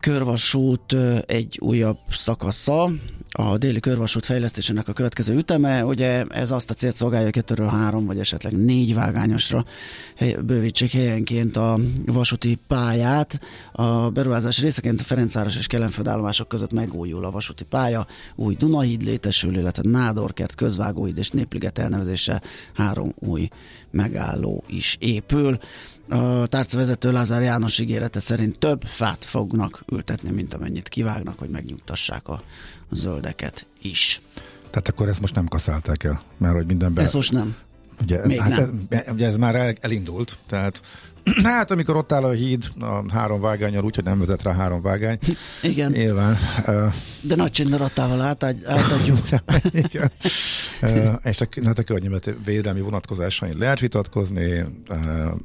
körvasút 0.00 0.96
egy 1.26 1.58
újabb 1.60 1.98
szakasza, 2.10 2.90
a 3.30 3.58
déli 3.58 3.80
körvasút 3.80 4.24
fejlesztésének 4.24 4.88
a 4.88 4.92
következő 4.92 5.36
üteme. 5.36 5.84
Ugye 5.84 6.24
ez 6.24 6.50
azt 6.50 6.70
a 6.70 6.74
célt 6.74 6.96
szolgálja, 6.96 7.24
hogy 7.24 7.34
kettőről 7.34 7.68
három 7.68 8.06
vagy 8.06 8.18
esetleg 8.18 8.52
négy 8.56 8.94
vágányosra 8.94 9.64
bővítsék 10.40 10.92
helyenként 10.92 11.56
a 11.56 11.78
vasúti 12.06 12.58
pályát. 12.66 13.40
A 13.72 14.10
beruházás 14.10 14.60
részeként 14.60 15.00
a 15.00 15.04
Ferencváros 15.04 15.56
és 15.56 15.66
Kelenföld 15.66 16.08
állomások 16.08 16.48
között 16.48 16.72
megújul 16.72 17.24
a 17.24 17.30
vasúti 17.30 17.64
pálya, 17.64 18.06
új 18.34 18.54
Dunahíd 18.54 19.02
létesül, 19.02 19.56
illetve 19.56 19.82
Nádorkert, 19.90 20.54
Közvágóhíd 20.54 21.18
és 21.18 21.30
Népliget 21.30 21.78
elnevezése 21.78 22.42
három 22.74 23.12
új 23.14 23.48
megálló 23.90 24.64
is 24.66 24.96
épül. 25.00 25.58
A 26.10 26.46
tárcavezető 26.46 27.12
Lázár 27.12 27.42
János 27.42 27.78
ígérete 27.78 28.20
szerint 28.20 28.58
több 28.58 28.82
fát 28.82 29.24
fognak 29.24 29.84
ültetni, 29.92 30.30
mint 30.30 30.54
amennyit 30.54 30.88
kivágnak, 30.88 31.38
hogy 31.38 31.48
megnyugtassák 31.48 32.28
a 32.28 32.42
zöldeket 32.90 33.66
is. 33.82 34.20
Tehát 34.70 34.88
akkor 34.88 35.08
ezt 35.08 35.20
most 35.20 35.34
nem 35.34 35.46
kaszálták 35.46 36.04
el, 36.04 36.20
mert 36.38 36.54
hogy 36.54 36.66
mindenben... 36.66 37.04
Ez 37.04 37.12
most 37.12 37.32
nem. 37.32 37.56
Ugye, 38.02 38.26
Még 38.26 38.40
hát 38.40 38.50
nem. 38.50 38.86
Ez, 38.88 39.12
ugye 39.12 39.26
ez 39.26 39.36
már 39.36 39.54
el, 39.54 39.74
elindult, 39.80 40.38
tehát 40.46 40.80
hát 41.42 41.70
amikor 41.70 41.96
ott 41.96 42.12
áll 42.12 42.24
a 42.24 42.30
híd 42.30 42.64
a 42.80 43.12
három 43.12 43.40
vágányal, 43.40 43.84
úgyhogy 43.84 44.04
nem 44.04 44.18
vezet 44.18 44.42
rá 44.42 44.52
három 44.52 44.82
vágány. 44.82 45.18
Igen. 45.62 45.92
Nyilván. 45.92 46.36
De 47.20 47.34
nagy 47.34 47.50
csindaratával 47.50 48.20
átadj, 48.20 48.66
átadjuk. 48.66 49.18
Igen. 49.84 50.10
És 51.24 51.40
a, 51.40 51.46
hát 51.64 51.78
a 51.78 51.82
környezet 51.82 52.34
védelmi 52.44 52.80
vonatkozásain 52.80 53.58
lehet 53.58 53.80
vitatkozni, 53.80 54.64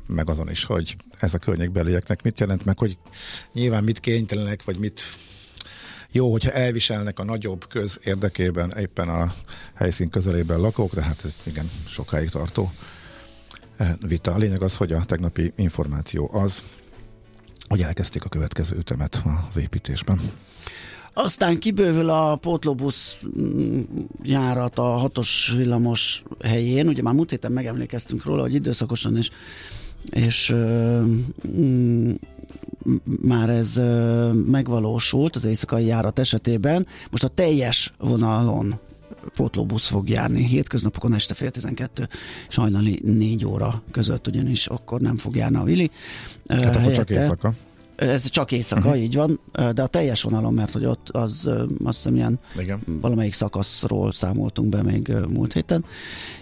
meg 0.08 0.30
azon 0.30 0.50
is, 0.50 0.64
hogy 0.64 0.96
ez 1.20 1.34
a 1.34 1.38
környékbelieknek 1.38 2.22
mit 2.22 2.40
jelent, 2.40 2.66
meg 2.66 2.78
hogy 2.78 2.98
nyilván 3.54 3.84
mit 3.84 4.00
kénytelenek, 4.00 4.64
vagy 4.64 4.80
mit 4.80 5.02
jó, 6.12 6.32
hogyha 6.32 6.52
elviselnek 6.52 7.20
a 7.20 7.24
nagyobb 7.24 7.68
köz 7.68 8.00
érdekében 8.04 8.74
éppen 8.80 9.10
a 9.10 9.34
helyszín 9.74 10.10
közelében 10.10 10.60
lakók, 10.60 10.94
de 10.94 11.04
hát 11.04 11.26
ez 11.26 11.38
igen 11.44 11.70
sokáig 11.88 12.30
tartó 12.30 12.72
vita. 14.08 14.34
A 14.34 14.38
lényeg 14.38 14.62
az, 14.62 14.76
hogy 14.76 14.92
a 14.92 15.06
tegnapi 15.06 15.54
információ 15.56 16.30
az, 16.34 16.64
hogy 17.68 17.82
elkezdték 17.82 18.26
a 18.26 18.30
következő 18.30 18.76
ütemet 18.78 19.24
az 19.50 19.58
építésben. 19.58 20.20
Aztán 21.14 21.60
kibővül 21.60 22.10
a 22.10 22.36
pótlóbusz 22.36 23.22
járat 24.24 24.80
a 24.80 24.84
hatos 24.84 25.54
villamos 25.58 26.24
helyén. 26.44 26.88
Ugye 26.88 27.02
már 27.02 27.14
múlt 27.14 27.30
héten 27.30 27.52
megemlékeztünk 27.52 28.26
róla, 28.26 28.42
hogy 28.42 28.54
időszakosan 28.54 29.18
is 29.18 29.32
és 30.10 30.54
mm, 31.48 32.12
már 33.22 33.50
ez 33.50 33.82
megvalósult 34.46 35.36
az 35.36 35.46
éjszakai 35.46 35.86
járat 35.86 36.20
esetében. 36.20 36.88
Most 37.12 37.24
a 37.24 37.28
teljes 37.28 37.94
vonalon 37.98 38.80
pótlóbusz 39.36 39.88
fog 39.88 40.10
járni. 40.10 40.46
Hétköznapokon 40.46 41.14
este 41.14 41.34
fél 41.34 41.50
tizenkettő 41.50 42.08
és 42.50 42.56
hajnali 42.56 43.00
négy 43.04 43.46
óra 43.46 43.82
között, 43.92 44.28
ugyanis 44.28 44.68
akkor 44.68 45.02
nem 45.02 45.18
fog 45.18 45.36
járni 45.36 45.58
a 45.58 45.64
Vili. 45.64 45.92
Hát 46.48 46.76
akkor 46.76 46.92
csak 46.92 47.10
éjszaka. 47.10 47.54
Ez 47.96 48.30
csak 48.30 48.52
éjszaka, 48.52 48.88
uh-huh. 48.88 49.04
így 49.04 49.16
van, 49.16 49.40
de 49.52 49.82
a 49.82 49.88
teljes 49.88 50.22
vonalon, 50.22 50.54
mert 50.54 50.72
hogy 50.72 50.86
ott 50.86 51.10
az 51.10 51.50
azt 51.84 51.98
hiszem 51.98 52.16
ilyen 52.16 52.40
Igen. 52.60 52.80
valamelyik 52.86 53.34
szakaszról 53.34 54.12
számoltunk 54.12 54.70
be 54.70 54.84
még 54.84 55.14
múlt 55.30 55.54
héten, 55.54 55.86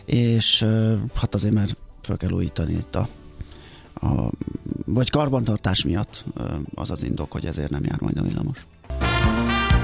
és 0.05 0.65
hát 1.13 1.35
azért 1.35 1.53
mert 1.53 1.77
fel 2.01 2.17
kell 2.17 2.31
újítani 2.31 2.73
itt 2.73 2.95
a 2.95 3.07
a, 3.93 4.29
vagy 4.85 5.09
karbantartás 5.09 5.83
miatt 5.83 6.23
az 6.75 6.89
az 6.89 7.03
indok, 7.03 7.31
hogy 7.31 7.45
ezért 7.45 7.69
nem 7.69 7.83
jár 7.83 8.01
majd 8.01 8.17
a 8.17 8.21
villamos. 8.21 8.65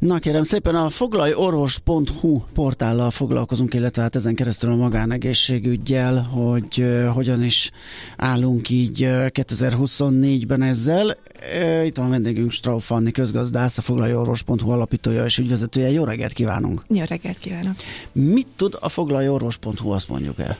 Na 0.00 0.18
kérem 0.18 0.42
szépen, 0.42 0.74
a 0.74 0.88
foglalorvos.hu 0.88 2.40
portállal 2.54 3.10
foglalkozunk, 3.10 3.74
illetve 3.74 4.02
hát 4.02 4.16
ezen 4.16 4.34
keresztül 4.34 4.70
a 4.70 4.74
magánegészségügyel, 4.74 6.22
hogy 6.22 6.78
uh, 6.78 7.06
hogyan 7.06 7.42
is 7.42 7.70
állunk 8.16 8.68
így 8.68 9.02
uh, 9.02 9.26
2024-ben 9.28 10.62
ezzel. 10.62 11.16
Uh, 11.54 11.86
itt 11.86 11.96
van 11.96 12.10
vendégünk 12.10 12.50
Strauf 12.50 12.84
Fanni 12.84 13.10
közgazdász, 13.10 13.78
a 13.78 13.82
foglalorvos.hu 13.82 14.70
alapítója 14.70 15.24
és 15.24 15.38
ügyvezetője. 15.38 15.90
Jó 15.90 16.04
reggelt 16.04 16.32
kívánunk! 16.32 16.84
Jó 16.88 17.02
reggelt 17.08 17.38
kívánok! 17.38 17.74
Mit 18.12 18.48
tud 18.56 18.76
a 18.80 18.88
foglalorvos.hu, 18.88 19.90
azt 19.90 20.08
mondjuk 20.08 20.38
el? 20.38 20.58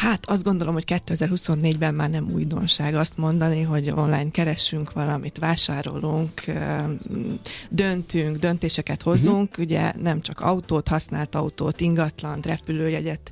Hát 0.00 0.26
azt 0.26 0.42
gondolom, 0.42 0.74
hogy 0.74 0.84
2024-ben 0.86 1.94
már 1.94 2.10
nem 2.10 2.30
újdonság 2.32 2.94
azt 2.94 3.16
mondani, 3.16 3.62
hogy 3.62 3.90
online 3.90 4.30
keressünk 4.30 4.92
valamit, 4.92 5.38
vásárolunk, 5.38 6.44
döntünk, 7.70 8.36
döntéseket 8.36 9.02
hozunk, 9.02 9.50
uh-huh. 9.50 9.64
ugye 9.64 9.92
nem 10.02 10.20
csak 10.20 10.40
autót, 10.40 10.88
használt 10.88 11.34
autót, 11.34 11.80
ingatlant, 11.80 12.46
repülőjegyet 12.46 13.30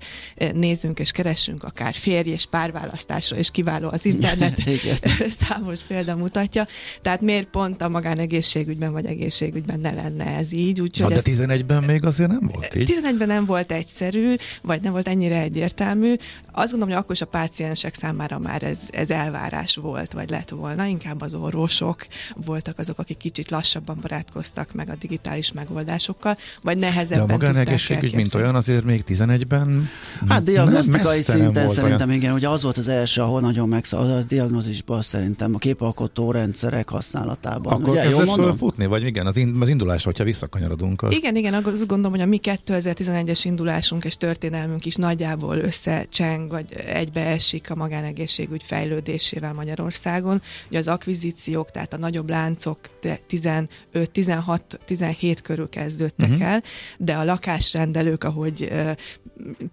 nézünk 0.53 0.99
és 0.99 1.11
keressünk, 1.11 1.65
akár 1.65 1.95
férj 1.95 2.31
és 2.31 2.47
párválasztásra, 2.47 3.37
és 3.37 3.51
kiváló 3.51 3.89
az 3.89 4.05
internet 4.05 4.63
számos 5.41 5.79
példa 5.89 6.17
mutatja. 6.17 6.67
Tehát 7.03 7.21
miért 7.21 7.47
pont 7.47 7.83
a 7.83 7.89
magánegészségügyben 7.89 8.93
vagy 8.93 9.07
egészségügyben 9.07 9.81
ne 9.81 9.93
lenne 9.93 10.25
ez 10.25 10.53
így? 10.53 10.81
Úgyhogy 10.81 11.15
Na, 11.15 11.21
de 11.21 11.57
11-ben 11.57 11.83
még 11.83 12.05
azért 12.05 12.31
nem 12.31 12.51
volt 12.53 12.75
így? 12.75 12.95
11-ben 12.95 13.29
nem 13.29 13.45
volt 13.45 13.73
egyszerű, 13.73 14.35
vagy 14.63 14.81
nem 14.81 14.93
volt 14.93 15.09
ennyire 15.09 15.41
egyértelmű 15.41 16.15
azt 16.57 16.71
gondolom, 16.71 16.95
hogy 16.95 17.03
akkor 17.03 17.15
is 17.15 17.21
a 17.21 17.27
páciensek 17.27 17.95
számára 17.95 18.39
már 18.39 18.63
ez, 18.63 18.79
ez 18.91 19.11
elvárás 19.11 19.77
volt, 19.77 20.13
vagy 20.13 20.31
lett 20.31 20.49
volna, 20.49 20.85
inkább 20.85 21.21
az 21.21 21.35
orvosok 21.35 22.07
voltak 22.35 22.79
azok, 22.79 22.99
akik 22.99 23.17
kicsit 23.17 23.51
lassabban 23.51 23.99
barátkoztak 24.01 24.73
meg 24.73 24.89
a 24.89 24.95
digitális 25.01 25.53
megoldásokkal, 25.53 26.37
vagy 26.63 26.79
nehezebben 26.79 27.27
De 27.27 27.33
a 27.33 27.37
magánegészségügy, 27.37 28.15
mint 28.15 28.35
olyan, 28.35 28.55
azért 28.55 28.85
még 28.85 29.05
11-ben 29.09 29.89
Hát 30.29 30.43
diagnosztikai 30.43 31.23
szinten 31.23 31.69
szerintem 31.69 32.09
olyan. 32.09 32.21
igen, 32.21 32.35
ugye 32.35 32.49
az 32.49 32.63
volt 32.63 32.77
az 32.77 32.89
első, 32.89 33.21
ahol 33.23 33.41
nagyon 33.41 33.69
megsz, 33.69 33.93
az, 33.93 34.09
az 34.09 34.27
diagnózisban 34.27 35.03
szerintem 35.03 35.55
a 35.55 35.59
képalkotó 35.59 36.31
rendszerek 36.31 36.89
használatában. 36.89 37.73
Akkor 37.73 37.89
ugye, 37.89 38.03
kezdett 38.03 38.35
fölfutni, 38.35 38.87
vagy 38.87 39.03
igen, 39.03 39.27
az, 39.27 39.37
in, 39.37 39.57
az 39.61 39.69
indulás, 39.69 40.05
hogyha 40.05 40.25
visszakanyarodunk. 40.25 41.03
Az... 41.03 41.13
Igen, 41.13 41.37
igen, 41.37 41.55
azt 41.55 41.87
gondolom, 41.87 42.11
hogy 42.11 42.21
a 42.21 42.27
mi 42.27 42.41
2011-es 42.43 43.41
indulásunk 43.43 44.05
és 44.05 44.17
történelmünk 44.17 44.87
is 44.87 44.95
nagyjából 44.95 45.57
összecseng 45.57 46.44
vagy 46.49 46.73
egybeesik 46.73 47.71
a 47.71 47.75
magánegészségügy 47.75 48.63
fejlődésével 48.63 49.53
Magyarországon. 49.53 50.43
Ugye 50.69 50.79
az 50.79 50.89
akvizíciók, 50.89 51.71
tehát 51.71 51.93
a 51.93 51.97
nagyobb 51.97 52.31
láncok 52.31 52.79
15, 53.27 53.71
16, 54.13 54.79
17 54.85 55.41
körül 55.41 55.69
kezdődtek 55.69 56.29
uh-huh. 56.29 56.47
el, 56.47 56.63
de 56.99 57.15
a 57.15 57.25
lakásrendelők, 57.25 58.25
ahogy 58.25 58.73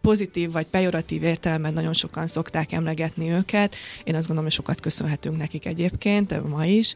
pozitív 0.02 0.52
vagy 0.52 0.66
pejoratív 0.66 1.24
értelemben 1.24 1.74
nagyon 1.74 1.94
sokan 1.94 2.28
szokták 2.28 2.72
emlegetni 2.72 3.30
őket, 3.30 3.76
én 4.04 4.16
azt 4.16 4.28
gondolom, 4.28 4.44
hogy 4.44 4.54
sokat 4.54 4.80
köszönhetünk 4.80 5.38
nekik 5.38 5.66
egyébként, 5.66 6.50
ma 6.50 6.66
is, 6.66 6.94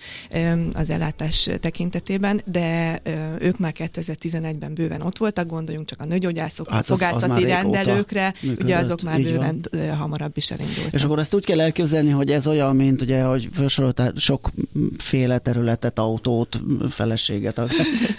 az 0.74 0.90
ellátás 0.90 1.50
tekintetében, 1.60 2.42
de 2.46 3.02
ők 3.40 3.58
már 3.58 3.74
2011-ben 3.78 4.74
bőven 4.74 5.02
ott 5.02 5.18
voltak, 5.18 5.48
gondoljunk 5.48 5.88
csak 5.88 6.02
a 6.02 6.06
nőgyógyászok, 6.06 6.70
hát 6.70 6.90
a 6.90 6.96
fogászati 6.96 7.44
rendelőkre, 7.44 8.34
ugye 8.60 8.78
azok 8.78 9.02
már 9.02 9.22
bőven 9.22 9.40
van. 9.40 9.62
Hamarabb 9.98 10.38
is 10.38 10.52
elindultak. 10.52 10.94
És 10.94 11.04
akkor 11.04 11.20
ezt 11.20 11.34
úgy 11.34 11.46
kell 11.46 11.62
elképzelni, 11.62 12.10
hogy 12.10 12.32
ez 12.32 12.48
olyan, 12.48 12.76
mint 12.76 13.02
ugye, 13.02 13.24
hogy 13.24 13.50
felsoroltál 13.54 14.14
sokféle 14.16 15.38
területet, 15.38 16.00
autót, 16.00 16.62
feleséget, 16.90 17.54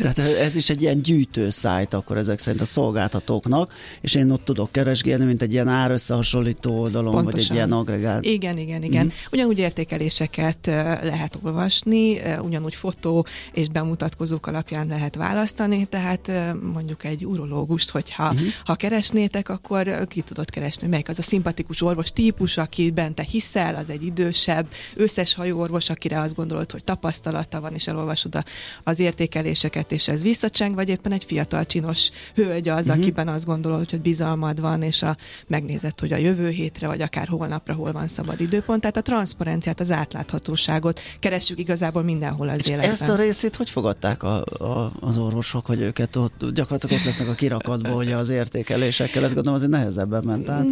tehát 0.01 0.19
ez 0.19 0.57
is 0.57 0.71
egy 0.71 0.83
ilyen 0.83 1.03
gyűjtőszájt 1.03 1.95
akkor 1.95 2.17
ezek 2.17 2.39
szerint 2.39 2.63
a 2.63 2.65
szolgáltatóknak, 2.65 3.73
és 4.01 4.15
én 4.15 4.31
ott 4.31 4.45
tudok 4.45 4.73
keresgélni, 4.73 5.25
mint 5.25 5.43
egy 5.43 5.53
ilyen 5.53 5.69
árösszehasonlító 5.69 6.81
oldalon, 6.81 7.13
Pontosan. 7.13 7.33
vagy 7.33 7.43
egy 7.43 7.55
ilyen 7.55 7.73
agregát. 7.73 8.25
Igen, 8.25 8.59
igen, 8.59 8.83
igen. 8.83 9.05
Mm. 9.05 9.09
Ugyanúgy 9.33 9.59
értékeléseket 9.59 10.67
lehet 11.03 11.39
olvasni, 11.43 12.21
ugyanúgy 12.43 12.75
fotó 12.75 13.27
és 13.53 13.69
bemutatkozók 13.69 14.47
alapján 14.47 14.87
lehet 14.87 15.15
választani, 15.15 15.85
tehát 15.85 16.33
mondjuk 16.73 17.05
egy 17.05 17.27
urológust, 17.27 17.91
hogyha 17.91 18.31
uh-huh. 18.31 18.47
ha 18.65 18.75
keresnétek, 18.75 19.49
akkor 19.49 20.07
ki 20.09 20.21
tudod 20.21 20.51
keresni, 20.51 20.89
melyik 20.89 21.09
az 21.09 21.19
a 21.19 21.23
szimpatikus 21.37 21.83
orvos 21.83 22.13
típus, 22.13 22.57
aki 22.57 22.91
bente 22.91 23.23
hiszel, 23.23 23.75
az 23.75 23.91
egy 23.91 24.03
idősebb, 24.03 24.67
összes 24.95 25.35
hajóorvos, 25.35 25.91
akire 25.91 26.21
azt 26.21 26.35
gondolod, 26.35 26.71
hogy 26.71 26.85
tapasztalata 26.85 27.61
van, 27.61 27.75
és 27.75 27.87
elolvasod 27.87 28.35
a, 28.35 28.45
az 28.83 28.99
értékeléseket, 28.99 29.93
és 29.93 30.09
ez 30.09 30.23
visszacseng, 30.23 30.75
vagy 30.75 30.89
éppen 30.89 31.13
egy 31.13 31.25
fiatal 31.25 31.67
csinos 31.67 32.11
hölgy 32.35 32.69
az, 32.69 32.87
uh-huh. 32.87 33.03
akiben 33.03 33.29
azt 33.29 33.45
gondolod, 33.45 33.91
hogy 33.91 34.01
bizalmad 34.01 34.61
van, 34.61 34.83
és 34.83 35.03
a, 35.03 35.17
megnézed, 35.47 36.01
hogy 36.01 36.13
a 36.13 36.17
jövő 36.17 36.49
hétre, 36.49 36.87
vagy 36.87 37.03
akár 37.03 37.29
holnapra 37.29 37.75
hol 37.75 37.93
van 37.93 38.09
szabad 38.09 38.41
időpont. 38.41 38.81
Tehát 38.81 38.97
a 38.97 39.03
transzparenciát, 39.03 39.81
az 39.81 39.91
átláthatóságot 39.91 41.01
keressük 41.21 41.59
igazából 41.59 42.03
mindenhol 42.03 42.49
az 42.49 42.59
és 42.59 42.67
életben. 42.67 42.91
Ezt 42.91 43.09
a 43.09 43.17
részét 43.17 43.57
hogy 43.57 43.71
fogadták 43.71 44.23
a, 44.23 44.45
a, 44.45 44.93
az 45.01 45.19
orvosok, 45.19 45.67
hogy 45.67 45.81
őket 45.81 46.17
ott 46.17 46.51
gyakorlatilag 46.55 46.99
ott 46.99 47.05
lesznek 47.05 47.29
a 47.29 47.35
kirakatban, 47.35 47.93
hogy 47.93 48.13
az 48.13 48.29
értékelésekkel, 48.29 49.25
ezt 49.25 49.35
gondolom 49.35 49.59
azért 49.59 49.71
nehezebben 49.71 50.23
ment 50.25 50.49
át. 50.49 50.65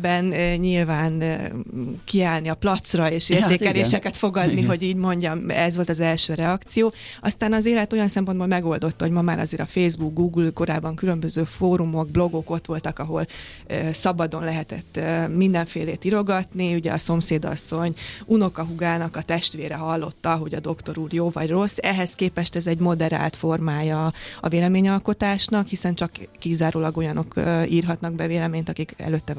Nehezebben 0.00 0.58
nyilván 0.60 1.22
kiállni 2.04 2.48
a 2.48 2.54
placra 2.54 3.10
és 3.10 3.28
értékeléseket 3.28 3.92
ja, 3.92 4.00
hát 4.02 4.16
fogadni, 4.16 4.52
igen. 4.52 4.66
hogy 4.66 4.82
így 4.82 4.96
mondjam, 4.96 5.50
ez 5.50 5.76
volt 5.76 5.88
az 5.88 6.00
első 6.00 6.34
reakció. 6.34 6.92
Aztán 7.20 7.52
az 7.52 7.64
élet 7.64 7.92
olyan 7.92 8.08
szempontból 8.08 8.46
megoldotta, 8.46 9.04
hogy 9.04 9.12
ma 9.12 9.22
már 9.22 9.38
azért 9.38 9.62
a 9.62 9.66
Facebook, 9.66 10.14
Google, 10.14 10.50
korábban 10.50 10.94
különböző 10.94 11.44
fórumok, 11.44 12.10
blogok 12.10 12.50
ott 12.50 12.66
voltak, 12.66 12.98
ahol 12.98 13.26
szabadon 13.92 14.44
lehetett 14.44 15.00
mindenfélét 15.34 16.04
irogatni. 16.04 16.74
Ugye 16.74 16.92
a 16.92 16.98
szomszédasszony 16.98 17.94
unokahugának 18.24 19.16
a 19.16 19.22
testvére 19.22 19.74
hallotta, 19.74 20.34
hogy 20.34 20.54
a 20.54 20.60
doktor 20.60 20.98
úr 20.98 21.12
jó 21.12 21.30
vagy 21.30 21.48
rossz. 21.48 21.76
Ehhez 21.76 22.14
képest 22.14 22.56
ez 22.56 22.66
egy 22.66 22.78
moderált 22.78 23.36
formája 23.36 24.12
a 24.40 24.48
véleményalkotásnak, 24.48 25.66
hiszen 25.66 25.94
csak 25.94 26.10
kizárólag 26.38 26.96
olyanok 26.96 27.34
írhatnak 27.68 28.12
be 28.12 28.26
véleményt, 28.26 28.68
akik 28.68 28.94
előtte 28.96 29.34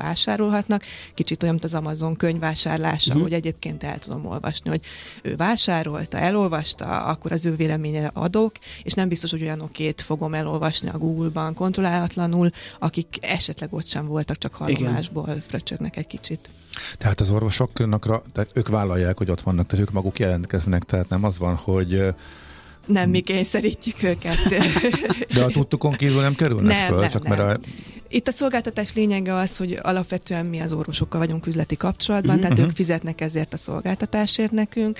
vásárolhatnak. 0.49 0.83
Kicsit 1.13 1.43
olyan, 1.43 1.53
mint 1.53 1.73
az 1.73 1.73
Amazon 1.73 2.15
könyvvásárlása, 2.15 3.07
uh-huh. 3.09 3.23
hogy 3.23 3.33
egyébként 3.33 3.83
el 3.83 3.99
tudom 3.99 4.25
olvasni, 4.25 4.69
hogy 4.69 4.81
ő 5.21 5.35
vásárolta, 5.35 6.17
elolvasta, 6.17 7.03
akkor 7.03 7.31
az 7.31 7.45
ő 7.45 7.55
véleményére 7.55 8.11
adok, 8.13 8.51
és 8.83 8.93
nem 8.93 9.07
biztos, 9.07 9.31
hogy 9.31 9.41
olyanokét 9.41 10.01
fogom 10.01 10.33
elolvasni 10.33 10.89
a 10.89 10.97
Google-ban 10.97 11.53
kontrollálatlanul, 11.53 12.51
akik 12.79 13.17
esetleg 13.21 13.73
ott 13.73 13.87
sem 13.87 14.07
voltak, 14.07 14.37
csak 14.37 14.53
hallomásból 14.53 15.43
fröcsögnek 15.47 15.97
egy 15.97 16.07
kicsit. 16.07 16.49
Tehát 16.97 17.21
az 17.21 17.29
orvosoknak, 17.29 18.23
tehát 18.33 18.49
ők 18.53 18.67
vállalják, 18.67 19.17
hogy 19.17 19.31
ott 19.31 19.41
vannak, 19.41 19.67
tehát 19.67 19.87
ők 19.87 19.93
maguk 19.93 20.19
jelentkeznek, 20.19 20.83
tehát 20.83 21.09
nem 21.09 21.23
az 21.23 21.37
van, 21.37 21.55
hogy 21.55 22.13
nem 22.85 23.09
mi 23.09 23.19
kényszerítjük 23.21 24.03
őket. 24.03 24.37
De 25.33 25.43
a 25.43 25.47
tudtukon 25.47 25.93
kívül 25.93 26.21
nem 26.21 26.35
kerülnek 26.35 26.77
nem, 26.77 26.87
föl, 26.87 26.99
nem, 26.99 27.09
csak 27.09 27.27
nem. 27.27 27.37
mert 27.37 27.57
a 27.57 27.59
itt 28.09 28.27
a 28.27 28.31
szolgáltatás 28.31 28.93
lényege 28.93 29.35
az, 29.35 29.57
hogy 29.57 29.79
alapvetően 29.81 30.45
mi 30.45 30.59
az 30.59 30.73
orvosokkal 30.73 31.19
vagyunk 31.19 31.47
üzleti 31.47 31.75
kapcsolatban, 31.75 32.35
uh-huh. 32.35 32.49
tehát 32.49 32.69
ők 32.69 32.75
fizetnek 32.75 33.21
ezért 33.21 33.53
a 33.53 33.57
szolgáltatásért 33.57 34.51
nekünk. 34.51 34.99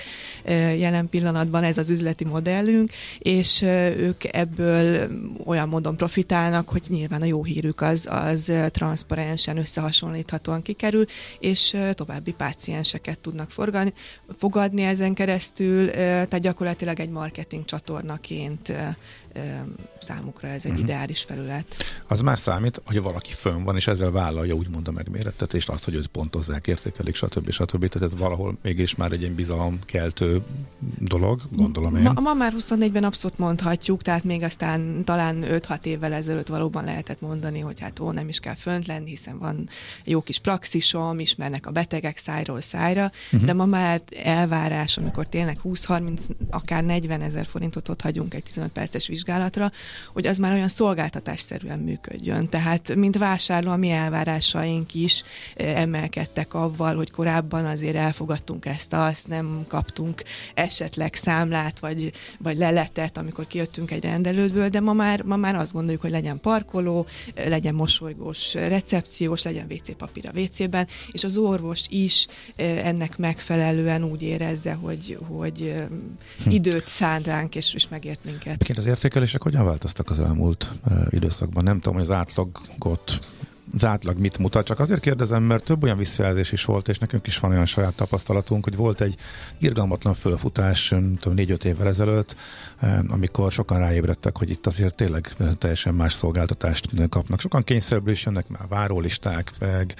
Jelen 0.78 1.08
pillanatban 1.08 1.64
ez 1.64 1.78
az 1.78 1.90
üzleti 1.90 2.24
modellünk, 2.24 2.90
és 3.18 3.62
ők 3.96 4.24
ebből 4.24 5.08
olyan 5.46 5.68
módon 5.68 5.96
profitálnak, 5.96 6.68
hogy 6.68 6.82
nyilván 6.88 7.22
a 7.22 7.24
jó 7.24 7.44
hírük 7.44 7.80
az, 7.80 8.08
az 8.10 8.52
transzparensen, 8.70 9.56
összehasonlíthatóan 9.56 10.62
kikerül, 10.62 11.04
és 11.38 11.76
további 11.92 12.32
pácienseket 12.32 13.18
tudnak 13.18 13.50
forgani, 13.50 13.92
fogadni 14.38 14.82
ezen 14.82 15.14
keresztül, 15.14 15.90
tehát 15.90 16.40
gyakorlatilag 16.40 17.00
egy 17.00 17.10
marketing 17.10 17.64
csatornaként 17.64 18.72
számukra 20.00 20.48
ez 20.48 20.64
egy 20.64 20.70
uh-huh. 20.70 20.86
ideális 20.86 21.22
felület. 21.22 21.76
Az 22.06 22.20
már 22.20 22.38
számít, 22.38 22.80
hogy 22.84 23.02
valaki 23.02 23.32
fönn 23.32 23.62
van, 23.62 23.76
és 23.76 23.86
ezzel 23.86 24.10
vállalja 24.10 24.54
úgymond 24.54 24.88
a 24.88 24.92
megmérettetést, 24.92 25.68
azt, 25.68 25.84
hogy 25.84 25.94
őt 25.94 26.06
pontozzák, 26.06 26.66
értékelik, 26.66 27.14
stb. 27.14 27.50
stb. 27.50 27.88
Tehát 27.88 28.12
ez 28.12 28.18
valahol 28.18 28.56
mégis 28.62 28.94
már 28.94 29.12
egy 29.12 29.20
ilyen 29.20 29.34
bizalomkeltő 29.34 30.42
dolog, 30.98 31.40
gondolom 31.52 31.96
én. 31.96 32.02
Ma, 32.02 32.20
ma 32.20 32.34
már 32.34 32.54
24-ben 32.58 33.04
abszolút 33.04 33.38
mondhatjuk, 33.38 34.02
tehát 34.02 34.24
még 34.24 34.42
aztán 34.42 35.04
talán 35.04 35.44
5-6 35.48 35.84
évvel 35.84 36.12
ezelőtt 36.12 36.48
valóban 36.48 36.84
lehetett 36.84 37.20
mondani, 37.20 37.60
hogy 37.60 37.80
hát 37.80 38.00
ó, 38.00 38.10
nem 38.10 38.28
is 38.28 38.40
kell 38.40 38.54
fönt 38.54 38.86
lenni, 38.86 39.10
hiszen 39.10 39.38
van 39.38 39.68
jó 40.04 40.20
kis 40.20 40.38
praxisom, 40.38 41.18
ismernek 41.18 41.66
a 41.66 41.70
betegek 41.70 42.16
szájról 42.16 42.60
szájra, 42.60 43.10
uh-huh. 43.32 43.46
de 43.46 43.52
ma 43.52 43.64
már 43.64 44.02
elvárás, 44.24 44.96
amikor 44.96 45.26
tényleg 45.26 45.58
20-30, 45.64 46.20
akár 46.50 46.84
40 46.84 47.20
ezer 47.20 47.46
forintot 47.46 47.88
ott 47.88 48.00
hagyunk 48.00 48.34
egy 48.34 48.42
15 48.42 48.72
perces 48.72 49.08
vizsgálatra, 49.28 49.72
hogy 50.12 50.26
az 50.26 50.38
már 50.38 50.52
olyan 50.52 50.68
szolgáltatásszerűen 50.68 51.78
működjön. 51.78 52.48
Tehát, 52.48 52.94
mint 52.94 53.18
vásárló, 53.18 53.70
a 53.70 53.76
mi 53.76 53.90
elvárásaink 53.90 54.94
is 54.94 55.22
emelkedtek 55.56 56.54
avval, 56.54 56.96
hogy 56.96 57.10
korábban 57.10 57.64
azért 57.64 57.96
elfogadtunk 57.96 58.66
ezt, 58.66 58.92
azt, 58.92 59.28
nem 59.28 59.64
kaptunk 59.66 60.22
esetleg 60.54 61.14
számlát, 61.14 61.78
vagy, 61.78 62.12
vagy 62.38 62.56
leletet, 62.56 63.16
amikor 63.16 63.46
kijöttünk 63.46 63.90
egy 63.90 64.02
rendelődből, 64.02 64.68
de 64.68 64.80
ma 64.80 64.92
már, 64.92 65.22
ma 65.22 65.36
már 65.36 65.54
azt 65.54 65.72
gondoljuk, 65.72 66.00
hogy 66.00 66.10
legyen 66.10 66.40
parkoló, 66.40 67.06
legyen 67.34 67.74
mosolygós 67.74 68.54
recepciós, 68.54 69.42
legyen 69.42 69.66
WC 69.70 69.96
papír 69.96 70.30
a 70.32 70.38
WC-ben, 70.38 70.86
és 71.12 71.24
az 71.24 71.36
orvos 71.36 71.86
is 71.88 72.26
ennek 72.56 73.16
megfelelően 73.18 74.04
úgy 74.04 74.22
érezze, 74.22 74.72
hogy, 74.72 75.18
hogy 75.28 75.74
hm. 76.44 76.50
időt 76.50 76.88
szán 76.88 77.22
ránk, 77.22 77.54
és, 77.54 77.74
és 77.74 77.88
megért 77.88 78.24
minket. 78.24 78.52
Egyébként 78.52 78.78
az 78.78 78.86
értékelések 79.18 79.42
hogyan 79.42 79.64
változtak 79.64 80.10
az 80.10 80.20
elmúlt 80.20 80.70
időszakban? 81.10 81.64
Nem 81.64 81.76
tudom, 81.80 81.94
hogy 81.94 82.02
az 82.02 82.10
átlagot 82.10 83.18
az 83.76 83.84
átlag 83.84 84.18
mit 84.18 84.38
mutat, 84.38 84.66
csak 84.66 84.80
azért 84.80 85.00
kérdezem, 85.00 85.42
mert 85.42 85.64
több 85.64 85.82
olyan 85.82 85.96
visszajelzés 85.96 86.52
is 86.52 86.64
volt, 86.64 86.88
és 86.88 86.98
nekünk 86.98 87.26
is 87.26 87.38
van 87.38 87.50
olyan 87.50 87.66
saját 87.66 87.94
tapasztalatunk, 87.94 88.64
hogy 88.64 88.76
volt 88.76 89.00
egy 89.00 89.16
irgalmatlan 89.58 90.14
fölfutás, 90.14 90.88
tudom, 90.88 91.34
négy-öt 91.34 91.64
évvel 91.64 91.86
ezelőtt, 91.86 92.36
amikor 93.08 93.52
sokan 93.52 93.78
ráébredtek, 93.78 94.38
hogy 94.38 94.50
itt 94.50 94.66
azért 94.66 94.94
tényleg 94.94 95.32
teljesen 95.58 95.94
más 95.94 96.12
szolgáltatást 96.12 97.08
kapnak. 97.08 97.40
Sokan 97.40 97.64
kényszerből 97.64 98.12
is 98.12 98.24
jönnek 98.24 98.48
már 98.48 98.68
várólisták, 98.68 99.52
meg 99.58 99.94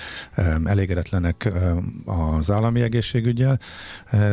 elégedetlenek 0.64 1.55
az 2.05 2.51
állami 2.51 2.81
egészségügyel, 2.81 3.61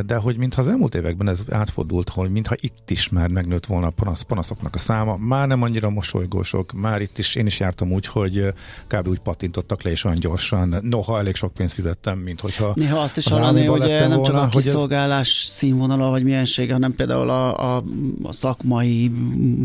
de 0.05 0.15
hogy 0.15 0.37
mintha 0.37 0.61
az 0.61 0.67
elmúlt 0.67 0.95
években 0.95 1.27
ez 1.27 1.43
átfordult, 1.49 2.09
hogy 2.09 2.29
mintha 2.29 2.55
itt 2.59 2.89
is 2.89 3.09
már 3.09 3.29
megnőtt 3.29 3.65
volna 3.65 3.87
a 3.87 3.89
panasz, 3.89 4.21
panaszoknak 4.21 4.75
a 4.75 4.77
száma, 4.77 5.17
már 5.17 5.47
nem 5.47 5.61
annyira 5.61 5.89
mosolygósok, 5.89 6.71
már 6.71 7.01
itt 7.01 7.17
is, 7.17 7.35
én 7.35 7.45
is 7.45 7.59
jártam 7.59 7.91
úgy, 7.91 8.05
hogy 8.05 8.53
kb. 8.87 9.07
úgy 9.07 9.19
patintottak 9.25 9.81
le, 9.81 9.91
és 9.91 10.03
olyan 10.03 10.19
gyorsan, 10.19 10.79
noha 10.81 11.19
elég 11.19 11.35
sok 11.35 11.53
pénzt 11.53 11.73
fizettem, 11.73 12.17
mint 12.17 12.39
hogyha 12.39 12.73
Néha 12.75 12.97
azt 12.97 13.17
is 13.17 13.27
hallani, 13.27 13.65
hogy 13.65 13.79
nem 13.79 14.09
volna, 14.09 14.23
csak 14.23 14.35
a 14.35 14.47
kiszolgálás 14.47 15.43
ez... 15.43 15.53
színvonala 15.53 16.09
vagy 16.09 16.23
miensége, 16.23 16.73
hanem 16.73 16.95
például 16.95 17.29
a, 17.29 17.75
a, 17.75 17.83
a 18.23 18.33
szakmai 18.33 19.11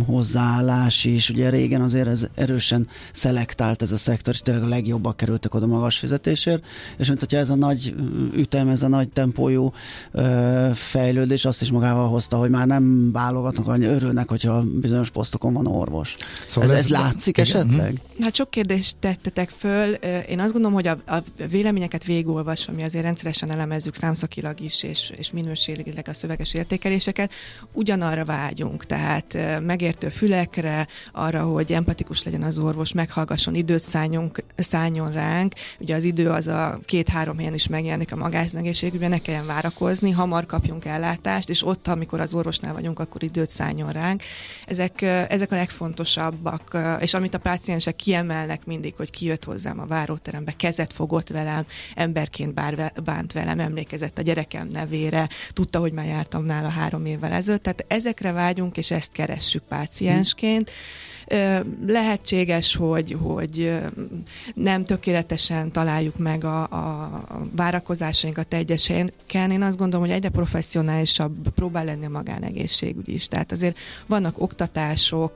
hozzáállás 0.07 1.05
is. 1.05 1.31
Ugye 1.31 1.51
régen 1.51 1.81
azért 1.81 2.09
ez 2.09 2.27
erősen 2.35 2.89
szelektált 3.13 3.83
ez 3.83 3.93
a 3.93 3.97
szektor, 3.97 4.35
és 4.35 4.41
tényleg 4.41 4.65
a 4.65 4.69
legjobbak 4.69 5.17
kerültek 5.17 5.55
oda 5.55 5.67
magas 5.67 5.99
fizetésért, 5.99 6.65
és 6.97 7.09
mint 7.09 7.21
hogyha 7.21 7.39
ez 7.39 7.51
a 7.51 7.55
nagy 7.55 7.95
ütem, 8.35 8.69
ez 8.69 8.83
a 8.83 8.89
nagy 8.89 9.09
tempójú 9.09 9.73
ö, 10.13 10.69
fejlődés 10.75 11.45
azt 11.45 11.63
is 11.63 11.71
magával 11.71 12.09
hozta, 12.09 12.37
hogy 12.37 12.51
már 12.51 12.67
nem 12.67 13.13
válogatnak, 13.13 13.69
annyi 13.69 13.87
örülnek, 13.87 14.29
hogyha 14.29 14.63
bizonyos 14.81 15.11
posztokon 15.11 15.53
van 15.53 15.67
orvos. 15.67 16.17
Szóval 16.49 16.71
ez, 16.71 16.77
ez, 16.77 16.85
ez 16.85 16.91
látszik 16.91 17.39
igen. 17.39 17.51
esetleg? 17.51 18.01
Hát 18.21 18.35
sok 18.35 18.51
kérdést 18.51 18.97
tettetek 19.01 19.50
föl. 19.59 19.93
Én 20.29 20.41
azt 20.41 20.53
gondolom, 20.53 20.77
hogy 20.77 20.87
a, 20.87 20.99
a 21.07 21.23
véleményeket 21.49 22.05
végigolvasva, 22.05 22.73
mi 22.73 22.83
azért 22.83 23.05
rendszeresen 23.05 23.51
elemezzük 23.51 23.95
számszakilag 23.95 24.61
is, 24.61 24.83
és, 24.83 25.13
és 25.17 25.31
minőségileg 25.31 26.09
a 26.09 26.15
szöveges 26.15 26.55
értékeléseket, 26.55 27.33
ugyanarra 27.73 28.25
vágyunk. 28.25 28.87
Tehát 28.87 29.39
megértő 29.63 30.09
fülekre, 30.09 30.87
arra, 31.13 31.43
hogy 31.43 31.73
empatikus 31.73 32.23
legyen 32.23 32.43
az 32.43 32.59
orvos, 32.59 32.93
meghallgasson, 32.93 33.55
időt 33.55 33.83
szálljunk, 33.83 34.43
szálljon 34.57 35.13
ránk. 35.13 35.53
Ugye 35.79 35.95
az 35.95 36.05
idő 36.05 36.29
az 36.29 36.47
a 36.47 36.81
két-három 36.85 37.37
helyen 37.37 37.55
is 37.55 37.67
megjelenik 37.67 38.13
a 38.13 38.17
magánegészségügyben, 38.17 39.11
ne 39.11 39.19
kelljen 39.19 39.47
várakozni, 39.47 40.11
hamar 40.11 40.47
kapjunk 40.47 40.85
ellátást, 40.85 41.51
és 41.51 41.67
ott, 41.67 41.89
amikor 41.89 42.21
az 42.21 42.35
orvosnál 42.35 42.73
vagyunk, 42.73 42.99
akkor 42.99 43.23
időt 43.23 43.51
szálljon 43.51 43.93
ránk. 43.93 44.23
Ezek, 44.67 45.03
ezek 45.03 45.53
a 45.53 45.57
legfontosabbak, 45.57 46.79
és 47.01 47.15
amit 47.15 47.35
a 47.35 47.39
páciensek 47.39 47.97
kiemelnek 47.97 48.65
mindig, 48.65 48.95
hogy 48.97 49.11
kijött 49.11 49.40
hozzám 49.45 49.81
a 49.81 49.87
váróterembe, 49.87 50.53
kezet 50.57 50.93
fogott 50.93 51.29
velem, 51.29 51.67
emberként 51.95 52.55
bár, 52.55 52.93
bánt 53.05 53.33
velem, 53.33 53.61
emlékezett 53.61 54.19
a 54.19 54.23
gyerekem 54.23 54.69
nevére, 54.69 55.29
tudta, 55.53 55.79
hogy 55.79 55.93
már 55.93 56.07
jártam 56.07 56.45
nála 56.45 56.69
három 56.69 57.07
évvel 57.07 57.33
ezelőtt. 57.33 57.63
Tehát 57.63 57.85
ezekre 57.89 58.33
vágyunk, 58.33 58.77
és 58.77 58.91
ezt 58.91 59.13
keressük 59.13 59.63
páciensként. 59.63 60.71
Lehetséges, 61.87 62.77
hogy, 62.77 63.17
hogy 63.21 63.81
nem 64.55 64.85
tökéletesen 64.85 65.73
találjuk 65.73 66.19
meg 66.19 66.45
a, 66.45 66.63
a 66.63 67.23
várakozásainkat 67.57 68.55
egyeseken. 68.55 69.51
Én 69.51 69.63
azt 69.63 69.77
gondolom, 69.77 70.07
hogy 70.07 70.15
egyre 70.15 70.29
professzionálisabb 70.29 71.49
próbál 71.55 71.85
lenni 71.85 72.05
a 72.05 72.09
magánegészségügy 72.09 73.09
is. 73.09 73.27
Tehát 73.27 73.53
azért 73.53 73.79
vannak 74.07 74.43
oktatások, 74.43 75.35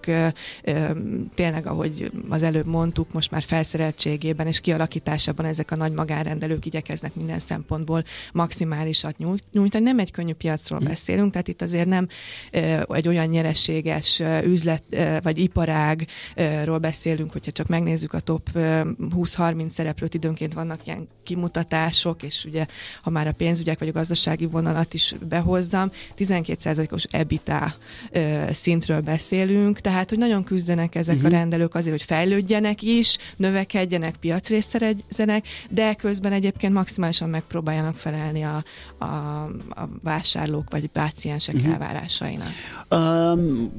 tényleg, 1.35 1.67
ahogy 1.67 2.11
az 2.29 2.43
előbb 2.43 2.67
mondtuk, 2.67 3.13
most 3.13 3.31
már 3.31 3.43
felszereltségében 3.43 4.47
és 4.47 4.61
kialakításában 4.61 5.47
ezek 5.47 5.71
a 5.71 5.77
nagy 5.77 5.93
magánrendelők 5.93 6.67
igyekeznek 6.67 7.15
minden 7.15 7.39
szempontból 7.39 8.05
maximálisat 8.33 9.19
nyújtani. 9.53 9.85
Nem 9.85 9.99
egy 9.99 10.11
könnyű 10.11 10.33
piacról 10.33 10.81
mm. 10.81 10.87
beszélünk, 10.87 11.33
tehát 11.33 11.49
itt 11.49 11.63
azért 11.63 11.89
nem 11.89 12.09
egy 12.89 13.09
olyan 13.09 13.27
nyereséges 13.27 14.23
üzlet 14.45 14.83
vagy 15.23 15.39
iparág, 15.39 15.83
világról 16.35 16.79
beszélünk, 16.79 17.33
hogyha 17.33 17.53
csak 17.53 17.67
megnézzük 17.67 18.13
a 18.13 18.21
top 18.21 18.49
20-30 18.55 19.69
szereplőt, 19.69 20.15
időnként 20.15 20.55
vannak 20.55 20.87
ilyen 20.87 21.09
kimutatások, 21.23 22.23
és 22.23 22.45
ugye, 22.45 22.67
ha 23.03 23.11
már 23.11 23.27
a 23.27 23.33
pénzügyek 23.33 23.79
vagy 23.79 23.89
a 23.89 23.93
gazdasági 23.93 24.47
vonalat 24.47 24.95
is 24.95 25.15
behozzam, 25.29 25.91
12%-os 26.17 27.05
EBITDA 27.11 27.75
szintről 28.51 29.01
beszélünk, 29.01 29.81
tehát, 29.81 30.09
hogy 30.09 30.19
nagyon 30.19 30.45
küzdenek 30.45 30.95
ezek 30.95 31.15
uh-huh. 31.15 31.31
a 31.31 31.33
mhm. 31.33 31.39
rendelők 31.39 31.75
azért, 31.75 31.91
hogy 31.91 32.03
fejlődjenek 32.03 32.83
is, 32.83 33.17
növekedjenek, 33.37 34.17
piacrészt 34.17 34.71
szerezzenek, 34.71 35.47
de 35.71 35.95
közben 35.95 36.33
egyébként 36.33 36.73
maximálisan 36.73 37.29
megpróbáljanak 37.29 37.97
felelni 37.97 38.43
a, 38.43 38.65
a, 38.99 39.05
a 39.71 39.89
vásárlók 40.03 40.71
vagy 40.71 40.87
páciensek 40.87 41.55
uh-huh. 41.55 41.73
elvárásainak. 41.73 42.49
Um, 42.91 43.73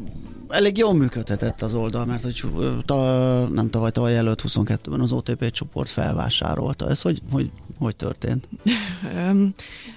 elég 0.50 0.78
jól 0.78 0.94
működhetett 0.94 1.62
az 1.62 1.76
oldal, 1.76 2.06
mert 2.06 2.24
hogy 2.24 2.44
ta, 2.86 3.48
nem 3.48 3.70
tavaly, 3.70 3.92
tavaly 3.92 4.18
előtt 4.18 4.42
22-ben 4.48 5.00
az 5.00 5.12
OTP 5.12 5.52
csoport 5.52 5.90
felvásárolta. 5.90 6.90
Ez 6.90 7.02
hogy, 7.02 7.22
hogy, 7.32 7.52
hogy 7.78 7.96
történt? 7.96 8.48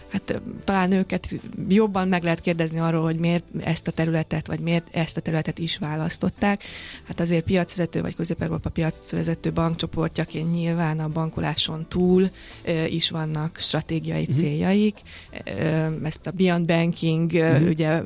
hát 0.08 0.40
talán 0.64 0.92
őket 0.92 1.28
jobban 1.68 2.08
meg 2.08 2.22
lehet 2.22 2.40
kérdezni 2.40 2.78
arról, 2.78 3.02
hogy 3.02 3.16
miért 3.16 3.44
ezt 3.60 3.86
a 3.86 3.90
területet, 3.90 4.46
vagy 4.46 4.60
miért 4.60 4.86
ezt 4.90 5.16
a 5.16 5.20
területet 5.20 5.58
is 5.58 5.78
választották. 5.78 6.62
Hát 7.04 7.20
azért 7.20 7.44
piacvezető, 7.44 8.00
vagy 8.00 8.14
közép-európa 8.14 8.70
piacvezető 8.70 9.52
bankcsoportjaként 9.52 10.54
nyilván 10.54 11.00
a 11.00 11.08
bankoláson 11.08 11.86
túl 11.88 12.30
is 12.88 13.10
vannak 13.10 13.58
stratégiai 13.60 14.20
uh-huh. 14.20 14.36
céljaik. 14.36 14.96
Ezt 16.02 16.26
a 16.26 16.30
Beyond 16.30 16.66
Banking 16.66 17.30
uh-huh. 17.32 17.68
ugye 17.68 18.00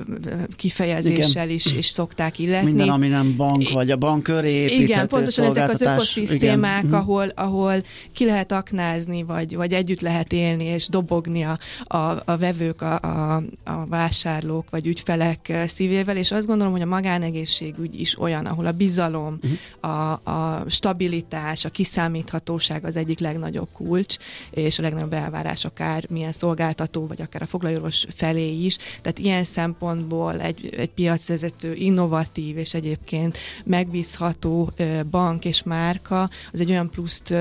kifejezéssel 0.57 1.49
is, 1.49 1.67
is 1.73 1.87
szokták 1.87 2.39
illetni. 2.39 2.69
Minden, 2.69 2.89
ami 2.89 3.09
nem 3.09 3.37
bank, 3.37 3.71
vagy 3.71 3.91
a 3.91 3.97
bank 3.97 4.23
köré 4.23 4.65
Igen, 4.65 5.09
pontosan 5.09 5.45
ezek 5.45 5.69
az 5.69 5.81
ökoszisztémák, 5.81 6.85
uh-huh. 6.85 6.99
ahol, 6.99 7.29
ahol 7.35 7.85
ki 8.13 8.25
lehet 8.25 8.53
aknázni, 8.53 9.23
vagy, 9.23 9.57
vagy 9.57 9.73
együtt 9.73 10.01
lehet 10.01 10.33
élni, 10.33 10.65
és 10.65 10.89
dobogni 10.89 11.43
a, 11.43 11.59
a, 11.93 12.23
a 12.25 12.37
vevők, 12.37 12.83
a, 12.83 13.01
a, 13.01 13.43
a 13.65 13.87
vásárlók 13.87 14.71
vagy 14.71 14.87
ügyfelek 14.87 15.53
szívével, 15.67 16.17
és 16.17 16.31
azt 16.33 16.47
gondolom, 16.47 16.73
hogy 16.73 16.83
a 16.83 16.87
magánegészségügy 16.87 18.01
is 18.01 18.21
olyan, 18.21 18.47
ahol 18.47 18.67
a 18.67 18.73
bizalom, 18.73 19.39
uh-huh. 19.43 19.95
a, 19.95 20.31
a 20.31 20.65
stabilitás, 20.69 21.65
a 21.65 21.69
kiszámíthatóság 21.69 22.85
az 22.85 22.97
egyik 22.97 23.19
legnagyobb 23.19 23.69
kulcs, 23.73 24.17
és 24.51 24.79
a 24.79 24.83
legnagyobb 24.83 25.13
elvárás 25.13 25.65
akár 25.65 26.05
milyen 26.09 26.33
szolgáltató, 26.33 27.07
vagy 27.07 27.23
akár 27.23 27.43
a 27.43 27.47
foglalórvos 27.47 28.07
felé 28.15 28.53
is. 28.53 28.77
Tehát 28.77 29.19
ilyen 29.19 29.45
szempontból 29.45 30.41
egy, 30.41 30.75
egy 30.77 30.91
piacvezető, 30.91 31.75
innovatív 31.75 32.59
és 32.59 32.75
egyébként 32.75 33.39
megbízható 33.65 34.71
bank 35.11 35.45
és 35.45 35.63
márka, 35.63 36.31
az 36.53 36.61
egy 36.61 36.71
olyan 36.71 36.91
pluszt 36.91 37.35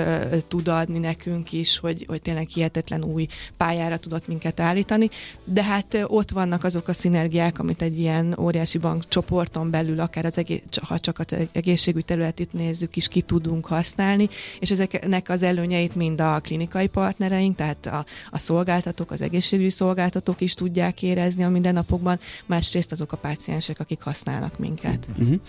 tud 0.48 0.68
adni 0.68 0.98
nekünk 0.98 1.52
is, 1.52 1.80
hogy, 1.80 2.06
hogy 2.08 2.22
tényleg 2.22 2.48
hihetetlen 2.48 3.04
új 3.04 3.28
pályára 3.58 3.98
tudott 3.98 4.28
minket 4.28 4.40
minket 4.42 4.60
állítani, 4.60 5.10
de 5.44 5.64
hát 5.64 5.98
ott 6.08 6.32
vannak 6.32 6.64
azok 6.64 6.88
a 6.88 6.94
szinergiák, 6.94 7.60
amit 7.60 7.82
egy 7.82 8.00
ilyen 8.00 8.36
óriási 8.40 8.78
bank 8.78 9.04
csoporton 9.08 9.70
belül, 9.70 10.00
akár 10.00 10.26
az 10.26 10.38
egész, 10.38 10.62
ha 10.82 11.00
csak 11.00 11.20
az 11.20 11.36
egészségügy 11.52 12.06
területét 12.06 12.54
nézzük 12.54 12.96
is, 12.96 13.08
ki 13.08 13.22
tudunk 13.22 13.66
használni, 13.66 14.30
és 14.60 14.72
ezeknek 14.72 15.30
az 15.30 15.44
előnyeit 15.44 15.96
mind 15.96 16.22
a 16.22 16.40
klinikai 16.40 16.88
partnereink, 16.88 17.56
tehát 17.56 17.86
a, 17.86 18.06
a 18.32 18.38
szolgáltatók, 18.38 19.12
az 19.12 19.22
egészségügyi 19.22 19.70
szolgáltatók 19.70 20.42
is 20.42 20.54
tudják 20.54 21.02
érezni 21.04 21.44
a 21.44 21.50
mindennapokban, 21.50 22.20
másrészt 22.46 22.92
azok 22.92 23.12
a 23.12 23.18
páciensek, 23.18 23.80
akik 23.80 24.02
használnak 24.02 24.60
minket. 24.60 25.08
Uh-huh. 25.18 25.40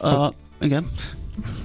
Uh, 0.00 0.32
igen. 0.60 0.90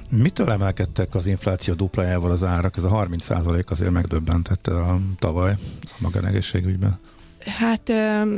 Mitől 0.10 0.52
emelkedtek 0.52 1.16
az 1.16 1.26
infláció 1.26 1.74
duplájával 1.74 2.32
az 2.32 2.44
árak? 2.44 2.78
Ez 2.78 2.84
a 2.84 2.90
30% 2.90 3.68
azért 3.68 3.92
megdöbbentette 3.92 4.80
a 4.80 5.00
tavaly 5.20 5.52
a 5.84 5.96
magánegészségügyben. 6.00 7.00
Hát 7.46 7.94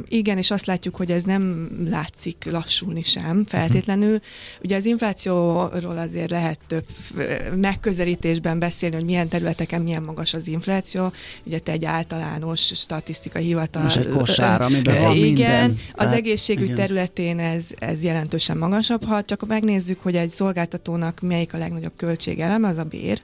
igen, 0.07 0.37
és 0.37 0.51
azt 0.51 0.65
látjuk, 0.65 0.95
hogy 0.95 1.11
ez 1.11 1.23
nem 1.23 1.69
látszik 1.89 2.47
lassulni 2.51 3.03
sem 3.03 3.45
feltétlenül. 3.47 4.19
Ugye 4.63 4.75
az 4.75 4.85
inflációról 4.85 5.97
azért 5.97 6.29
lehet 6.29 6.59
több 6.67 6.85
megközelítésben 7.55 8.59
beszélni, 8.59 8.95
hogy 8.95 9.05
milyen 9.05 9.27
területeken 9.27 9.81
milyen 9.81 10.03
magas 10.03 10.33
az 10.33 10.47
infláció. 10.47 11.11
Ugye 11.43 11.59
te 11.59 11.71
egy 11.71 11.85
általános 11.85 12.59
statisztikai 12.59 13.43
hivatal. 13.43 13.81
Most 13.81 13.97
egy 13.97 14.09
kosár, 14.09 14.61
amiben 14.61 15.01
van 15.01 15.15
igen, 15.15 15.25
minden. 15.25 15.79
Az 15.93 16.11
egészségügy 16.11 16.63
igen. 16.63 16.75
területén 16.75 17.39
ez, 17.39 17.65
ez 17.75 18.03
jelentősen 18.03 18.57
magasabb. 18.57 19.03
Ha 19.05 19.23
csak 19.23 19.47
megnézzük, 19.47 20.01
hogy 20.01 20.15
egy 20.15 20.29
szolgáltatónak 20.29 21.19
melyik 21.21 21.53
a 21.53 21.57
legnagyobb 21.57 21.93
költségelem, 21.95 22.63
az 22.63 22.77
a 22.77 22.83
bér. 22.83 23.21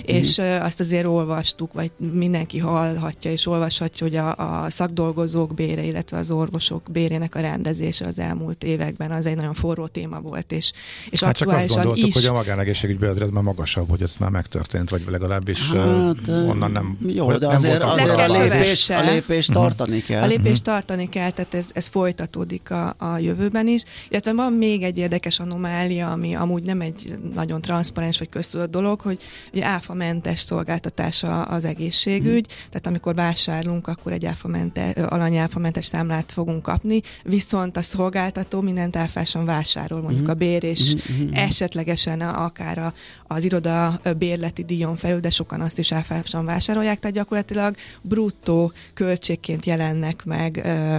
Uh-huh. 0.00 0.16
És 0.16 0.38
azt 0.38 0.80
azért 0.80 1.06
olvastuk, 1.06 1.72
vagy 1.72 1.90
mindenki 1.96 2.58
hallhatja 2.58 3.30
és 3.30 3.46
olvashatja, 3.46 4.06
hogy 4.06 4.16
a, 4.16 4.64
a 4.64 4.70
szakdolgozó 4.70 5.20
dolgozók 5.22 5.54
bére, 5.54 5.82
illetve 5.82 6.16
az 6.18 6.30
orvosok 6.30 6.82
bérének 6.90 7.34
a 7.34 7.40
rendezése 7.40 8.06
az 8.06 8.18
elmúlt 8.18 8.64
években 8.64 9.10
az 9.10 9.26
egy 9.26 9.36
nagyon 9.36 9.54
forró 9.54 9.86
téma 9.86 10.20
volt, 10.20 10.52
és, 10.52 10.72
és 11.10 11.22
hát 11.22 11.36
csak 11.36 11.48
azt 11.48 11.68
gondoltuk, 11.68 12.06
is... 12.06 12.14
hogy 12.14 12.24
a 12.24 12.32
magánegészségügyben 12.32 13.10
azért 13.10 13.24
ez 13.24 13.30
már 13.30 13.42
magasabb, 13.42 13.90
hogy 13.90 14.02
ez 14.02 14.14
már 14.18 14.30
megtörtént, 14.30 14.90
vagy 14.90 15.04
legalábbis 15.10 15.70
hát, 15.70 16.28
onnan 16.28 16.70
nem 16.70 16.98
Jó, 17.06 17.32
de 17.32 17.48
azért, 17.48 17.78
nem 17.78 17.88
azért 17.88 18.18
a, 18.18 18.26
lépés, 18.26 18.90
a 18.90 19.10
lépés 19.10 19.48
uh-huh. 19.48 19.64
tartani 19.64 20.00
kell. 20.00 20.22
A 20.22 20.26
lépést 20.26 20.46
uh-huh. 20.46 20.64
tartani 20.64 21.08
kell, 21.08 21.30
tehát 21.30 21.54
ez, 21.54 21.70
ez 21.72 21.86
folytatódik 21.86 22.70
a, 22.70 22.94
a 22.98 23.18
jövőben 23.18 23.66
is. 23.66 23.82
Illetve 24.08 24.32
van 24.32 24.52
még 24.52 24.82
egy 24.82 24.98
érdekes 24.98 25.40
anomália, 25.40 26.10
ami 26.10 26.34
amúgy 26.34 26.62
nem 26.62 26.80
egy 26.80 27.18
nagyon 27.34 27.60
transzparens 27.60 28.18
vagy 28.18 28.28
köztudott 28.28 28.70
dolog, 28.70 29.00
hogy 29.00 29.18
ugye 29.52 29.64
áfamentes 29.64 30.40
szolgáltatása 30.40 31.42
az 31.42 31.64
egészségügy, 31.64 32.46
uh-huh. 32.48 32.68
tehát 32.68 32.86
amikor 32.86 33.14
vásárlunk, 33.14 33.88
akkor 33.88 34.12
egy 34.12 34.26
áfamentes 34.26 34.94
alanyáfamentes 35.12 35.84
számlát 35.84 36.32
fogunk 36.32 36.62
kapni, 36.62 37.00
viszont 37.22 37.76
a 37.76 37.82
szolgáltató 37.82 38.60
mindent 38.60 38.96
áfásan 38.96 39.44
vásárol, 39.44 40.00
mondjuk 40.00 40.20
uh-huh. 40.20 40.36
a 40.36 40.38
bér, 40.38 40.64
és 40.64 40.92
uh-huh. 40.92 41.42
esetlegesen 41.42 42.20
akár 42.20 42.78
a, 42.78 42.94
az 43.26 43.44
iroda 43.44 44.00
bérleti 44.18 44.64
díjon 44.64 44.96
felül, 44.96 45.20
de 45.20 45.30
sokan 45.30 45.60
azt 45.60 45.78
is 45.78 45.92
áfásan 45.92 46.44
vásárolják, 46.44 46.98
tehát 46.98 47.16
gyakorlatilag 47.16 47.74
bruttó 48.00 48.72
költségként 48.94 49.66
jelennek 49.66 50.24
meg 50.24 50.60
ö, 50.64 50.98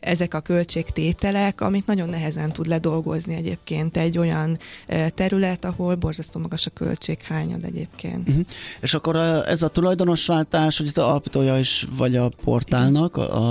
ezek 0.00 0.34
a 0.34 0.40
költségtételek, 0.40 1.60
amit 1.60 1.86
nagyon 1.86 2.08
nehezen 2.08 2.52
tud 2.52 2.66
ledolgozni 2.66 3.34
egyébként 3.34 3.96
egy 3.96 4.18
olyan 4.18 4.58
ö, 4.86 5.06
terület, 5.14 5.64
ahol 5.64 5.94
borzasztó 5.94 6.40
magas 6.40 6.66
a 6.66 6.70
költséghányad 6.70 7.64
egyébként. 7.64 8.28
Uh-huh. 8.28 8.44
És 8.80 8.94
akkor 8.94 9.16
ez 9.46 9.62
a 9.62 9.68
tulajdonosváltás, 9.68 10.78
hogy 10.78 10.86
itt 10.86 10.98
a 10.98 11.08
alapítója 11.08 11.58
is 11.58 11.86
vagy 11.96 12.16
a 12.16 12.30
portálnak, 12.44 13.16
a, 13.16 13.41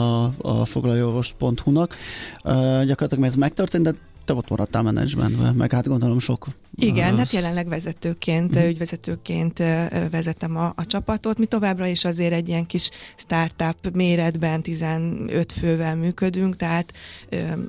a 0.42 0.66
foglalóorvos.hu-nak, 0.66 1.96
uh, 2.44 2.86
gyakorlatilag 2.86 3.30
ez 3.30 3.36
megtörtént, 3.36 3.84
de 3.84 3.96
te 4.26 4.34
ott 4.34 4.50
maradtál 4.50 4.82
menedzsmentben, 4.82 5.56
meg 5.56 5.72
hát 5.72 5.88
gondolom 5.88 6.20
sok. 6.20 6.48
Igen, 6.76 7.12
uh, 7.12 7.18
hát 7.18 7.32
jelenleg 7.32 7.68
vezetőként, 7.68 8.56
uh-huh. 8.56 8.70
ügyvezetőként 8.70 9.64
vezetem 10.12 10.58
a, 10.58 10.74
a 10.76 10.86
csapatot. 10.86 11.38
Mi 11.38 11.46
továbbra 11.46 11.88
is 11.88 12.06
azért 12.06 12.34
egy 12.34 12.48
ilyen 12.48 12.66
kis 12.66 12.90
startup 13.16 13.92
méretben 13.94 14.62
15 14.62 15.52
fővel 15.52 15.96
működünk, 15.96 16.56
tehát 16.56 16.94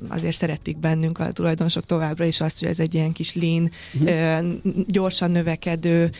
azért 0.09 0.37
szeretik 0.37 0.79
bennünk 0.79 1.19
a 1.19 1.33
tulajdonosok 1.33 1.85
továbbra 1.87 2.25
is 2.25 2.41
azt, 2.41 2.59
hogy 2.59 2.69
ez 2.69 2.81
egy 2.81 2.95
ilyen 2.95 3.13
kis 3.13 3.35
lean, 3.35 3.71
uh-huh. 3.95 4.47
gyorsan 4.87 5.31
növekedő 5.31 6.11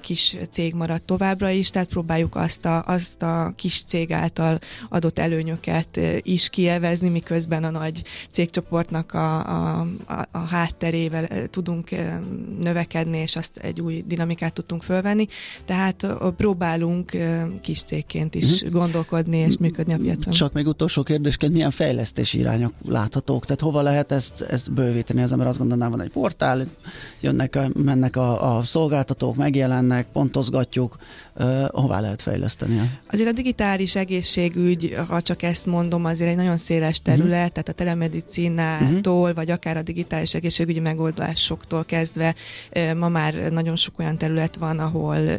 kis 0.00 0.36
cég 0.52 0.74
marad 0.74 1.02
továbbra 1.02 1.50
is, 1.50 1.70
tehát 1.70 1.88
próbáljuk 1.88 2.36
azt 2.36 2.64
a, 2.64 2.84
azt 2.86 3.22
a 3.22 3.52
kis 3.56 3.82
cég 3.82 4.12
által 4.12 4.58
adott 4.88 5.18
előnyöket 5.18 6.00
is 6.22 6.48
kielvezni, 6.48 7.08
miközben 7.08 7.64
a 7.64 7.70
nagy 7.70 8.02
cégcsoportnak 8.30 9.12
a, 9.12 9.38
a, 9.38 9.69
a, 10.06 10.26
a 10.30 10.38
hátterével 10.38 11.28
tudunk 11.50 11.90
növekedni, 12.60 13.18
és 13.18 13.36
azt 13.36 13.56
egy 13.56 13.80
új 13.80 14.04
dinamikát 14.06 14.52
tudtunk 14.52 14.82
fölvenni. 14.82 15.26
Tehát 15.64 16.06
próbálunk 16.36 17.16
kis 17.60 17.82
cégként 17.82 18.34
is 18.34 18.52
uh-huh. 18.52 18.70
gondolkodni 18.70 19.36
és 19.36 19.56
működni 19.56 19.92
a 19.92 19.98
piacon. 19.98 20.32
Csak 20.32 20.52
még 20.52 20.66
utolsó 20.66 21.02
kérdésként, 21.02 21.52
milyen 21.52 21.70
fejlesztési 21.70 22.38
irányok 22.38 22.72
láthatók? 22.88 23.44
Tehát 23.44 23.60
hova 23.60 23.82
lehet 23.82 24.12
ezt, 24.12 24.40
ezt 24.40 24.72
bővíteni? 24.72 25.22
Az 25.22 25.32
ember 25.32 25.46
azt 25.46 25.58
gondolná, 25.58 25.88
van 25.88 26.00
egy 26.00 26.10
portál, 26.10 26.66
jönnek, 27.20 27.58
mennek 27.84 28.16
a, 28.16 28.56
a 28.56 28.62
szolgáltatók, 28.64 29.36
megjelennek, 29.36 30.06
pontozgatjuk, 30.12 30.96
uh, 31.36 31.68
hová 31.68 32.00
lehet 32.00 32.22
fejleszteni? 32.22 32.98
Azért 33.10 33.28
a 33.28 33.32
digitális 33.32 33.96
egészségügy, 33.96 34.96
ha 35.08 35.22
csak 35.22 35.42
ezt 35.42 35.66
mondom, 35.66 36.04
azért 36.04 36.30
egy 36.30 36.36
nagyon 36.36 36.56
széles 36.56 37.00
terület, 37.02 37.38
uh-huh. 37.38 37.52
tehát 37.52 37.68
a 37.68 37.72
telemedicinától, 37.72 39.20
uh-huh. 39.20 39.34
vagy 39.34 39.50
akár 39.50 39.59
a 39.64 39.82
digitális 39.82 40.34
egészségügyi 40.34 40.80
megoldásoktól 40.80 41.84
kezdve 41.84 42.34
ma 42.96 43.08
már 43.08 43.34
nagyon 43.34 43.76
sok 43.76 43.98
olyan 43.98 44.18
terület 44.18 44.56
van, 44.56 44.78
ahol, 44.78 45.38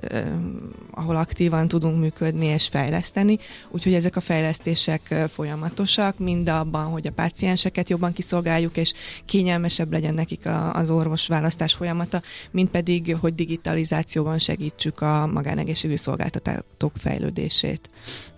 ahol 0.91 1.15
aktívan 1.15 1.67
tudunk 1.67 1.99
működni 1.99 2.45
és 2.45 2.67
fejleszteni, 2.67 3.39
úgyhogy 3.69 3.93
ezek 3.93 4.15
a 4.15 4.21
fejlesztések 4.21 5.15
folyamatosak, 5.29 6.19
mind 6.19 6.49
abban, 6.49 6.85
hogy 6.85 7.07
a 7.07 7.11
pácienseket 7.11 7.89
jobban 7.89 8.13
kiszolgáljuk, 8.13 8.77
és 8.77 8.93
kényelmesebb 9.25 9.91
legyen 9.91 10.13
nekik 10.13 10.41
az 10.73 10.89
orvos 10.89 11.27
választás 11.27 11.73
folyamata, 11.73 12.21
mint 12.51 12.69
pedig, 12.69 13.15
hogy 13.19 13.35
digitalizációban 13.35 14.39
segítsük 14.39 15.01
a 15.01 15.27
magánegészségügyi 15.27 15.99
szolgáltatók 15.99 16.93
fejlődését. 16.97 17.89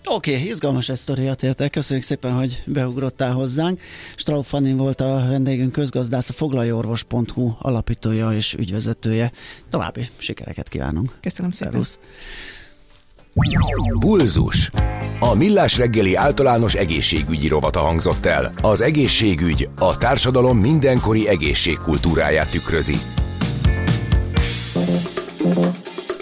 Oké, 0.05 0.35
okay, 0.35 0.47
izgalmas 0.47 0.89
ezt 0.89 1.09
a 1.09 1.15
értek. 1.41 1.71
Köszönjük 1.71 2.05
szépen, 2.05 2.33
hogy 2.33 2.63
beugrottál 2.65 3.33
hozzánk. 3.33 3.81
Straub 4.15 4.43
Fannin 4.43 4.77
volt 4.77 5.01
a 5.01 5.25
vendégünk 5.29 5.71
közgazdász, 5.71 6.29
a 6.29 6.33
foglaljorvos.hu 6.33 7.51
alapítója 7.59 8.31
és 8.31 8.53
ügyvezetője. 8.53 9.31
További 9.69 10.07
sikereket 10.17 10.69
kívánunk. 10.69 11.17
Köszönöm 11.21 11.51
szépen. 11.51 11.71
Szerusz. 11.71 11.97
Bulzus. 13.99 14.69
A 15.19 15.33
Millás 15.33 15.77
reggeli 15.77 16.15
általános 16.15 16.73
egészségügyi 16.73 17.47
rovata 17.47 17.79
hangzott 17.79 18.25
el. 18.25 18.53
Az 18.61 18.81
egészségügy 18.81 19.69
a 19.79 19.97
társadalom 19.97 20.57
mindenkori 20.57 21.27
egészségkultúráját 21.27 22.51
tükrözi. 22.51 22.95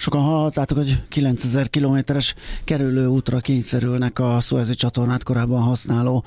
Sokan 0.00 0.22
hallhattátok, 0.22 0.76
hogy 0.76 1.02
9000 1.08 1.70
kilométeres 1.70 2.34
kerülő 2.64 3.06
útra 3.06 3.38
kényszerülnek 3.38 4.18
a 4.18 4.40
Suezi 4.40 4.74
csatornát 4.74 5.22
korábban 5.22 5.62
használó 5.62 6.24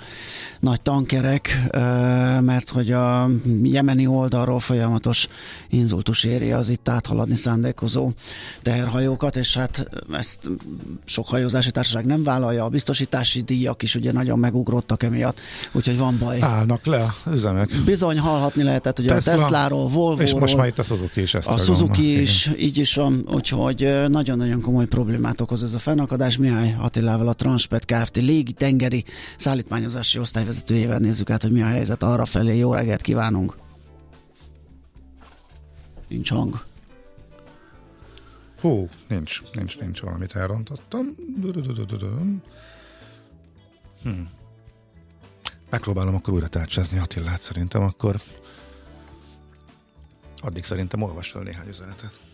nagy 0.60 0.82
tankerek, 0.82 1.62
mert 2.42 2.70
hogy 2.70 2.92
a 2.92 3.30
jemeni 3.64 4.08
oldalról 4.08 4.60
folyamatos 4.60 5.28
inzultus 5.70 6.24
éri 6.24 6.52
az 6.52 6.70
itt 6.70 6.90
áthaladni 6.90 7.36
szándékozó 7.36 8.12
teherhajókat, 8.62 9.36
és 9.36 9.58
hát 9.58 9.90
ezt 10.14 10.50
sok 11.06 11.28
hajózási 11.28 11.72
társaság 11.72 12.06
nem 12.06 12.24
vállalja, 12.24 12.64
a 12.64 12.70
biztosítási 12.70 13.42
díjak 13.42 13.84
is 13.84 13.96
ugye 13.96 14.12
nagyon 14.12 14.40
megugrottak 14.40 15.04
emiatt, 15.04 15.40
úgyhogy 15.72 15.98
van 15.98 16.18
baj. 16.20 16.42
Állnak 16.42 16.86
le 16.86 17.14
üzemek. 17.34 17.70
Bizony 17.86 18.20
hallhatni 18.20 18.64
lehetett 18.64 19.00
ugye 19.00 19.10
Tesla, 19.10 19.34
a 19.34 19.36
Tesláról, 19.38 19.88
Volvo-ról. 19.88 20.22
És 20.22 20.34
most 20.34 20.56
már 20.56 20.68
itt 20.68 20.80
a 20.80 20.84
Suzuki 20.84 21.22
is 21.22 21.34
ezt 21.34 21.48
A 21.48 21.58
Suzuki 21.58 22.22
is, 22.22 22.46
igen. 22.46 22.60
így 22.60 22.78
is 22.78 22.96
van, 22.96 23.26
úgyhogy 23.34 23.60
hogy 23.62 24.10
nagyon-nagyon 24.10 24.62
komoly 24.62 24.86
problémát 24.86 25.42
okoz 25.42 25.64
ez 25.64 25.74
a 25.74 25.80
fennakadás. 25.80 26.38
Mihály 26.38 26.76
Attilával 26.80 27.28
a 27.28 27.34
Transpet 27.34 27.86
Kft. 27.86 28.16
légi 28.16 28.54
tengeri 28.54 29.06
szállítmányozási 29.38 30.20
osztályvezetőjével 30.20 31.00
nézzük 31.00 31.30
át, 31.30 31.42
hogy 31.42 31.52
mi 31.52 31.62
a 31.62 31.66
helyzet 31.66 32.04
arra 32.04 32.26
felé. 32.26 32.58
Jó 32.58 32.74
reggelt 32.74 33.02
kívánunk! 33.02 33.56
Nincs 36.08 36.30
hang. 36.30 36.64
Hú, 38.62 38.90
nincs, 39.08 39.42
nincs, 39.54 39.80
nincs 39.80 40.02
valamit 40.02 40.36
elrontottam. 40.36 41.16
Hm. 44.04 44.10
Megpróbálom 45.70 46.16
akkor 46.16 46.34
újra 46.34 46.48
tárcsázni 46.48 46.98
Attilát 46.98 47.42
szerintem, 47.42 47.82
akkor 47.82 48.22
addig 50.38 50.64
szerintem 50.64 51.02
olvas 51.02 51.30
fel 51.30 51.42
néhány 51.42 51.68
üzenetet. 51.68 52.31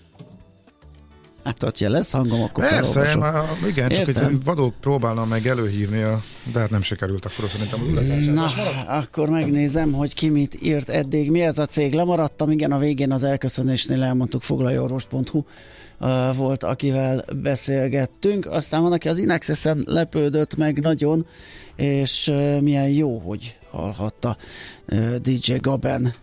Hogyha 1.60 1.90
lesz 1.90 2.12
hangom, 2.12 2.42
akkor 2.42 2.70
Persze, 2.70 3.16
már, 3.16 3.44
igen, 3.68 3.90
Értem. 3.90 4.14
csak 4.14 4.44
vadul 4.44 4.74
próbálnám 4.80 5.28
meg 5.28 5.48
előhívni, 5.48 6.02
a, 6.02 6.22
de 6.54 6.60
hát 6.60 6.70
nem 6.70 6.82
sikerült, 6.82 7.26
akkor 7.26 7.50
szerintem 7.50 7.82
az 7.82 8.26
Na, 8.26 8.46
akkor 8.88 9.30
megnézem, 9.30 9.92
hogy 9.92 10.14
ki 10.14 10.30
mit 10.30 10.58
írt 10.62 10.90
eddig. 10.90 11.32
Mi 11.32 11.42
ez 11.42 11.58
a 11.58 11.66
cég? 11.66 11.94
Lemaradtam, 11.94 12.52
igen, 12.52 12.72
a 12.72 12.78
végén 12.78 13.12
az 13.12 13.24
elköszönésnél 13.24 14.04
elmondtuk 14.04 14.42
foglaljóorvos.hu 14.42 15.44
uh, 16.00 16.36
volt, 16.36 16.64
akivel 16.64 17.26
beszélgettünk. 17.42 18.46
Aztán 18.46 18.82
van, 18.82 18.92
aki 18.92 19.08
az 19.08 19.18
Inexesen 19.18 19.84
lepődött 19.86 20.56
meg 20.56 20.80
nagyon, 20.80 21.26
és 21.76 22.32
milyen 22.62 22.90
jó, 22.90 23.18
hogy 23.18 23.58
hallhatta 23.72 24.38
DJ 25.22 25.54
Gaben 25.62 26.14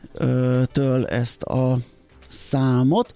től 0.72 1.06
ezt 1.06 1.42
a 1.42 1.78
számot. 2.28 3.14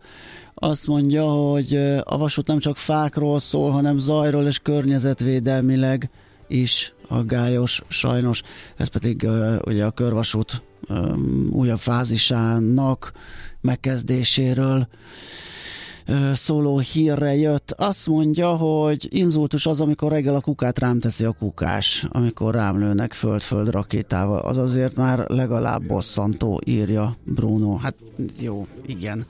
Azt 0.60 0.86
mondja, 0.86 1.24
hogy 1.24 1.74
a 2.02 2.18
vasút 2.18 2.46
nem 2.46 2.58
csak 2.58 2.76
fákról 2.76 3.40
szól, 3.40 3.70
hanem 3.70 3.98
zajról 3.98 4.46
és 4.46 4.58
környezetvédelmileg 4.58 6.10
is 6.48 6.92
aggályos, 7.08 7.82
sajnos. 7.88 8.42
Ez 8.76 8.88
pedig 8.88 9.22
uh, 9.22 9.56
ugye 9.64 9.84
a 9.84 9.90
körvasút 9.90 10.62
um, 10.88 11.48
újabb 11.52 11.78
fázisának 11.78 13.12
megkezdéséről 13.60 14.88
szóló 16.34 16.78
hírre 16.78 17.34
jött. 17.34 17.70
Azt 17.70 18.06
mondja, 18.06 18.56
hogy 18.56 19.08
inzultus 19.10 19.66
az, 19.66 19.80
amikor 19.80 20.12
reggel 20.12 20.34
a 20.34 20.40
kukát 20.40 20.78
rám 20.78 21.00
teszi 21.00 21.24
a 21.24 21.32
kukás, 21.32 22.06
amikor 22.08 22.54
rám 22.54 22.78
lőnek 22.78 23.12
föld-föld 23.12 23.70
rakétával. 23.70 24.38
Az 24.38 24.56
azért 24.56 24.96
már 24.96 25.24
legalább 25.28 25.86
bosszantó, 25.86 26.60
írja 26.64 27.16
Bruno. 27.24 27.76
Hát 27.76 27.94
jó, 28.40 28.66
igen. 28.86 29.26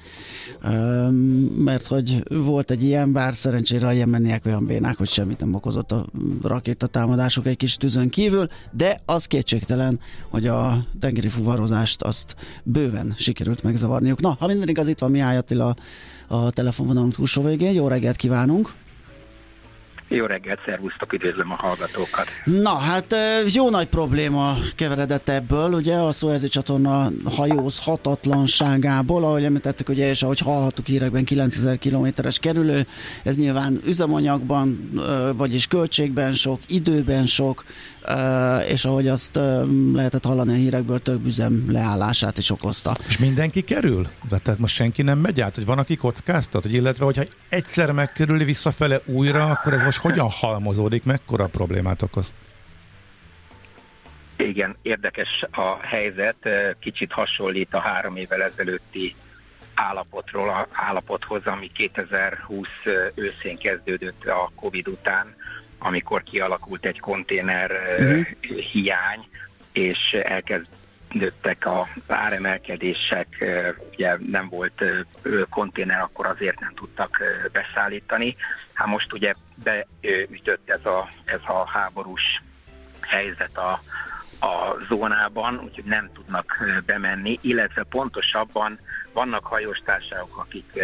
mert 1.57 1.87
hogy 1.87 2.23
volt 2.29 2.71
egy 2.71 2.83
ilyen, 2.83 3.13
bár 3.13 3.35
szerencsére 3.35 3.87
a 3.87 3.93
jemeniek 3.93 4.47
olyan 4.47 4.67
bénák, 4.67 4.97
hogy 4.97 5.09
semmit 5.09 5.41
nem 5.41 5.55
okozott 5.55 5.93
a 5.93 6.07
rakétatámadások 6.43 7.47
egy 7.47 7.57
kis 7.57 7.77
tűzön 7.77 8.09
kívül, 8.09 8.49
de 8.71 9.01
az 9.05 9.27
kétségtelen, 9.27 10.01
hogy 10.29 10.47
a 10.47 10.85
tengeri 11.01 11.29
fuvarozást 11.29 12.03
azt 12.03 12.37
bőven 12.63 13.15
sikerült 13.17 13.63
megzavarniuk. 13.63 14.21
Na, 14.21 14.37
ha 14.41 14.47
minden 14.47 14.69
igaz, 14.69 14.89
itt 14.89 14.99
van 14.99 15.11
Mihály 15.11 15.37
Attila, 15.37 15.77
a 16.29 16.51
telefonvonalunk 16.51 17.15
túlsó 17.15 17.43
végén. 17.43 17.73
Jó 17.73 17.89
reggelt 17.89 18.17
kívánunk! 18.17 18.73
Jó 20.11 20.27
reggelt, 20.27 20.61
szervusztok, 20.65 21.13
üdvözlöm 21.13 21.53
a 21.53 21.55
hallgatókat. 21.55 22.27
Na, 22.45 22.77
hát 22.77 23.15
jó 23.55 23.71
nagy 23.71 23.87
probléma 23.87 24.57
keveredett 24.77 25.29
ebből, 25.29 25.73
ugye 25.73 25.95
a 25.95 26.13
Szóezi 26.13 26.49
csatorna 26.49 27.11
hajózhatatlanságából, 27.25 29.25
ahogy 29.25 29.45
említettük, 29.45 29.89
ugye, 29.89 30.09
és 30.09 30.23
ahogy 30.23 30.39
hallhattuk 30.39 30.87
hírekben 30.87 31.25
9000 31.25 31.79
kilométeres 31.79 32.39
kerülő, 32.39 32.87
ez 33.23 33.37
nyilván 33.37 33.81
üzemanyagban, 33.85 34.91
vagyis 35.37 35.67
költségben 35.67 36.33
sok, 36.33 36.61
időben 36.67 37.27
sok, 37.27 37.65
és 38.69 38.85
ahogy 38.85 39.09
azt 39.09 39.39
lehetett 39.93 40.25
hallani 40.25 40.53
a 40.53 40.57
hírekből, 40.57 40.99
több 40.99 41.27
üzem 41.27 41.65
leállását 41.69 42.39
is 42.39 42.51
okozta. 42.51 42.93
És 43.07 43.19
mindenki 43.19 43.63
kerül? 43.63 44.07
Tehát 44.29 44.59
most 44.59 44.75
senki 44.75 45.03
nem 45.03 45.19
megy 45.19 45.41
át, 45.41 45.55
hogy 45.55 45.65
van, 45.65 45.79
aki 45.79 45.97
kockáztat, 45.97 46.63
hogy 46.63 46.73
illetve, 46.73 47.05
hogyha 47.05 47.23
egyszer 47.49 47.93
megkerüli 47.93 48.45
visszafele 48.45 49.01
újra, 49.07 49.47
akkor 49.47 49.73
ez 49.73 49.85
most 49.85 49.99
hogyan 49.99 50.29
halmozódik, 50.31 51.05
mekkora 51.05 51.47
problémát 51.47 52.03
okoz? 52.03 52.31
Igen, 54.37 54.77
érdekes 54.83 55.45
a 55.51 55.77
helyzet, 55.87 56.37
kicsit 56.81 57.13
hasonlít 57.13 57.75
a 57.75 57.81
három 57.81 58.17
évvel 58.17 58.43
ezelőtti 58.43 59.15
állapotról, 59.75 60.49
a 60.49 60.69
állapothoz, 60.73 61.47
ami 61.47 61.71
2020 61.73 62.69
őszén 63.15 63.59
kezdődött 63.59 64.25
a 64.25 64.51
Covid 64.55 64.89
után, 64.89 65.35
amikor 65.79 66.23
kialakult 66.23 66.87
egy 66.87 67.01
konténer 67.01 67.71
uh-huh. 67.99 68.27
hiány, 68.59 69.29
és 69.73 70.13
elkezdődtek 70.13 71.67
a 71.67 71.89
áremelkedések, 72.07 73.45
ugye 73.93 74.17
nem 74.31 74.49
volt 74.49 74.85
konténer, 75.51 76.01
akkor 76.01 76.27
azért 76.27 76.61
nem 76.61 76.73
tudtak 76.75 77.19
beszállítani. 77.53 78.37
Hát 78.73 78.87
most 78.87 79.13
ugye 79.13 79.35
beütött 79.63 80.71
ez 80.71 80.87
a, 80.87 81.11
ez 81.25 81.41
a 81.47 81.67
háborús 81.67 82.43
helyzet 83.01 83.59
a, 83.59 83.83
a 84.47 84.77
zónában, 84.89 85.61
úgyhogy 85.65 85.85
nem 85.85 86.11
tudnak 86.15 86.65
bemenni, 86.87 87.39
illetve 87.41 87.83
pontosabban 87.83 88.79
vannak 89.13 89.45
hajóstárságok, 89.45 90.37
akik 90.37 90.83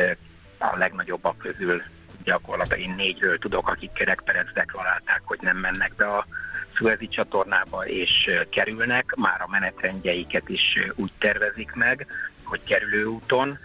a 0.58 0.76
legnagyobbak 0.76 1.38
közül 1.38 1.82
gyakorlatilag 2.24 2.80
én 2.80 2.94
négyről 2.96 3.38
tudok, 3.38 3.68
akik 3.68 3.92
kerekperec 3.92 4.52
deklarálták, 4.52 5.20
hogy 5.24 5.38
nem 5.40 5.56
mennek 5.56 5.94
be 5.94 6.06
a 6.06 6.26
Suezi 6.72 7.08
csatornába 7.08 7.86
és 7.86 8.30
kerülnek, 8.50 9.14
már 9.14 9.40
a 9.40 9.48
menetrendjeiket 9.50 10.48
is 10.48 10.78
úgy 10.94 11.12
tervezik 11.18 11.72
meg, 11.72 12.06
hogy 12.42 12.60
kerülő 12.64 13.04
úton. 13.04 13.58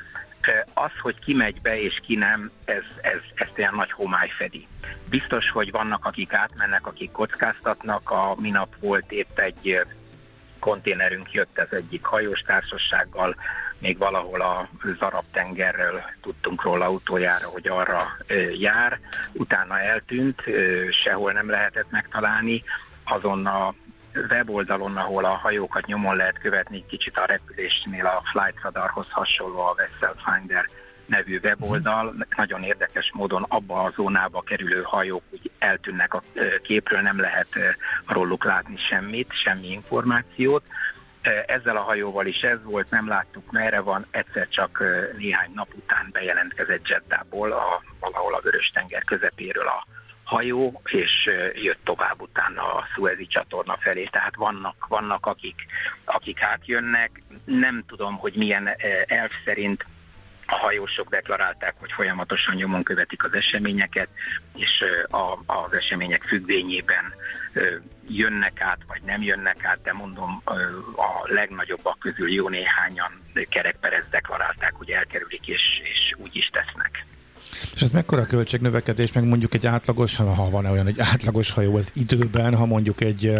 Az, 0.74 0.91
hogy 1.01 1.20
ki 1.20 1.34
megy 1.34 1.62
be 1.62 1.82
és 1.82 1.99
ki 2.03 2.16
nem, 2.16 2.51
ez, 2.66 2.84
ez, 3.01 3.20
ezt 3.36 3.57
olyan 3.57 3.76
nagy 3.76 3.91
homály 3.91 4.30
fedi. 4.30 4.68
Biztos, 5.10 5.49
hogy 5.49 5.72
vannak, 5.72 6.05
akik 6.05 6.34
átmennek, 6.34 6.88
akik 6.88 7.12
kockáztatnak. 7.12 8.12
A 8.12 8.36
minap 8.38 8.76
volt 8.80 9.12
épp 9.12 9.39
egy 9.39 9.80
konténerünk, 10.60 11.32
jött 11.32 11.57
ez 11.57 11.68
egyik 11.72 12.05
hajós 12.05 12.39
társasággal, 12.39 13.36
még 13.80 13.97
valahol 13.97 14.41
a 14.41 14.69
Zarab 14.99 15.25
tengerről 15.32 16.01
tudtunk 16.21 16.63
róla 16.63 16.89
utoljára, 16.89 17.47
hogy 17.47 17.67
arra 17.67 18.17
jár. 18.59 18.99
Utána 19.34 19.80
eltűnt, 19.80 20.43
sehol 21.03 21.32
nem 21.32 21.49
lehetett 21.49 21.91
megtalálni, 21.91 22.63
azon 23.03 23.45
a 23.45 23.73
weboldalon, 24.30 24.97
ahol 24.97 25.25
a 25.25 25.30
hajókat 25.30 25.86
nyomon 25.86 26.15
lehet 26.15 26.39
követni, 26.39 26.86
kicsit 26.86 27.17
a 27.17 27.25
repülésnél 27.25 28.05
a 28.05 28.23
Flight 28.32 28.61
Radarhoz 28.61 29.07
hasonló 29.09 29.59
a 29.59 29.75
Vessel 29.75 30.15
Finder 30.25 30.69
nevű 31.05 31.39
weboldal. 31.43 32.15
Nagyon 32.36 32.63
érdekes 32.63 33.11
módon 33.13 33.45
abba 33.47 33.84
a 33.84 33.91
zónába 33.95 34.41
kerülő 34.41 34.82
hajók 34.82 35.23
úgy 35.32 35.51
eltűnnek 35.59 36.13
a 36.13 36.23
képről, 36.61 37.01
nem 37.01 37.19
lehet 37.19 37.47
róluk 38.07 38.43
látni 38.43 38.77
semmit, 38.77 39.32
semmi 39.32 39.71
információt. 39.71 40.63
Ezzel 41.47 41.77
a 41.77 41.82
hajóval 41.82 42.25
is 42.25 42.41
ez 42.41 42.63
volt, 42.63 42.89
nem 42.89 43.07
láttuk 43.07 43.51
merre 43.51 43.80
van, 43.80 44.05
egyszer 44.11 44.47
csak 44.47 44.84
néhány 45.17 45.51
nap 45.53 45.73
után 45.75 46.09
bejelentkezett 46.11 46.88
Jeddából, 46.88 47.51
a, 47.51 47.84
valahol 47.99 48.34
a 48.34 48.41
Vörös-tenger 48.41 49.03
közepéről 49.03 49.67
a 49.67 49.86
hajó, 50.23 50.82
és 50.84 51.30
jött 51.53 51.84
tovább 51.84 52.21
utána 52.21 52.73
a 52.73 52.86
Suezi 52.93 53.27
csatorna 53.27 53.77
felé. 53.80 54.03
Tehát 54.03 54.36
vannak, 54.36 54.86
vannak 54.88 55.25
akik, 55.25 55.65
akik 56.05 56.41
átjönnek. 56.41 57.21
Nem 57.45 57.84
tudom, 57.88 58.17
hogy 58.17 58.36
milyen 58.36 58.69
elf 59.07 59.32
szerint 59.45 59.86
a 60.50 60.56
hajósok 60.56 61.10
deklarálták, 61.10 61.74
hogy 61.80 61.91
folyamatosan 61.91 62.56
nyomon 62.56 62.84
követik 62.84 63.24
az 63.24 63.34
eseményeket, 63.34 64.10
és 64.56 64.84
a, 65.10 65.39
az 65.45 65.74
események 65.74 66.24
függvényében 66.24 67.14
jönnek 68.08 68.62
át, 68.62 68.80
vagy 68.88 69.02
nem 69.02 69.22
jönnek 69.22 69.66
át, 69.66 69.82
de 69.82 69.93
mondom, 69.93 70.41
a 70.95 71.22
legnagyobbak 71.24 72.00
közül 72.00 72.32
jó 72.32 72.50
néhányan 72.50 73.12
kerekperec 73.50 74.10
deklarálták, 74.10 74.74
hogy 74.74 74.89
elkerülik, 74.89 75.47
és, 75.47 75.82
és 75.84 76.14
úgy 76.18 76.36
is 76.36 76.50
tesznek. 76.50 77.06
És 77.74 77.82
ez 77.82 77.91
mekkora 77.91 78.26
költségnövekedés, 78.26 79.12
meg 79.12 79.24
mondjuk 79.24 79.53
egy 79.53 79.68
átlagos, 79.68 80.16
ha 80.16 80.49
van 80.49 80.66
olyan 80.66 80.88
egy 80.88 80.99
átlagos 80.99 81.51
hajó 81.51 81.76
az 81.76 81.91
időben, 81.93 82.55
ha 82.55 82.66
mondjuk 82.66 83.01
egy 83.01 83.34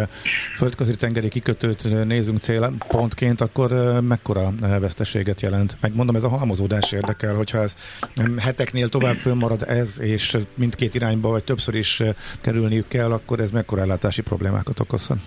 földközi 0.54 0.96
tengeri 0.96 1.28
kikötőt 1.28 2.04
nézünk 2.04 2.40
célpontként, 2.40 3.40
akkor 3.40 3.70
mekkora 4.00 4.52
veszteséget 4.60 5.40
jelent? 5.40 5.76
Meg 5.80 5.94
mondom, 5.94 6.16
ez 6.16 6.22
a 6.22 6.28
halmozódás 6.28 6.92
érdekel, 6.92 7.34
hogyha 7.34 7.58
ez 7.58 7.76
heteknél 8.38 8.88
tovább 8.88 9.16
fönnmarad 9.16 9.62
ez, 9.62 10.00
és 10.00 10.38
mindkét 10.54 10.94
irányba, 10.94 11.28
vagy 11.28 11.44
többször 11.44 11.74
is 11.74 12.02
kerülniük 12.40 12.88
kell, 12.88 13.12
akkor 13.12 13.40
ez 13.40 13.50
mekkora 13.50 13.80
ellátási 13.80 14.22
problémákat 14.22 14.80
okozhat? 14.80 15.18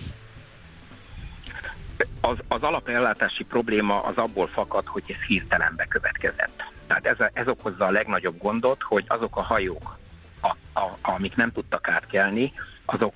Az, 2.20 2.36
az 2.48 2.62
alapellátási 2.62 3.44
probléma 3.44 4.02
az 4.02 4.16
abból 4.16 4.46
fakad, 4.46 4.86
hogy 4.86 5.02
ez 5.06 5.26
hirtelen 5.26 5.74
bekövetkezett. 5.76 6.73
Tehát 6.86 7.06
ez, 7.06 7.20
a, 7.20 7.30
ez 7.32 7.48
okozza 7.48 7.86
a 7.86 7.90
legnagyobb 7.90 8.38
gondot, 8.38 8.82
hogy 8.82 9.04
azok 9.08 9.36
a 9.36 9.42
hajók, 9.42 9.98
a, 10.40 10.80
a, 10.80 10.98
amik 11.02 11.36
nem 11.36 11.52
tudtak 11.52 11.88
átkelni, 11.88 12.52
azok 12.84 13.14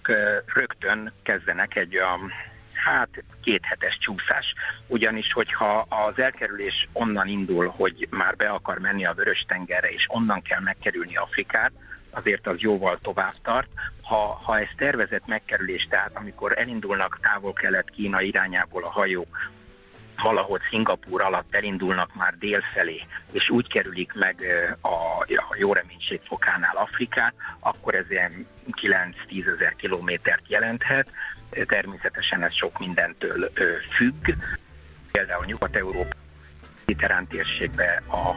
rögtön 0.54 1.12
kezdenek 1.22 1.76
egy 1.76 1.96
olyan 1.96 2.32
hát 2.72 3.24
két 3.42 3.64
hetes 3.64 3.98
csúszás. 3.98 4.54
Ugyanis, 4.86 5.32
hogyha 5.32 5.86
az 5.88 6.18
elkerülés 6.18 6.88
onnan 6.92 7.26
indul, 7.26 7.72
hogy 7.76 8.08
már 8.10 8.36
be 8.36 8.48
akar 8.48 8.78
menni 8.78 9.04
a 9.04 9.12
Vörös-tengerre, 9.12 9.88
és 9.88 10.06
onnan 10.08 10.42
kell 10.42 10.60
megkerülni 10.60 11.16
Afrikát, 11.16 11.72
azért 12.10 12.46
az 12.46 12.60
jóval 12.60 12.98
tovább 13.02 13.34
tart. 13.42 13.68
Ha, 14.02 14.40
ha 14.42 14.58
ez 14.58 14.68
tervezett 14.76 15.26
megkerülés, 15.26 15.86
tehát 15.90 16.10
amikor 16.14 16.58
elindulnak 16.58 17.18
távol-kelet-Kína 17.22 18.20
irányából 18.20 18.84
a 18.84 18.90
hajók, 18.90 19.36
valahol 20.22 20.60
Szingapúr 20.68 21.22
alatt 21.22 21.54
elindulnak 21.54 22.14
már 22.14 22.34
dél 22.38 22.60
felé, 22.72 23.00
és 23.32 23.50
úgy 23.50 23.68
kerülik 23.68 24.12
meg 24.14 24.44
a, 24.80 24.88
a 25.24 25.56
jó 25.58 25.72
reménység 25.72 26.20
fokánál 26.24 26.76
Afrikát, 26.76 27.34
akkor 27.60 27.94
ez 27.94 28.10
ilyen 28.10 28.46
9-10 28.82 29.54
ezer 29.54 29.74
kilométert 29.76 30.48
jelenthet. 30.48 31.10
Természetesen 31.66 32.42
ez 32.42 32.54
sok 32.54 32.78
mindentől 32.78 33.52
függ. 33.96 34.34
Például 35.12 35.44
Nyugat-Európa, 35.44 36.16
mediterrán 36.84 37.26
térségbe 37.26 38.02
a 38.08 38.36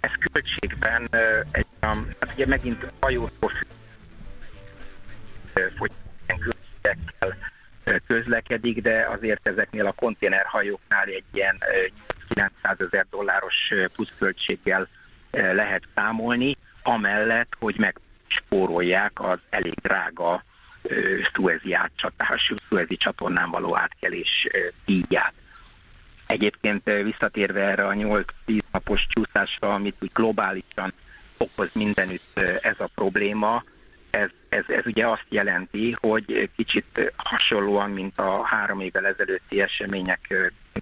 ez 0.00 0.10
költségben 0.32 1.08
egy, 1.50 1.66
hát 1.80 2.32
ugye 2.34 2.46
megint 2.46 2.92
hajótól 3.00 3.50
függ, 3.50 3.68
hogy 5.78 5.90
költségekkel 6.26 7.36
közlekedik, 8.06 8.82
de 8.82 9.06
azért 9.10 9.48
ezeknél 9.48 9.86
a 9.86 9.92
konténerhajóknál 9.92 11.06
egy 11.06 11.24
ilyen 11.32 11.58
900 12.28 12.80
ezer 12.80 13.06
dolláros 13.10 13.72
pluszköltséggel 13.94 14.88
lehet 15.30 15.82
számolni, 15.94 16.56
amellett, 16.82 17.52
hogy 17.58 17.76
megspórolják 17.78 19.20
az 19.20 19.38
elég 19.50 19.74
drága 19.74 20.44
Suezi 21.34 21.72
átcsatás, 21.72 22.52
Suezi 22.68 22.96
csatornán 22.96 23.50
való 23.50 23.76
átkelés 23.76 24.48
díját. 24.84 25.32
Egyébként 26.26 26.84
visszatérve 26.84 27.60
erre 27.60 27.86
a 27.86 27.92
8-10 27.92 28.24
napos 28.72 29.06
csúszásra, 29.08 29.74
amit 29.74 29.96
úgy 30.00 30.10
globálisan 30.14 30.92
okoz 31.36 31.72
mindenütt 31.72 32.38
ez 32.60 32.76
a 32.78 32.90
probléma, 32.94 33.64
ez, 34.10 34.30
ez, 34.48 34.64
ez 34.68 34.86
ugye 34.86 35.06
azt 35.06 35.26
jelenti, 35.28 35.96
hogy 36.00 36.50
kicsit 36.56 37.12
hasonlóan, 37.16 37.90
mint 37.90 38.18
a 38.18 38.44
három 38.44 38.80
évvel 38.80 39.06
ezelőtti 39.06 39.60
események 39.60 40.34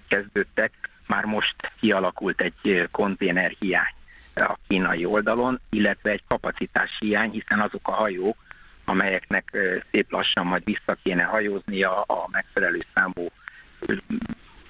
kezdődtek, 0.09 0.73
már 1.07 1.25
most 1.25 1.55
kialakult 1.81 2.41
egy 2.41 2.89
konténer 2.91 3.55
hiány 3.59 3.95
a 4.35 4.57
kínai 4.69 5.05
oldalon, 5.05 5.61
illetve 5.71 6.11
egy 6.11 6.23
kapacitás 6.29 6.97
hiány, 6.99 7.31
hiszen 7.31 7.61
azok 7.61 7.89
a 7.89 7.93
hajók, 7.93 8.37
amelyeknek 8.85 9.57
szép 9.91 10.11
lassan 10.11 10.47
majd 10.47 10.65
vissza 10.65 10.97
kéne 11.03 11.23
hajóznia 11.23 12.03
a 12.03 12.29
megfelelő 12.31 12.83
számú 12.95 13.31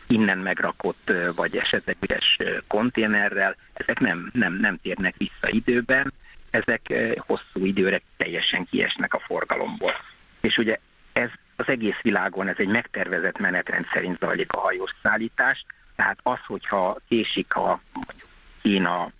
innen 0.06 0.38
megrakott, 0.38 1.12
vagy 1.36 1.56
esetleg 1.56 1.96
üres 2.00 2.38
konténerrel, 2.66 3.56
ezek 3.72 4.00
nem, 4.00 4.30
nem, 4.32 4.52
nem 4.52 4.78
térnek 4.82 5.14
vissza 5.16 5.48
időben, 5.48 6.12
ezek 6.50 6.92
hosszú 7.18 7.64
időre 7.64 8.00
teljesen 8.16 8.64
kiesnek 8.70 9.14
a 9.14 9.18
forgalomból. 9.18 9.92
És 10.40 10.58
ugye 10.58 10.78
ez 11.12 11.30
az 11.56 11.68
egész 11.68 12.00
világon, 12.02 12.48
ez 12.48 12.56
egy 12.58 12.68
megtervezett 12.68 13.38
menetrend 13.38 13.86
szerint 13.92 14.18
zajlik 14.18 14.52
a 14.52 14.60
hajós 14.60 14.90
szállítás, 15.02 15.64
tehát 15.96 16.18
az, 16.22 16.38
hogyha 16.46 16.98
késik 17.08 17.54
a 17.54 17.80
mondjuk 17.92 18.28
Kína 18.62 19.10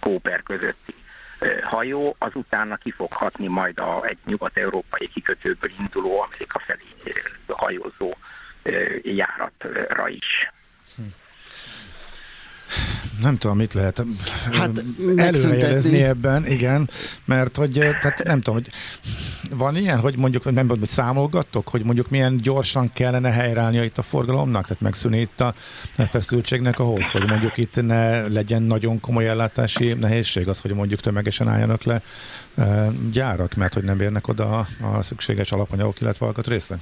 Kóper 0.00 0.42
közötti 0.42 0.94
hajó, 1.62 2.16
az 2.18 2.30
utána 2.34 2.76
ki 2.76 2.90
fog 2.90 3.12
hatni 3.12 3.46
majd 3.46 3.78
a, 3.78 4.04
egy 4.04 4.18
nyugat-európai 4.24 5.08
kikötőből 5.08 5.70
induló 5.78 6.20
Amerika 6.20 6.58
felé 6.58 6.82
hajózó 7.48 8.16
járatra 9.02 10.08
is. 10.08 10.50
Nem 13.22 13.36
tudom, 13.36 13.56
mit 13.56 13.72
lehet 13.72 14.04
hát, 14.52 14.84
előrejelezni 15.16 16.02
ebben, 16.02 16.46
igen, 16.46 16.90
mert 17.24 17.56
hogy 17.56 17.72
tehát 17.72 18.22
nem 18.24 18.40
tudom, 18.40 18.54
hogy 18.54 18.72
van 19.50 19.76
ilyen, 19.76 20.00
hogy 20.00 20.16
mondjuk, 20.16 20.44
nem 20.44 20.54
tudom, 20.54 20.78
hogy 20.78 20.88
számolgattok, 20.88 21.68
hogy 21.68 21.84
mondjuk 21.84 22.10
milyen 22.10 22.36
gyorsan 22.36 22.92
kellene 22.92 23.30
helyreállnia 23.30 23.84
itt 23.84 23.98
a 23.98 24.02
forgalomnak, 24.02 24.62
tehát 24.62 24.82
megszűni 24.82 25.20
itt 25.20 25.40
a 25.40 25.54
feszültségnek 25.96 26.78
ahhoz, 26.78 27.10
hogy 27.10 27.28
mondjuk 27.28 27.56
itt 27.56 27.82
ne 27.82 28.28
legyen 28.28 28.62
nagyon 28.62 29.00
komoly 29.00 29.28
ellátási 29.28 29.92
nehézség 29.92 30.48
az, 30.48 30.60
hogy 30.60 30.74
mondjuk 30.74 31.00
tömegesen 31.00 31.48
álljanak 31.48 31.82
le 31.82 32.02
gyárak, 33.12 33.54
mert 33.54 33.74
hogy 33.74 33.84
nem 33.84 34.00
érnek 34.00 34.28
oda 34.28 34.58
a, 34.58 34.66
a 34.96 35.02
szükséges 35.02 35.52
alapanyagok, 35.52 36.00
illetve 36.00 36.26
alkatrészre? 36.26 36.76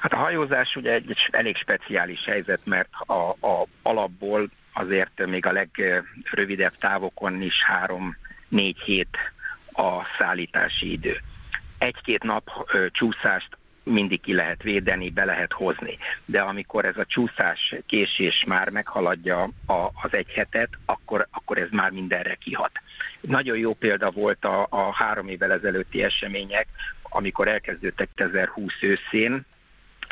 Hát 0.00 0.12
a 0.12 0.16
hajózás 0.16 0.76
ugye 0.76 0.92
egy 0.92 1.14
elég 1.30 1.56
speciális 1.56 2.24
helyzet, 2.24 2.60
mert 2.64 2.88
a, 3.06 3.46
a 3.46 3.66
alapból 3.82 4.50
azért 4.78 5.26
még 5.26 5.46
a 5.46 5.52
legrövidebb 5.52 6.76
távokon 6.78 7.42
is 7.42 7.64
három-négy 7.64 8.78
hét 8.78 9.16
a 9.72 10.04
szállítási 10.18 10.92
idő. 10.92 11.16
Egy-két 11.78 12.22
nap 12.22 12.50
csúszást 12.90 13.56
mindig 13.82 14.20
ki 14.20 14.34
lehet 14.34 14.62
védeni, 14.62 15.10
be 15.10 15.24
lehet 15.24 15.52
hozni. 15.52 15.98
De 16.24 16.40
amikor 16.40 16.84
ez 16.84 16.96
a 16.96 17.04
csúszás, 17.04 17.74
késés 17.86 18.44
már 18.46 18.70
meghaladja 18.70 19.42
a, 19.66 19.72
az 20.02 20.10
egy 20.10 20.32
hetet, 20.32 20.68
akkor, 20.84 21.26
akkor 21.30 21.58
ez 21.58 21.68
már 21.70 21.90
mindenre 21.90 22.34
kihat. 22.34 22.72
Nagyon 23.20 23.56
jó 23.58 23.74
példa 23.74 24.10
volt 24.10 24.44
a, 24.44 24.66
a 24.70 24.94
három 24.94 25.28
évvel 25.28 25.52
ezelőtti 25.52 26.02
események, 26.02 26.66
amikor 27.02 27.48
elkezdődtek 27.48 28.08
2020 28.14 28.72
őszén, 28.80 29.46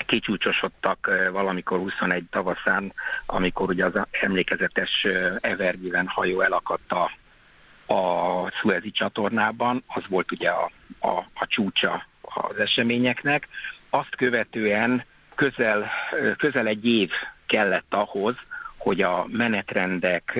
kicsúcsosodtak 0.06 1.10
valamikor 1.32 1.78
21 1.78 2.24
tavaszán, 2.30 2.92
amikor 3.26 3.68
ugye 3.68 3.84
az 3.84 3.92
emlékezetes 4.10 5.06
Evergiven 5.40 6.06
hajó 6.06 6.40
elakadt 6.40 6.92
a, 6.92 7.10
a 7.94 8.50
Suezi 8.50 8.90
csatornában, 8.90 9.82
az 9.86 10.02
volt 10.08 10.32
ugye 10.32 10.50
a, 10.50 10.70
a, 11.00 11.08
a 11.34 11.46
csúcsa 11.46 12.06
az 12.20 12.56
eseményeknek. 12.56 13.48
Azt 13.90 14.16
követően 14.16 15.04
közel, 15.34 15.90
közel 16.36 16.66
egy 16.66 16.86
év 16.86 17.10
kellett 17.46 17.94
ahhoz, 17.94 18.34
hogy 18.76 19.02
a 19.02 19.26
menetrendek, 19.28 20.38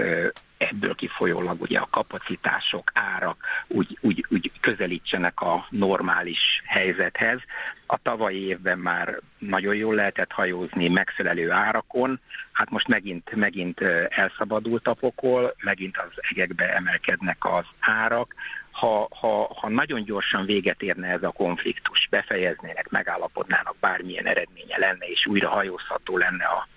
ebből 0.59 0.95
kifolyólag 0.95 1.61
ugye 1.61 1.79
a 1.79 1.89
kapacitások, 1.91 2.91
árak 2.95 3.45
úgy, 3.67 3.99
úgy, 4.01 4.25
úgy 4.29 4.53
közelítsenek 4.61 5.41
a 5.41 5.67
normális 5.71 6.63
helyzethez. 6.65 7.41
A 7.87 7.99
tavalyi 8.03 8.47
évben 8.47 8.79
már 8.79 9.21
nagyon 9.39 9.75
jól 9.75 9.95
lehetett 9.95 10.33
hajózni 10.33 10.89
megfelelő 10.89 11.51
árakon, 11.51 12.21
hát 12.53 12.71
most 12.71 12.89
megint, 12.89 13.35
megint 13.35 13.81
elszabadult 14.09 14.87
a 14.87 14.95
pokol, 14.95 15.55
megint 15.63 15.97
az 15.97 16.13
egekbe 16.31 16.75
emelkednek 16.75 17.45
az 17.45 17.65
árak, 17.81 18.35
ha, 18.71 19.09
ha, 19.11 19.55
ha 19.55 19.69
nagyon 19.69 20.05
gyorsan 20.05 20.45
véget 20.45 20.83
érne 20.83 21.09
ez 21.09 21.23
a 21.23 21.31
konfliktus, 21.31 22.07
befejeznének, 22.11 22.89
megállapodnának, 22.89 23.77
bármilyen 23.81 24.27
eredménye 24.27 24.79
lenne, 24.79 25.07
és 25.07 25.27
újra 25.27 25.49
hajózható 25.49 26.17
lenne 26.17 26.45
a, 26.45 26.69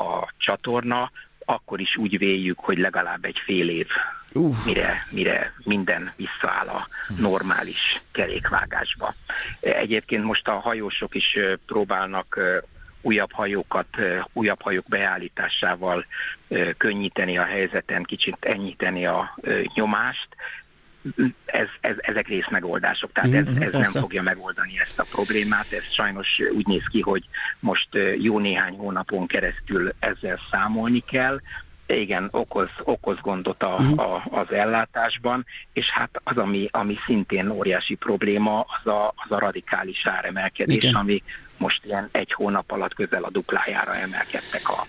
a 0.00 0.32
csatorna, 0.36 1.10
akkor 1.46 1.80
is 1.80 1.96
úgy 1.96 2.18
véljük, 2.18 2.58
hogy 2.58 2.78
legalább 2.78 3.24
egy 3.24 3.38
fél 3.44 3.68
év, 3.68 3.88
uh. 4.32 4.56
mire, 4.64 5.06
mire 5.10 5.52
minden 5.64 6.12
visszaáll 6.16 6.66
a 6.68 6.88
normális 7.18 8.00
kerékvágásba. 8.12 9.14
Egyébként 9.60 10.24
most 10.24 10.48
a 10.48 10.58
hajósok 10.58 11.14
is 11.14 11.38
próbálnak 11.66 12.38
újabb 13.00 13.32
hajókat, 13.32 13.86
újabb 14.32 14.62
hajók 14.62 14.88
beállításával 14.88 16.06
könnyíteni 16.76 17.38
a 17.38 17.44
helyzeten, 17.44 18.02
kicsit 18.02 18.36
ennyíteni 18.40 19.06
a 19.06 19.38
nyomást, 19.74 20.28
ez, 21.44 21.68
ez, 21.80 21.96
ezek 21.98 22.28
részmegoldások, 22.28 23.12
tehát 23.12 23.32
ez, 23.32 23.46
mhm, 23.46 23.62
ez 23.62 23.72
nem 23.72 24.02
fogja 24.02 24.22
megoldani 24.22 24.80
ezt 24.80 24.98
a 24.98 25.04
problémát, 25.10 25.72
ez 25.72 25.92
sajnos 25.92 26.42
úgy 26.52 26.66
néz 26.66 26.84
ki, 26.90 27.00
hogy 27.00 27.24
most 27.60 27.88
jó 28.18 28.38
néhány 28.38 28.76
hónapon 28.76 29.26
keresztül 29.26 29.92
ezzel 29.98 30.38
számolni 30.50 31.00
kell, 31.00 31.40
igen, 31.86 32.28
okoz, 32.30 32.68
okoz 32.82 33.20
gondot 33.20 33.62
a, 33.62 33.74
uh-huh. 33.74 33.98
a, 33.98 34.24
az 34.30 34.52
ellátásban, 34.52 35.46
és 35.72 35.90
hát 35.90 36.20
az, 36.24 36.36
ami, 36.36 36.68
ami 36.70 36.96
szintén 37.06 37.48
óriási 37.48 37.94
probléma, 37.94 38.60
az 38.60 38.92
a, 38.92 39.14
az 39.16 39.30
a 39.30 39.38
radikális 39.38 40.06
áremelkedés, 40.06 40.82
igen. 40.82 40.94
ami 40.94 41.22
most 41.58 41.84
ilyen 41.84 42.08
egy 42.12 42.32
hónap 42.32 42.70
alatt 42.70 42.94
közel 42.94 43.22
a 43.22 43.30
duplájára 43.30 43.94
emelkedtek 43.94 44.68
a, 44.68 44.86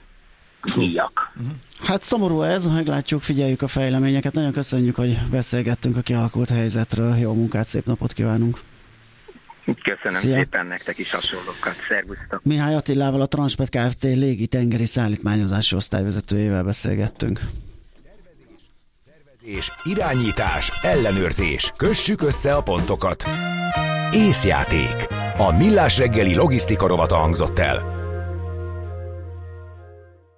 díjak. 0.76 1.34
Hát 1.80 2.03
szomorú 2.03 2.41
ez, 2.41 2.65
meglátjuk, 2.65 3.22
figyeljük 3.22 3.61
a 3.61 3.68
fejleményeket. 3.68 4.34
Nagyon 4.34 4.51
köszönjük, 4.51 4.95
hogy 4.95 5.20
beszélgettünk 5.32 5.97
a 5.97 6.01
kialakult 6.01 6.49
helyzetről. 6.49 7.15
Jó 7.15 7.34
munkát, 7.34 7.68
szép 7.68 7.86
napot 7.86 8.13
kívánunk! 8.13 8.59
Köszönöm 9.84 10.22
Szia. 10.22 10.36
szépen 10.36 10.65
nektek 10.65 10.97
is 10.97 11.11
hasonlókat. 11.11 11.76
Szervusztok! 11.89 12.43
Mihály 12.43 12.76
Attilával, 12.76 13.22
a 13.22 13.26
Transpet 13.26 13.70
Kft. 13.70 14.03
légi 14.03 14.47
tengeri 14.47 14.86
szállítmányozási 14.86 15.76
osztályvezetőjével 15.76 16.63
beszélgettünk. 16.63 17.39
Szervezés, 19.05 19.72
irányítás, 19.84 20.72
ellenőrzés. 20.82 21.72
Kössük 21.78 22.22
össze 22.22 22.53
a 22.53 22.61
pontokat. 22.61 23.24
Észjáték. 24.13 25.07
A 25.38 25.51
millás 25.51 25.97
reggeli 25.97 26.36
logisztika 26.36 26.88
rovata 26.88 27.15
hangzott 27.15 27.59
el. 27.59 27.97